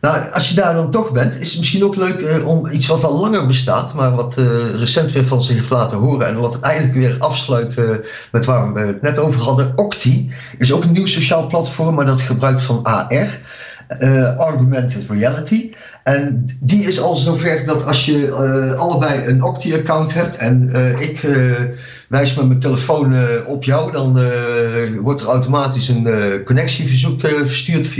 Nou, 0.00 0.30
als 0.32 0.48
je 0.48 0.54
daar 0.54 0.74
dan 0.74 0.90
toch 0.90 1.12
bent, 1.12 1.40
is 1.40 1.48
het 1.48 1.58
misschien 1.58 1.84
ook 1.84 1.96
leuk 1.96 2.20
eh, 2.20 2.46
om 2.46 2.66
iets 2.66 2.86
wat 2.86 3.04
al 3.04 3.20
langer 3.20 3.46
bestaat, 3.46 3.94
maar 3.94 4.14
wat 4.14 4.38
uh, 4.38 4.74
recent 4.74 5.12
weer 5.12 5.26
van 5.26 5.42
zich 5.42 5.56
heeft 5.56 5.70
laten 5.70 5.98
horen 5.98 6.26
en 6.26 6.40
wat 6.40 6.60
eigenlijk 6.60 6.94
weer 6.94 7.16
afsluit 7.18 7.76
uh, 7.76 7.90
met 8.32 8.44
waar 8.44 8.72
we 8.72 8.80
het 8.80 9.02
net 9.02 9.18
over 9.18 9.40
hadden. 9.40 9.72
Octi 9.76 10.32
is 10.58 10.72
ook 10.72 10.84
een 10.84 10.92
nieuw 10.92 11.06
sociaal 11.06 11.46
platform, 11.46 11.94
maar 11.94 12.04
dat 12.04 12.20
gebruikt 12.20 12.62
van 12.62 12.82
AR, 12.82 13.40
Augmented 14.38 15.04
Reality. 15.08 15.72
En 16.10 16.46
die 16.60 16.82
is 16.82 17.00
al 17.00 17.16
zover 17.16 17.62
dat 17.66 17.86
als 17.86 18.04
je 18.04 18.34
allebei 18.78 19.26
een 19.26 19.42
Octi-account 19.42 20.14
hebt 20.14 20.36
en 20.36 20.70
ik 20.98 21.26
wijs 22.08 22.34
met 22.34 22.46
mijn 22.46 22.58
telefoon 22.58 23.14
op 23.46 23.64
jou, 23.64 23.92
dan 23.92 24.18
wordt 25.00 25.20
er 25.20 25.26
automatisch 25.26 25.88
een 25.88 26.08
connectieverzoek 26.44 27.20
verstuurd. 27.20 27.94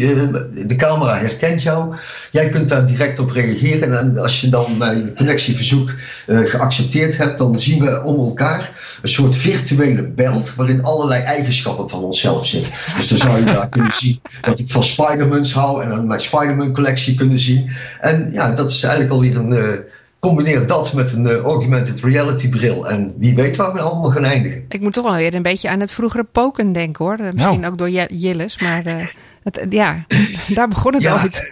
De 0.68 0.76
camera 0.76 1.18
herkent 1.18 1.62
jou. 1.62 1.94
Jij 2.30 2.48
kunt 2.48 2.68
daar 2.68 2.86
direct 2.86 3.18
op 3.18 3.30
reageren. 3.30 3.98
En 3.98 4.18
als 4.18 4.40
je 4.40 4.48
dan 4.48 4.76
mijn 4.76 5.14
connectieverzoek 5.16 5.90
geaccepteerd 6.26 7.16
hebt, 7.16 7.38
dan 7.38 7.58
zien 7.58 7.84
we 7.84 8.02
om 8.02 8.18
elkaar 8.18 8.72
een 9.02 9.08
soort 9.08 9.36
virtuele 9.36 10.08
belt 10.08 10.54
waarin 10.54 10.84
allerlei 10.84 11.22
eigenschappen 11.22 11.88
van 11.88 12.02
onszelf 12.02 12.46
zitten. 12.46 12.72
Dus 12.96 13.08
dan 13.08 13.18
zou 13.18 13.38
je 13.38 13.44
daar 13.44 13.68
kunnen 13.68 13.92
zien 13.92 14.20
dat 14.40 14.58
ik 14.58 14.70
van 14.70 14.82
Spider-Mans 14.82 15.52
hou 15.52 15.82
en 15.82 15.88
dan 15.88 16.06
mijn 16.06 16.20
Spider-Man 16.20 16.72
collectie 16.72 17.14
kunnen 17.14 17.38
zien. 17.38 17.70
En 18.00 18.32
ja, 18.32 18.52
dat 18.52 18.70
is 18.70 18.82
eigenlijk 18.82 19.12
alweer 19.12 19.36
een 19.36 19.84
combineer 20.20 20.66
dat 20.66 20.92
met 20.92 21.12
een 21.12 21.26
uh, 21.26 21.36
augmented 21.36 22.00
reality 22.00 22.48
bril. 22.48 22.88
En 22.88 23.14
wie 23.18 23.34
weet 23.34 23.56
waar 23.56 23.72
we 23.72 23.80
allemaal 23.80 24.10
gaan 24.10 24.24
eindigen. 24.24 24.64
Ik 24.68 24.80
moet 24.80 24.92
toch 24.92 25.04
wel 25.04 25.14
weer 25.14 25.34
een 25.34 25.42
beetje 25.42 25.68
aan 25.68 25.80
het 25.80 25.92
vroegere 25.92 26.24
poken 26.24 26.72
denken 26.72 27.04
hoor. 27.04 27.16
Misschien 27.32 27.60
nou. 27.60 27.72
ook 27.72 27.78
door 27.78 27.90
Jillis, 27.90 28.60
maar 28.60 28.86
uh, 28.86 29.06
het, 29.42 29.66
ja, 29.70 30.04
daar 30.54 30.68
begon 30.68 30.94
het 30.94 31.02
ja, 31.02 31.12
ooit. 31.12 31.50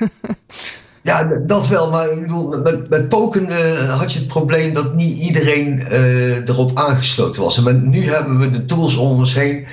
ja, 1.03 1.25
dat 1.47 1.69
wel. 1.69 1.91
Maar 1.91 2.11
ik 2.11 2.21
bedoel, 2.21 2.63
met, 2.63 2.89
met 2.89 3.09
poken 3.09 3.49
uh, 3.49 3.99
had 3.99 4.13
je 4.13 4.19
het 4.19 4.29
probleem 4.29 4.73
dat 4.73 4.95
niet 4.95 5.19
iedereen 5.19 5.81
erop 6.47 6.79
aangesloten 6.79 7.43
was. 7.43 7.65
En 7.65 7.91
nu 7.91 8.11
hebben 8.11 8.39
we 8.39 8.51
de 8.51 8.65
tools 8.65 8.97
om 8.97 9.19
ons 9.19 9.35
heen. 9.35 9.67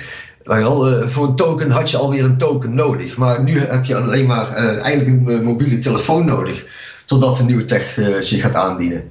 Wel, 0.46 1.08
voor 1.08 1.26
een 1.26 1.36
token 1.36 1.70
had 1.70 1.90
je 1.90 1.96
alweer 1.96 2.24
een 2.24 2.38
token 2.38 2.74
nodig. 2.74 3.16
Maar 3.16 3.42
nu 3.42 3.58
heb 3.58 3.84
je 3.84 3.96
alleen 3.96 4.26
maar 4.26 4.52
eigenlijk 4.54 5.28
een 5.28 5.44
mobiele 5.44 5.78
telefoon 5.78 6.24
nodig 6.24 6.64
totdat 7.06 7.38
een 7.38 7.46
nieuwe 7.46 7.64
tech 7.64 7.96
uh, 7.96 8.18
zich 8.20 8.40
gaat 8.40 8.54
aandienen. 8.54 9.10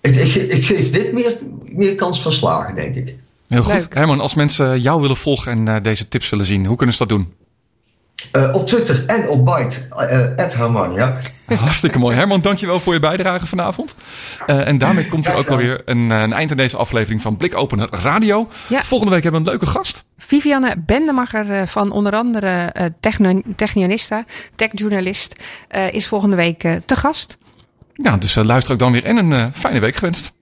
Ik, 0.00 0.16
ik, 0.16 0.34
ik, 0.34 0.64
geef 0.64 0.90
dit 0.90 1.12
meer, 1.12 1.38
meer 1.62 1.94
kans 1.94 2.22
van 2.22 2.32
slagen, 2.32 2.74
denk 2.74 2.94
ik. 2.94 3.18
Heel 3.48 3.62
goed. 3.62 3.72
Leuk. 3.72 3.94
Herman, 3.94 4.20
als 4.20 4.34
mensen 4.34 4.80
jou 4.80 5.00
willen 5.00 5.16
volgen 5.16 5.52
en 5.52 5.66
uh, 5.66 5.82
deze 5.82 6.08
tips 6.08 6.28
willen 6.28 6.46
zien, 6.46 6.66
hoe 6.66 6.76
kunnen 6.76 6.94
ze 6.94 7.06
dat 7.06 7.16
doen? 7.16 7.34
Uh, 8.32 8.54
op 8.54 8.66
Twitter 8.66 9.04
en 9.06 9.28
op 9.28 9.44
Byte, 9.44 9.80
uh, 9.90 10.56
Herman, 10.58 10.92
ja. 10.92 11.18
Hartstikke 11.46 11.98
mooi. 11.98 12.16
Herman, 12.16 12.40
dankjewel 12.40 12.80
voor 12.80 12.92
je 12.92 13.00
bijdrage 13.00 13.46
vanavond. 13.46 13.94
Uh, 14.46 14.68
en 14.68 14.78
daarmee 14.78 15.08
komt 15.08 15.26
er 15.26 15.34
ook 15.34 15.48
alweer 15.48 15.82
een, 15.84 16.10
een, 16.10 16.32
eind 16.32 16.50
aan 16.50 16.56
deze 16.56 16.76
aflevering 16.76 17.22
van 17.22 17.36
Blik 17.36 17.56
Open 17.56 17.88
Radio. 17.90 18.48
Ja. 18.68 18.82
Volgende 18.82 19.12
week 19.12 19.22
hebben 19.22 19.42
we 19.42 19.50
een 19.50 19.58
leuke 19.58 19.72
gast. 19.72 20.04
Vivianne 20.30 20.74
Bendemacher 20.86 21.66
van 21.66 21.90
onder 21.90 22.12
andere 22.12 22.74
uh, 22.80 22.84
Technionista, 23.56 24.24
techjournalist, 24.54 25.34
is 25.90 26.06
volgende 26.06 26.36
week 26.36 26.58
te 26.84 26.96
gast. 26.96 27.36
Ja, 27.94 28.16
dus 28.16 28.34
luister 28.34 28.72
ook 28.72 28.78
dan 28.78 28.92
weer 28.92 29.04
en 29.04 29.16
een 29.16 29.52
fijne 29.52 29.80
week 29.80 29.94
gewenst. 29.94 30.32